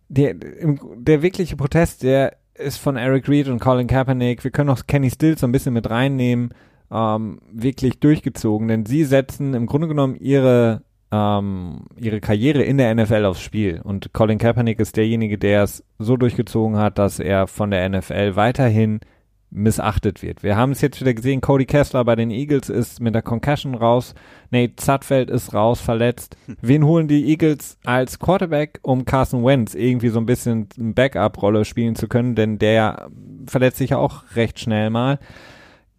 [0.08, 4.44] der, der wirkliche Protest, der ist von Eric Reed und Colin Kaepernick.
[4.44, 6.54] Wir können auch Kenny Stills so ein bisschen mit reinnehmen,
[6.90, 10.82] ähm, wirklich durchgezogen, denn sie setzen im Grunde genommen ihre
[11.12, 13.80] ähm, ihre Karriere in der NFL aufs Spiel.
[13.84, 18.34] Und Colin Kaepernick ist derjenige, der es so durchgezogen hat, dass er von der NFL
[18.34, 19.00] weiterhin
[19.54, 20.42] missachtet wird.
[20.42, 23.74] Wir haben es jetzt wieder gesehen, Cody Kessler bei den Eagles ist mit der Concussion
[23.74, 24.14] raus,
[24.50, 26.38] Nate Zutfeld ist raus, verletzt.
[26.62, 31.96] Wen holen die Eagles als Quarterback, um Carson Wentz irgendwie so ein bisschen Backup-Rolle spielen
[31.96, 33.10] zu können, denn der
[33.46, 35.18] verletzt sich ja auch recht schnell mal.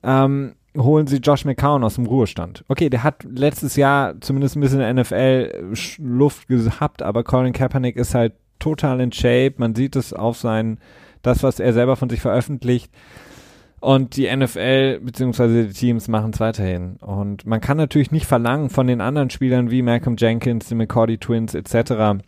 [0.02, 2.64] Ähm, holen sie Josh McCown aus dem Ruhestand.
[2.68, 8.16] Okay, der hat letztes Jahr zumindest ein bisschen NFL Luft gehabt, aber Colin Kaepernick ist
[8.16, 9.56] halt total in Shape.
[9.58, 10.80] Man sieht es auf sein,
[11.22, 12.92] das, was er selber von sich veröffentlicht.
[13.80, 15.66] Und die NFL bzw.
[15.66, 16.96] die Teams machen es weiterhin.
[16.98, 21.18] Und man kann natürlich nicht verlangen von den anderen Spielern wie Malcolm Jenkins, die McCordy
[21.18, 22.24] Twins etc.,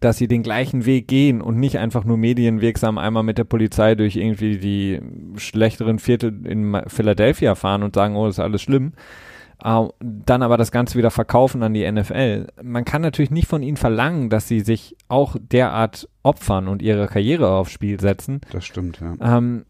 [0.00, 3.94] dass sie den gleichen Weg gehen und nicht einfach nur medienwirksam einmal mit der Polizei
[3.94, 5.00] durch irgendwie die
[5.36, 8.92] schlechteren Viertel in Philadelphia fahren und sagen, oh, ist alles schlimm.
[9.64, 12.48] Uh, dann aber das Ganze wieder verkaufen an die NFL.
[12.62, 17.06] Man kann natürlich nicht von ihnen verlangen, dass sie sich auch derart opfern und ihre
[17.06, 18.42] Karriere aufs Spiel setzen.
[18.50, 19.38] Das stimmt, ja.
[19.38, 19.64] Ähm,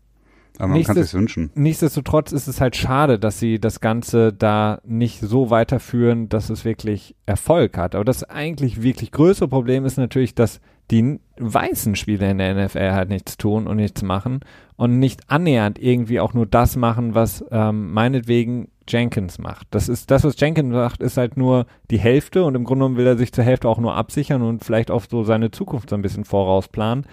[0.58, 1.50] aber man kann es wünschen.
[1.54, 6.64] Nichtsdestotrotz ist es halt schade, dass sie das Ganze da nicht so weiterführen, dass es
[6.64, 7.94] wirklich Erfolg hat.
[7.94, 10.60] Aber das eigentlich wirklich größere Problem ist natürlich, dass
[10.90, 14.40] die weißen Spieler in der NFL halt nichts tun und nichts machen
[14.76, 19.66] und nicht annähernd irgendwie auch nur das machen, was ähm, meinetwegen Jenkins macht.
[19.72, 22.96] Das ist das, was Jenkins macht, ist halt nur die Hälfte und im Grunde genommen
[22.96, 25.96] will er sich zur Hälfte auch nur absichern und vielleicht auch so seine Zukunft so
[25.96, 27.04] ein bisschen vorausplanen.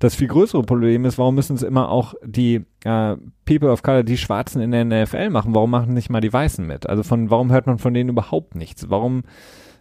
[0.00, 4.02] Das viel größere Problem ist, warum müssen es immer auch die äh, People of Color,
[4.02, 5.54] die Schwarzen in der NFL machen?
[5.54, 6.88] Warum machen nicht mal die Weißen mit?
[6.88, 8.88] Also von warum hört man von denen überhaupt nichts?
[8.88, 9.24] Warum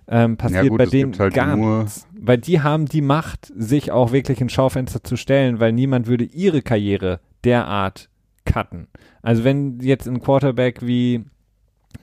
[0.09, 2.05] ähm, passiert ja gut, bei denen halt gar nichts?
[2.19, 6.25] Weil die haben die Macht, sich auch wirklich ins Schaufenster zu stellen, weil niemand würde
[6.25, 8.09] ihre Karriere derart
[8.43, 8.87] cutten.
[9.21, 11.23] Also wenn jetzt ein Quarterback wie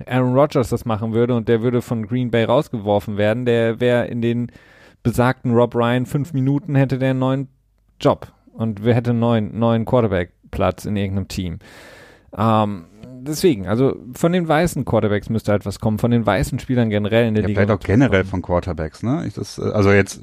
[0.06, 4.06] Aaron Rodgers das machen würde und der würde von Green Bay rausgeworfen werden, der wäre
[4.06, 4.50] in den
[5.02, 7.48] besagten Rob Ryan fünf Minuten hätte der einen neuen
[8.00, 11.58] Job und wir hätten einen neuen, neuen Quarterback-Platz in irgendeinem Team.
[12.36, 12.86] Ähm,
[13.26, 17.28] deswegen, also von den weißen Quarterbacks müsste halt was kommen, von den weißen Spielern generell
[17.28, 17.60] in der ja, Liga.
[17.60, 19.24] Vielleicht auch generell von Quarterbacks, ne?
[19.26, 20.20] Ich das, also jetzt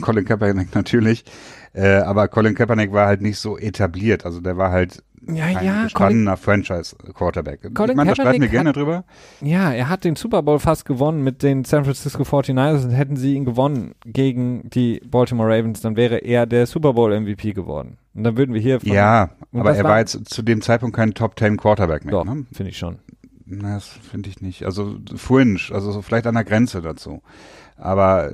[0.00, 1.24] Colin Kaepernick natürlich,
[1.72, 5.64] äh, aber Colin Kaepernick war halt nicht so etabliert, also der war halt ja, ein
[5.64, 7.60] ja, gestandener Franchise-Quarterback.
[7.64, 9.04] Ich meine, da streiten wir gerne drüber.
[9.40, 13.16] Ja, er hat den Super Bowl fast gewonnen mit den San Francisco 49ers und hätten
[13.16, 17.98] sie ihn gewonnen gegen die Baltimore Ravens, dann wäre er der Super Bowl MVP geworden.
[18.14, 21.14] Und dann würden wir hier von, Ja, aber er war, jetzt zu dem Zeitpunkt kein
[21.14, 22.12] Top 10 Quarterback mehr.
[22.12, 22.46] Doch, ne?
[22.52, 22.98] finde ich schon.
[23.46, 24.64] Na, das finde ich nicht.
[24.64, 27.20] Also Fringe, also so vielleicht an der Grenze dazu.
[27.80, 28.30] Aber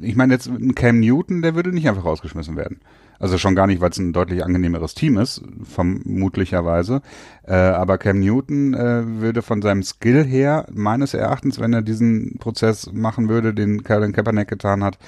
[0.00, 2.78] ich meine jetzt ein Cam Newton, der würde nicht einfach rausgeschmissen werden.
[3.18, 7.00] Also schon gar nicht, weil es ein deutlich angenehmeres Team ist, vermutlicherweise.
[7.44, 12.38] Äh, aber Cam Newton äh, würde von seinem Skill her, meines Erachtens, wenn er diesen
[12.38, 14.98] Prozess machen würde, den Colin Kaepernick getan hat,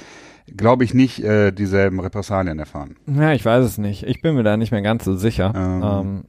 [0.57, 2.97] glaube ich nicht äh, dieselben Repressalien erfahren.
[3.07, 4.03] Ja, ich weiß es nicht.
[4.05, 5.53] Ich bin mir da nicht mehr ganz so sicher.
[5.55, 6.25] Ähm, ähm,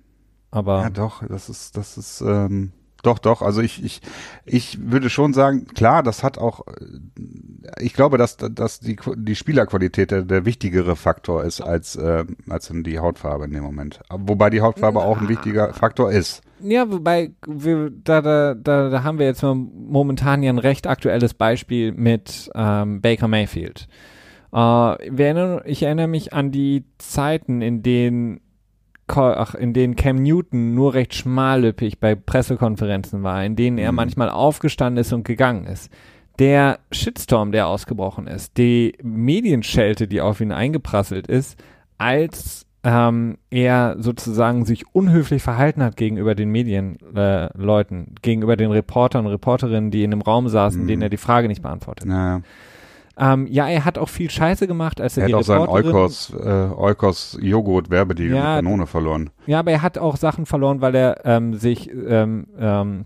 [0.52, 3.42] aber ja, doch, das ist, das ist, ähm, doch, doch.
[3.42, 4.02] Also ich, ich,
[4.46, 6.74] ich würde schon sagen, klar, das hat auch, äh,
[7.80, 12.72] ich glaube, dass, dass die, die Spielerqualität der, der wichtigere Faktor ist als, äh, als
[12.72, 14.00] die Hautfarbe in dem Moment.
[14.10, 16.42] Wobei die Hautfarbe auch ein wichtiger Faktor ist.
[16.62, 21.34] Ja, wobei wir, da, da, da, da haben wir jetzt momentan ja ein recht aktuelles
[21.34, 23.88] Beispiel mit ähm, Baker Mayfield.
[24.54, 25.10] Äh,
[25.66, 28.42] ich erinnere mich an die Zeiten, in denen
[29.18, 33.98] ach, in denen Cam Newton nur recht schmallippig bei Pressekonferenzen war, in denen er mhm.
[33.98, 35.92] manchmal aufgestanden ist und gegangen ist.
[36.40, 41.62] Der Shitstorm, der ausgebrochen ist, die Medienschelte, die auf ihn eingeprasselt ist,
[41.98, 49.26] als ähm, er sozusagen sich unhöflich verhalten hat gegenüber den Medienleuten, äh, gegenüber den Reportern
[49.26, 50.88] und Reporterinnen, die in einem Raum saßen, mhm.
[50.88, 52.08] denen er die Frage nicht beantwortet.
[52.08, 52.42] Naja.
[53.20, 55.68] Ähm, ja, er hat auch viel Scheiße gemacht, als er, er die hat auch seinen
[55.68, 59.30] Eukos, äh, Eukos Joghurt Werbedeal ja, mit Kanone verloren.
[59.46, 63.06] Ja, aber er hat auch Sachen verloren, weil er ähm, sich ähm, ähm,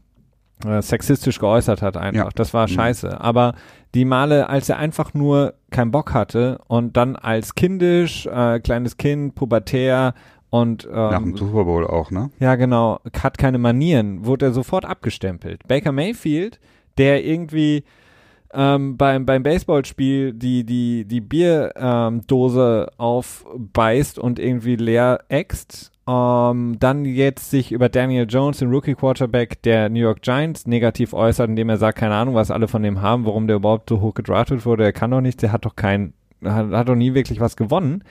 [0.65, 2.25] äh, sexistisch geäußert hat einfach.
[2.25, 2.29] Ja.
[2.35, 2.73] Das war mhm.
[2.73, 3.19] scheiße.
[3.19, 3.53] Aber
[3.95, 8.97] die Male, als er einfach nur keinen Bock hatte und dann als kindisch, äh, kleines
[8.97, 10.13] Kind, pubertär
[10.49, 12.29] und ähm, nach dem Super Bowl auch, ne?
[12.39, 15.67] Ja, genau, hat keine Manieren, wurde er sofort abgestempelt.
[15.67, 16.59] Baker Mayfield,
[16.99, 17.83] der irgendwie
[18.53, 25.91] ähm, beim, beim Baseballspiel die, die, die Bierdose ähm, aufbeißt und irgendwie leer äxt.
[26.05, 31.13] Ähm, dann jetzt sich über Daniel Jones, den Rookie Quarterback der New York Giants, negativ
[31.13, 34.01] äußert, indem er sagt, keine Ahnung, was alle von dem haben, warum der überhaupt so
[34.01, 34.83] hoch gedraftet wurde.
[34.83, 36.13] Er kann doch nichts, der hat doch kein,
[36.43, 38.03] hat, hat doch nie wirklich was gewonnen.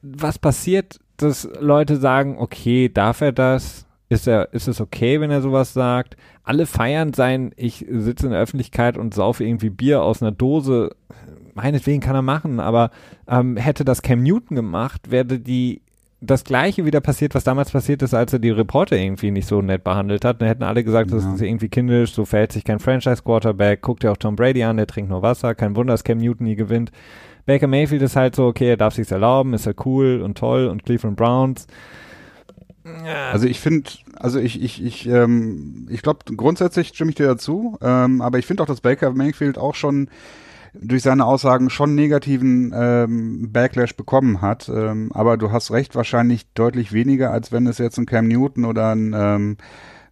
[0.00, 3.87] Was passiert, dass Leute sagen, okay, darf er das?
[4.08, 6.16] Ist er, ist es okay, wenn er sowas sagt?
[6.42, 10.94] Alle feiern sein, ich sitze in der Öffentlichkeit und saufe irgendwie Bier aus einer Dose.
[11.54, 12.90] Meinetwegen kann er machen, aber
[13.26, 15.82] ähm, hätte das Cam Newton gemacht, wäre die
[16.20, 19.62] das gleiche wieder passiert, was damals passiert ist, als er die Reporter irgendwie nicht so
[19.62, 20.40] nett behandelt hat.
[20.40, 21.16] Dann hätten alle gesagt, ja.
[21.16, 24.78] das ist irgendwie kindisch, so verhält sich kein Franchise-Quarterback, guckt ja auch Tom Brady an,
[24.78, 26.90] der trinkt nur Wasser, kein Wunder, dass Cam Newton nie gewinnt.
[27.46, 30.66] Baker Mayfield ist halt so, okay, er darf sich's erlauben, ist ja cool und toll
[30.66, 31.66] und Cleveland Browns.
[33.30, 37.78] Also ich finde, also ich, ich, ich, ähm, ich glaube, grundsätzlich stimme ich dir dazu,
[37.80, 40.08] ähm, aber ich finde auch, dass Baker Mayfield auch schon
[40.74, 44.68] durch seine Aussagen schon negativen ähm, Backlash bekommen hat.
[44.68, 48.64] Ähm, aber du hast recht, wahrscheinlich deutlich weniger, als wenn es jetzt ein Cam Newton
[48.64, 49.56] oder ein, ähm,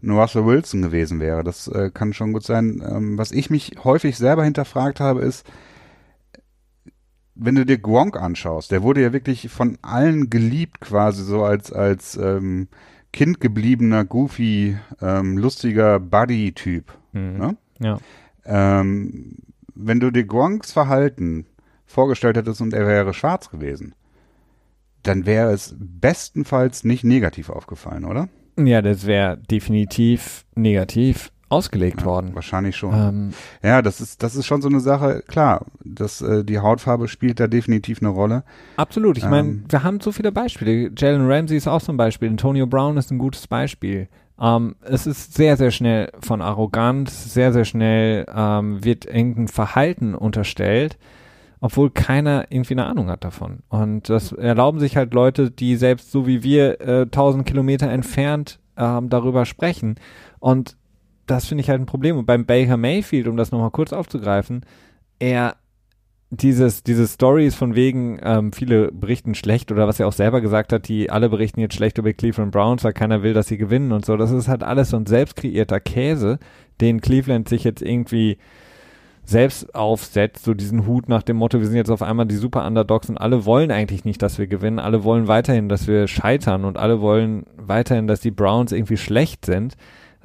[0.03, 1.45] ein Russell Wilson gewesen wäre.
[1.45, 2.83] Das äh, kann schon gut sein.
[2.87, 5.47] Ähm, was ich mich häufig selber hinterfragt habe, ist,
[7.37, 11.73] wenn du dir Gronk anschaust, der wurde ja wirklich von allen geliebt, quasi so als,
[11.73, 12.69] als ähm,
[13.13, 16.93] Kind gebliebener, goofy, ähm, lustiger Buddy-Typ.
[17.13, 17.39] Mhm.
[17.39, 17.57] Ne?
[17.79, 17.99] Ja.
[18.45, 19.37] Ähm,
[19.75, 21.47] wenn du dir Gronks Verhalten
[21.85, 23.95] vorgestellt hättest und er wäre schwarz gewesen,
[25.03, 28.29] dann wäre es bestenfalls nicht negativ aufgefallen, oder?
[28.59, 32.35] Ja, das wäre definitiv negativ ausgelegt ja, worden.
[32.35, 32.95] Wahrscheinlich schon.
[32.95, 33.33] Ähm,
[33.63, 37.41] ja, das ist, das ist schon so eine Sache, klar, das, äh, die Hautfarbe spielt
[37.41, 38.45] da definitiv eine Rolle.
[38.77, 39.17] Absolut.
[39.19, 40.91] Ich ähm, meine, wir haben so viele Beispiele.
[40.97, 42.29] Jalen Ramsey ist auch so ein Beispiel.
[42.29, 44.09] Antonio Brown ist ein gutes Beispiel.
[44.41, 50.15] Ähm, es ist sehr, sehr schnell von Arroganz, sehr, sehr schnell ähm, wird irgendein Verhalten
[50.15, 50.99] unterstellt,
[51.61, 53.61] obwohl keiner irgendwie eine Ahnung hat davon.
[53.69, 58.59] Und das erlauben sich halt Leute, die selbst so wie wir äh, tausend Kilometer entfernt
[58.77, 59.97] ähm, darüber sprechen.
[60.39, 60.77] Und
[61.27, 62.17] das finde ich halt ein Problem.
[62.17, 64.65] Und beim Baker Mayfield, um das nochmal kurz aufzugreifen,
[65.19, 65.57] er
[66.31, 70.73] dieses, diese Stories von wegen, ähm, viele berichten schlecht oder was er auch selber gesagt
[70.73, 73.93] hat, die alle berichten jetzt schlecht über Cleveland Browns, weil keiner will, dass sie gewinnen
[73.93, 74.17] und so.
[74.17, 76.39] Das ist halt alles so ein selbst kreierter Käse,
[76.81, 78.39] den Cleveland sich jetzt irgendwie
[79.25, 82.65] selbst aufsetzt, so diesen Hut nach dem Motto, wir sind jetzt auf einmal die super
[82.65, 86.65] Underdogs und alle wollen eigentlich nicht, dass wir gewinnen, alle wollen weiterhin, dass wir scheitern
[86.65, 89.77] und alle wollen weiterhin, dass die Browns irgendwie schlecht sind.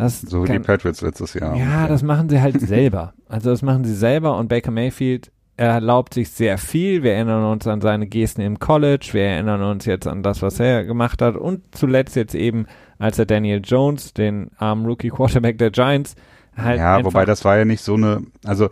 [0.01, 1.55] Das so wie die Patriots letztes Jahr.
[1.55, 3.13] Ja, das machen sie halt selber.
[3.29, 7.03] Also das machen sie selber und Baker Mayfield er erlaubt sich sehr viel.
[7.03, 10.59] Wir erinnern uns an seine Gesten im College, wir erinnern uns jetzt an das, was
[10.59, 12.65] er gemacht hat und zuletzt jetzt eben,
[12.97, 16.15] als er Daniel Jones, den armen Rookie Quarterback der Giants,
[16.57, 16.79] halt.
[16.79, 18.69] Ja, wobei das war ja nicht so eine, also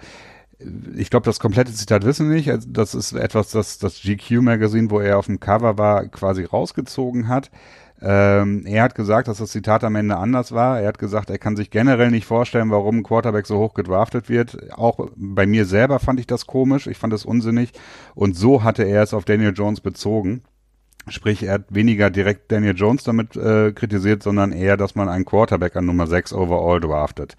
[0.95, 2.49] ich glaube, das komplette Zitat wissen wir nicht.
[2.49, 6.43] Also das ist etwas, das das GQ Magazine, wo er auf dem Cover war, quasi
[6.43, 7.51] rausgezogen hat.
[8.01, 10.79] Ähm, er hat gesagt, dass das Zitat am Ende anders war.
[10.79, 14.29] Er hat gesagt, er kann sich generell nicht vorstellen, warum ein Quarterback so hoch gedraftet
[14.29, 14.71] wird.
[14.73, 16.87] Auch bei mir selber fand ich das komisch.
[16.87, 17.71] Ich fand es unsinnig.
[18.15, 20.43] Und so hatte er es auf Daniel Jones bezogen.
[21.09, 25.25] Sprich, er hat weniger direkt Daniel Jones damit äh, kritisiert, sondern eher, dass man einen
[25.25, 27.35] Quarterback an Nummer 6 overall draftet.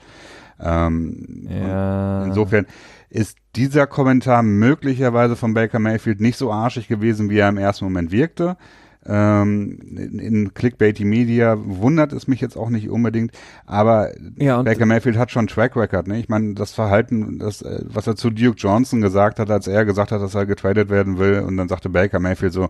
[0.61, 2.25] Ähm, ja.
[2.25, 2.67] Insofern
[3.09, 7.87] ist dieser Kommentar möglicherweise von Baker Mayfield nicht so arschig gewesen, wie er im ersten
[7.87, 8.57] Moment wirkte
[9.07, 13.33] ähm, in, Clickbaity Media wundert es mich jetzt auch nicht unbedingt,
[13.65, 16.19] aber ja, Baker Mayfield hat schon Track Record, ne?
[16.19, 19.87] Ich meine, das Verhalten, das, äh, was er zu Duke Johnson gesagt hat, als er
[19.87, 22.69] gesagt hat, dass er getradet werden will, und dann sagte Baker Mayfield so,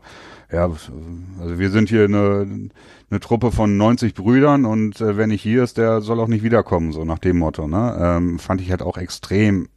[0.52, 2.70] ja, also wir sind hier eine,
[3.10, 6.44] eine Truppe von 90 Brüdern und äh, wer nicht hier ist, der soll auch nicht
[6.44, 7.96] wiederkommen, so nach dem Motto, ne?
[8.00, 9.68] Ähm, fand ich halt auch extrem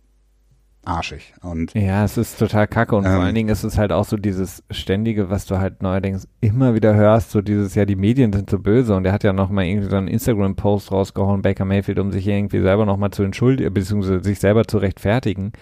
[0.86, 1.34] arschig.
[1.42, 4.06] Und ja, es ist total kacke und ähm, vor allen Dingen ist es halt auch
[4.06, 8.34] so dieses ständige, was du halt neuerdings immer wieder hörst, so dieses, ja, die Medien
[8.34, 12.00] sind so böse und er hat ja nochmal irgendwie so einen Instagram-Post rausgehauen, Baker Mayfield,
[12.00, 15.54] um sich irgendwie selber nochmal zu entschuldigen, beziehungsweise sich selber zu rechtfertigen.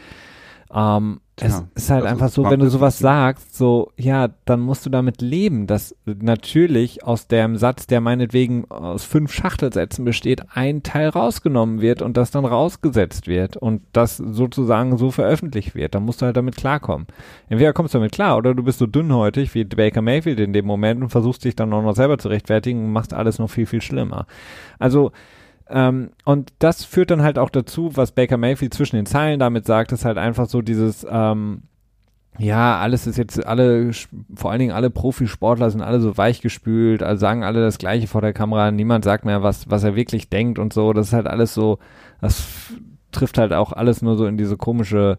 [0.74, 4.86] Ähm, es ja, ist halt einfach so, wenn du sowas sagst, so, ja, dann musst
[4.86, 10.84] du damit leben, dass natürlich aus dem Satz, der meinetwegen aus fünf Schachtelsätzen besteht, ein
[10.84, 15.96] Teil rausgenommen wird und das dann rausgesetzt wird und das sozusagen so veröffentlicht wird.
[15.96, 17.08] Dann musst du halt damit klarkommen.
[17.50, 20.66] Entweder kommst du damit klar oder du bist so dünnhäutig wie Baker Mayfield in dem
[20.66, 23.66] Moment und versuchst dich dann auch noch selber zu rechtfertigen und machst alles noch viel,
[23.66, 24.28] viel schlimmer.
[24.78, 25.12] Also,
[25.72, 29.66] ähm, und das führt dann halt auch dazu, was Baker Mayfield zwischen den Zeilen damit
[29.66, 31.64] sagt, ist halt einfach so dieses, ähm,
[32.38, 33.92] ja, alles ist jetzt, alle,
[34.36, 38.22] vor allen Dingen alle Profisportler sind alle so weichgespült, also sagen alle das Gleiche vor
[38.22, 41.28] der Kamera, niemand sagt mehr, was, was er wirklich denkt und so, das ist halt
[41.28, 41.80] alles so,
[42.22, 42.48] das
[43.12, 45.18] trifft halt auch alles nur so in diese komische,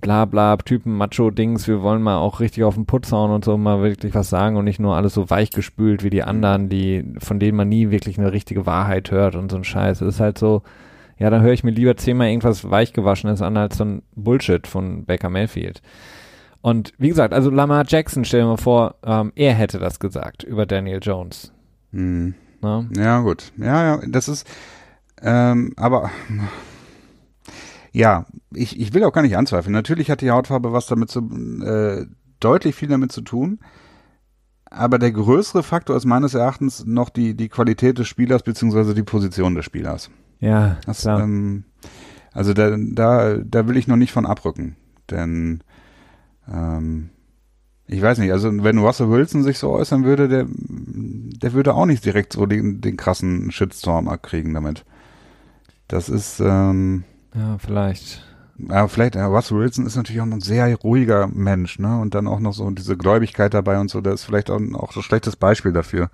[0.00, 3.82] bla Typen, Macho-Dings, wir wollen mal auch richtig auf den Putz hauen und so mal
[3.82, 6.28] wirklich was sagen und nicht nur alles so weichgespült wie die mhm.
[6.28, 10.00] anderen, die, von denen man nie wirklich eine richtige Wahrheit hört und so ein Scheiß.
[10.00, 10.62] Es ist halt so,
[11.18, 15.04] ja, dann höre ich mir lieber zehnmal irgendwas weichgewaschenes an als so ein Bullshit von
[15.04, 15.82] Baker Mayfield.
[16.60, 20.42] Und wie gesagt, also Lamar Jackson, stell dir mal vor, ähm, er hätte das gesagt
[20.42, 21.52] über Daniel Jones.
[21.92, 22.34] Mhm.
[22.62, 22.88] Ne?
[22.96, 23.52] Ja, gut.
[23.56, 24.48] Ja, ja, das ist,
[25.22, 26.10] ähm, aber
[27.96, 29.72] ja, ich, ich will auch gar nicht anzweifeln.
[29.72, 31.20] Natürlich hat die Hautfarbe was damit zu,
[31.64, 32.04] äh,
[32.40, 33.58] deutlich viel damit zu tun.
[34.66, 39.02] Aber der größere Faktor ist meines Erachtens noch die, die Qualität des Spielers beziehungsweise die
[39.02, 40.10] Position des Spielers.
[40.40, 41.22] Ja, Das, klar.
[41.22, 41.64] ähm,
[42.34, 44.76] also da, da, da will ich noch nicht von abrücken.
[45.10, 45.62] Denn
[46.52, 47.08] ähm,
[47.86, 51.86] ich weiß nicht, also wenn Russell Wilson sich so äußern würde, der, der würde auch
[51.86, 54.84] nicht direkt so den, den krassen Shitstorm abkriegen damit.
[55.88, 57.04] Das ist, ähm,
[57.36, 58.22] ja, vielleicht.
[58.58, 62.00] ja, vielleicht, ja, Russell Wilson ist natürlich auch ein sehr ruhiger Mensch, ne?
[62.00, 64.92] Und dann auch noch so diese Gläubigkeit dabei und so, der ist vielleicht auch, auch
[64.92, 66.10] so ein schlechtes Beispiel dafür.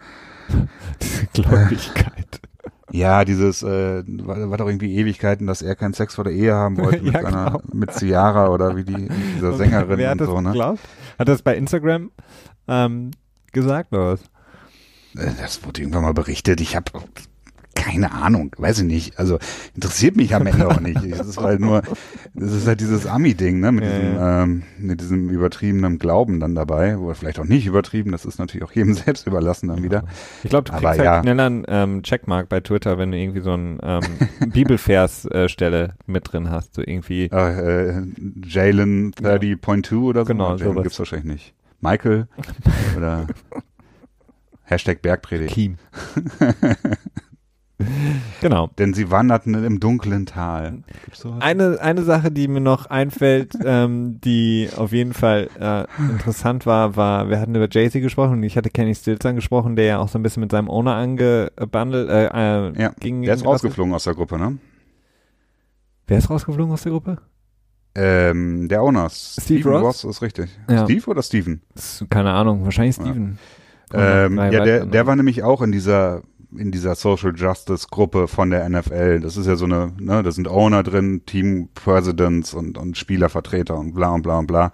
[1.02, 2.40] Diese Gläubigkeit.
[2.94, 6.52] Ja, dieses, äh, war, war doch irgendwie Ewigkeiten, dass er keinen Sex vor der Ehe
[6.52, 7.62] haben wollte mit Ja, seiner, genau.
[7.72, 10.50] mit Ciara oder wie die, dieser Sängerin Wer hat und das so, ne?
[10.50, 10.80] geglaubt?
[11.18, 12.10] Hat das bei Instagram
[12.68, 13.12] ähm,
[13.50, 14.20] gesagt oder was?
[15.16, 16.60] Äh, Das wurde irgendwann mal berichtet.
[16.60, 16.92] Ich habe
[17.82, 19.18] keine Ahnung, weiß ich nicht.
[19.18, 19.38] Also
[19.74, 21.00] interessiert mich am Ende auch nicht.
[21.12, 21.82] Es ist halt nur,
[22.34, 26.54] es ist halt dieses Ami-Ding, ne, mit Ja, diesem, Ähm, mit diesem übertriebenen Glauben dann
[26.54, 28.12] dabei, oder vielleicht auch nicht übertrieben.
[28.12, 30.04] Das ist natürlich auch jedem selbst überlassen dann wieder.
[30.42, 31.22] Ich glaube, du Aber kriegst halt ja.
[31.22, 34.02] schneller einen ähm, Checkmark bei Twitter, wenn du irgendwie so ein ähm,
[34.52, 36.74] Bibelvers-Stelle mit drin hast.
[36.74, 37.24] So irgendwie.
[37.26, 38.02] Äh, äh,
[38.44, 40.26] Jalen 30.2 oder so.
[40.32, 41.54] Genau, Jalen gibt's wahrscheinlich nicht.
[41.80, 42.28] Michael
[42.96, 43.26] oder
[44.62, 45.52] Hashtag Bergpredigt.
[45.52, 45.78] Kiem.
[48.40, 48.68] Genau.
[48.78, 50.82] Denn sie wanderten im dunklen Tal.
[51.40, 56.96] Eine, eine Sache, die mir noch einfällt, ähm, die auf jeden Fall äh, interessant war,
[56.96, 60.08] war, wir hatten über Jay-Z gesprochen und ich hatte Kenny Stills angesprochen, der ja auch
[60.08, 63.22] so ein bisschen mit seinem Owner angebundelt äh, äh, ja, ging.
[63.22, 64.58] der ist rausgeflogen aus der Gruppe, ne?
[66.06, 67.18] Wer ist rausgeflogen aus der Gruppe?
[67.94, 70.04] Ähm, der Owner, Steve Ross?
[70.04, 70.50] ist richtig.
[70.68, 70.84] Ja.
[70.84, 71.60] Steve oder Steven?
[72.08, 73.38] Keine Ahnung, wahrscheinlich Steven.
[73.94, 75.08] Ähm, Drei ja, der, der noch.
[75.08, 76.22] war nämlich auch in dieser
[76.56, 79.20] in dieser Social Justice Gruppe von der NFL.
[79.20, 83.76] Das ist ja so eine, ne, da sind Owner drin, Team Presidents und, und Spielervertreter
[83.76, 84.72] und bla und bla und bla.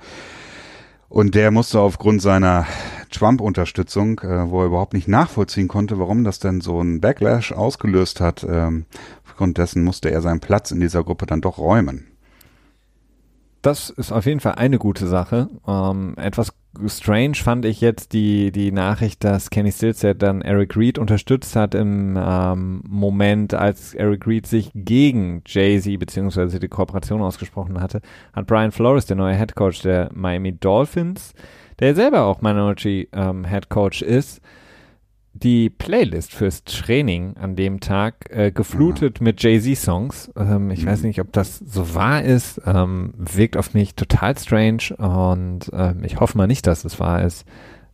[1.09, 2.67] Und der musste aufgrund seiner
[3.11, 8.21] Trump-Unterstützung, äh, wo er überhaupt nicht nachvollziehen konnte, warum das denn so ein Backlash ausgelöst
[8.21, 8.85] hat, ähm,
[9.27, 12.09] aufgrund dessen musste er seinen Platz in dieser Gruppe dann doch räumen.
[13.63, 15.49] Das ist auf jeden Fall eine gute Sache.
[15.67, 16.53] Ähm, etwas
[16.87, 21.57] strange fand ich jetzt die, die Nachricht, dass Kenny Stills ja dann Eric Reed unterstützt
[21.57, 28.01] hat im ähm, Moment, als Eric Reed sich gegen Jay-Z beziehungsweise die Kooperation ausgesprochen hatte,
[28.33, 31.35] hat Brian Flores, der neue Head Coach der Miami Dolphins,
[31.81, 34.41] der selber auch Minority ähm, Head Coach ist,
[35.43, 40.33] die Playlist fürs Training an dem Tag äh, geflutet mit Jay-Z-Songs.
[40.37, 40.89] Ähm, ich Mhm.
[40.89, 42.61] weiß nicht, ob das so wahr ist.
[42.67, 47.23] Ähm, wirkt auf mich total strange und ähm, ich hoffe mal nicht, dass es wahr
[47.23, 47.45] ist.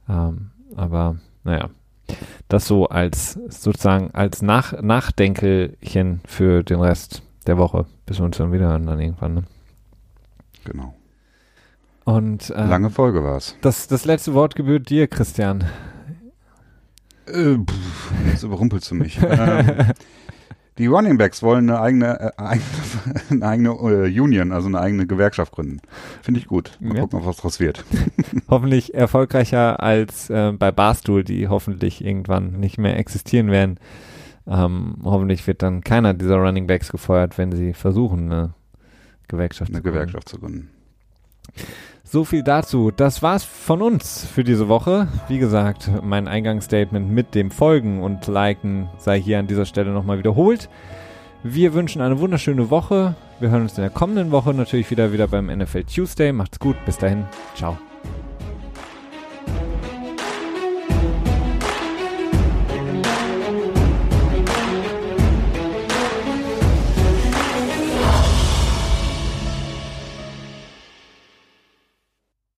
[0.08, 1.70] Ähm, aber naja,
[2.48, 8.36] das so als sozusagen als Nach Nachdenkelchen für den Rest der Woche, bis wir uns
[8.38, 9.34] dann wieder hören dann irgendwann.
[9.34, 9.44] Ne?
[10.64, 10.94] Genau.
[12.04, 13.56] Und ähm, Lange Folge war's.
[13.62, 15.64] das, das letzte Wort gebührt dir, Christian.
[17.26, 19.18] Äh, pff, jetzt überrumpelst du mich.
[19.22, 19.66] ähm,
[20.78, 22.64] die Running Backs wollen eine eigene, äh, eigene,
[23.30, 25.80] eine eigene äh, Union, also eine eigene Gewerkschaft gründen.
[26.22, 26.76] Finde ich gut.
[26.80, 27.00] Mal Ja.
[27.02, 27.84] gucken, was draus wird.
[28.48, 33.78] hoffentlich erfolgreicher als äh, bei Barstool, die hoffentlich irgendwann nicht mehr existieren werden.
[34.46, 38.54] Ähm, hoffentlich wird dann keiner dieser Running Backs gefeuert, wenn sie versuchen, eine
[39.28, 39.94] Gewerkschaft Eine zu gründen.
[39.94, 40.70] Gewerkschaft zu gründen.
[42.14, 42.92] So viel dazu.
[42.92, 45.08] Das war's von uns für diese Woche.
[45.26, 50.18] Wie gesagt, mein Eingangsstatement mit dem Folgen und Liken sei hier an dieser Stelle nochmal
[50.18, 50.68] wiederholt.
[51.42, 53.16] Wir wünschen eine wunderschöne Woche.
[53.40, 56.30] Wir hören uns in der kommenden Woche natürlich wieder wieder beim NFL Tuesday.
[56.30, 56.76] Macht's gut.
[56.86, 57.24] Bis dahin.
[57.56, 57.76] Ciao.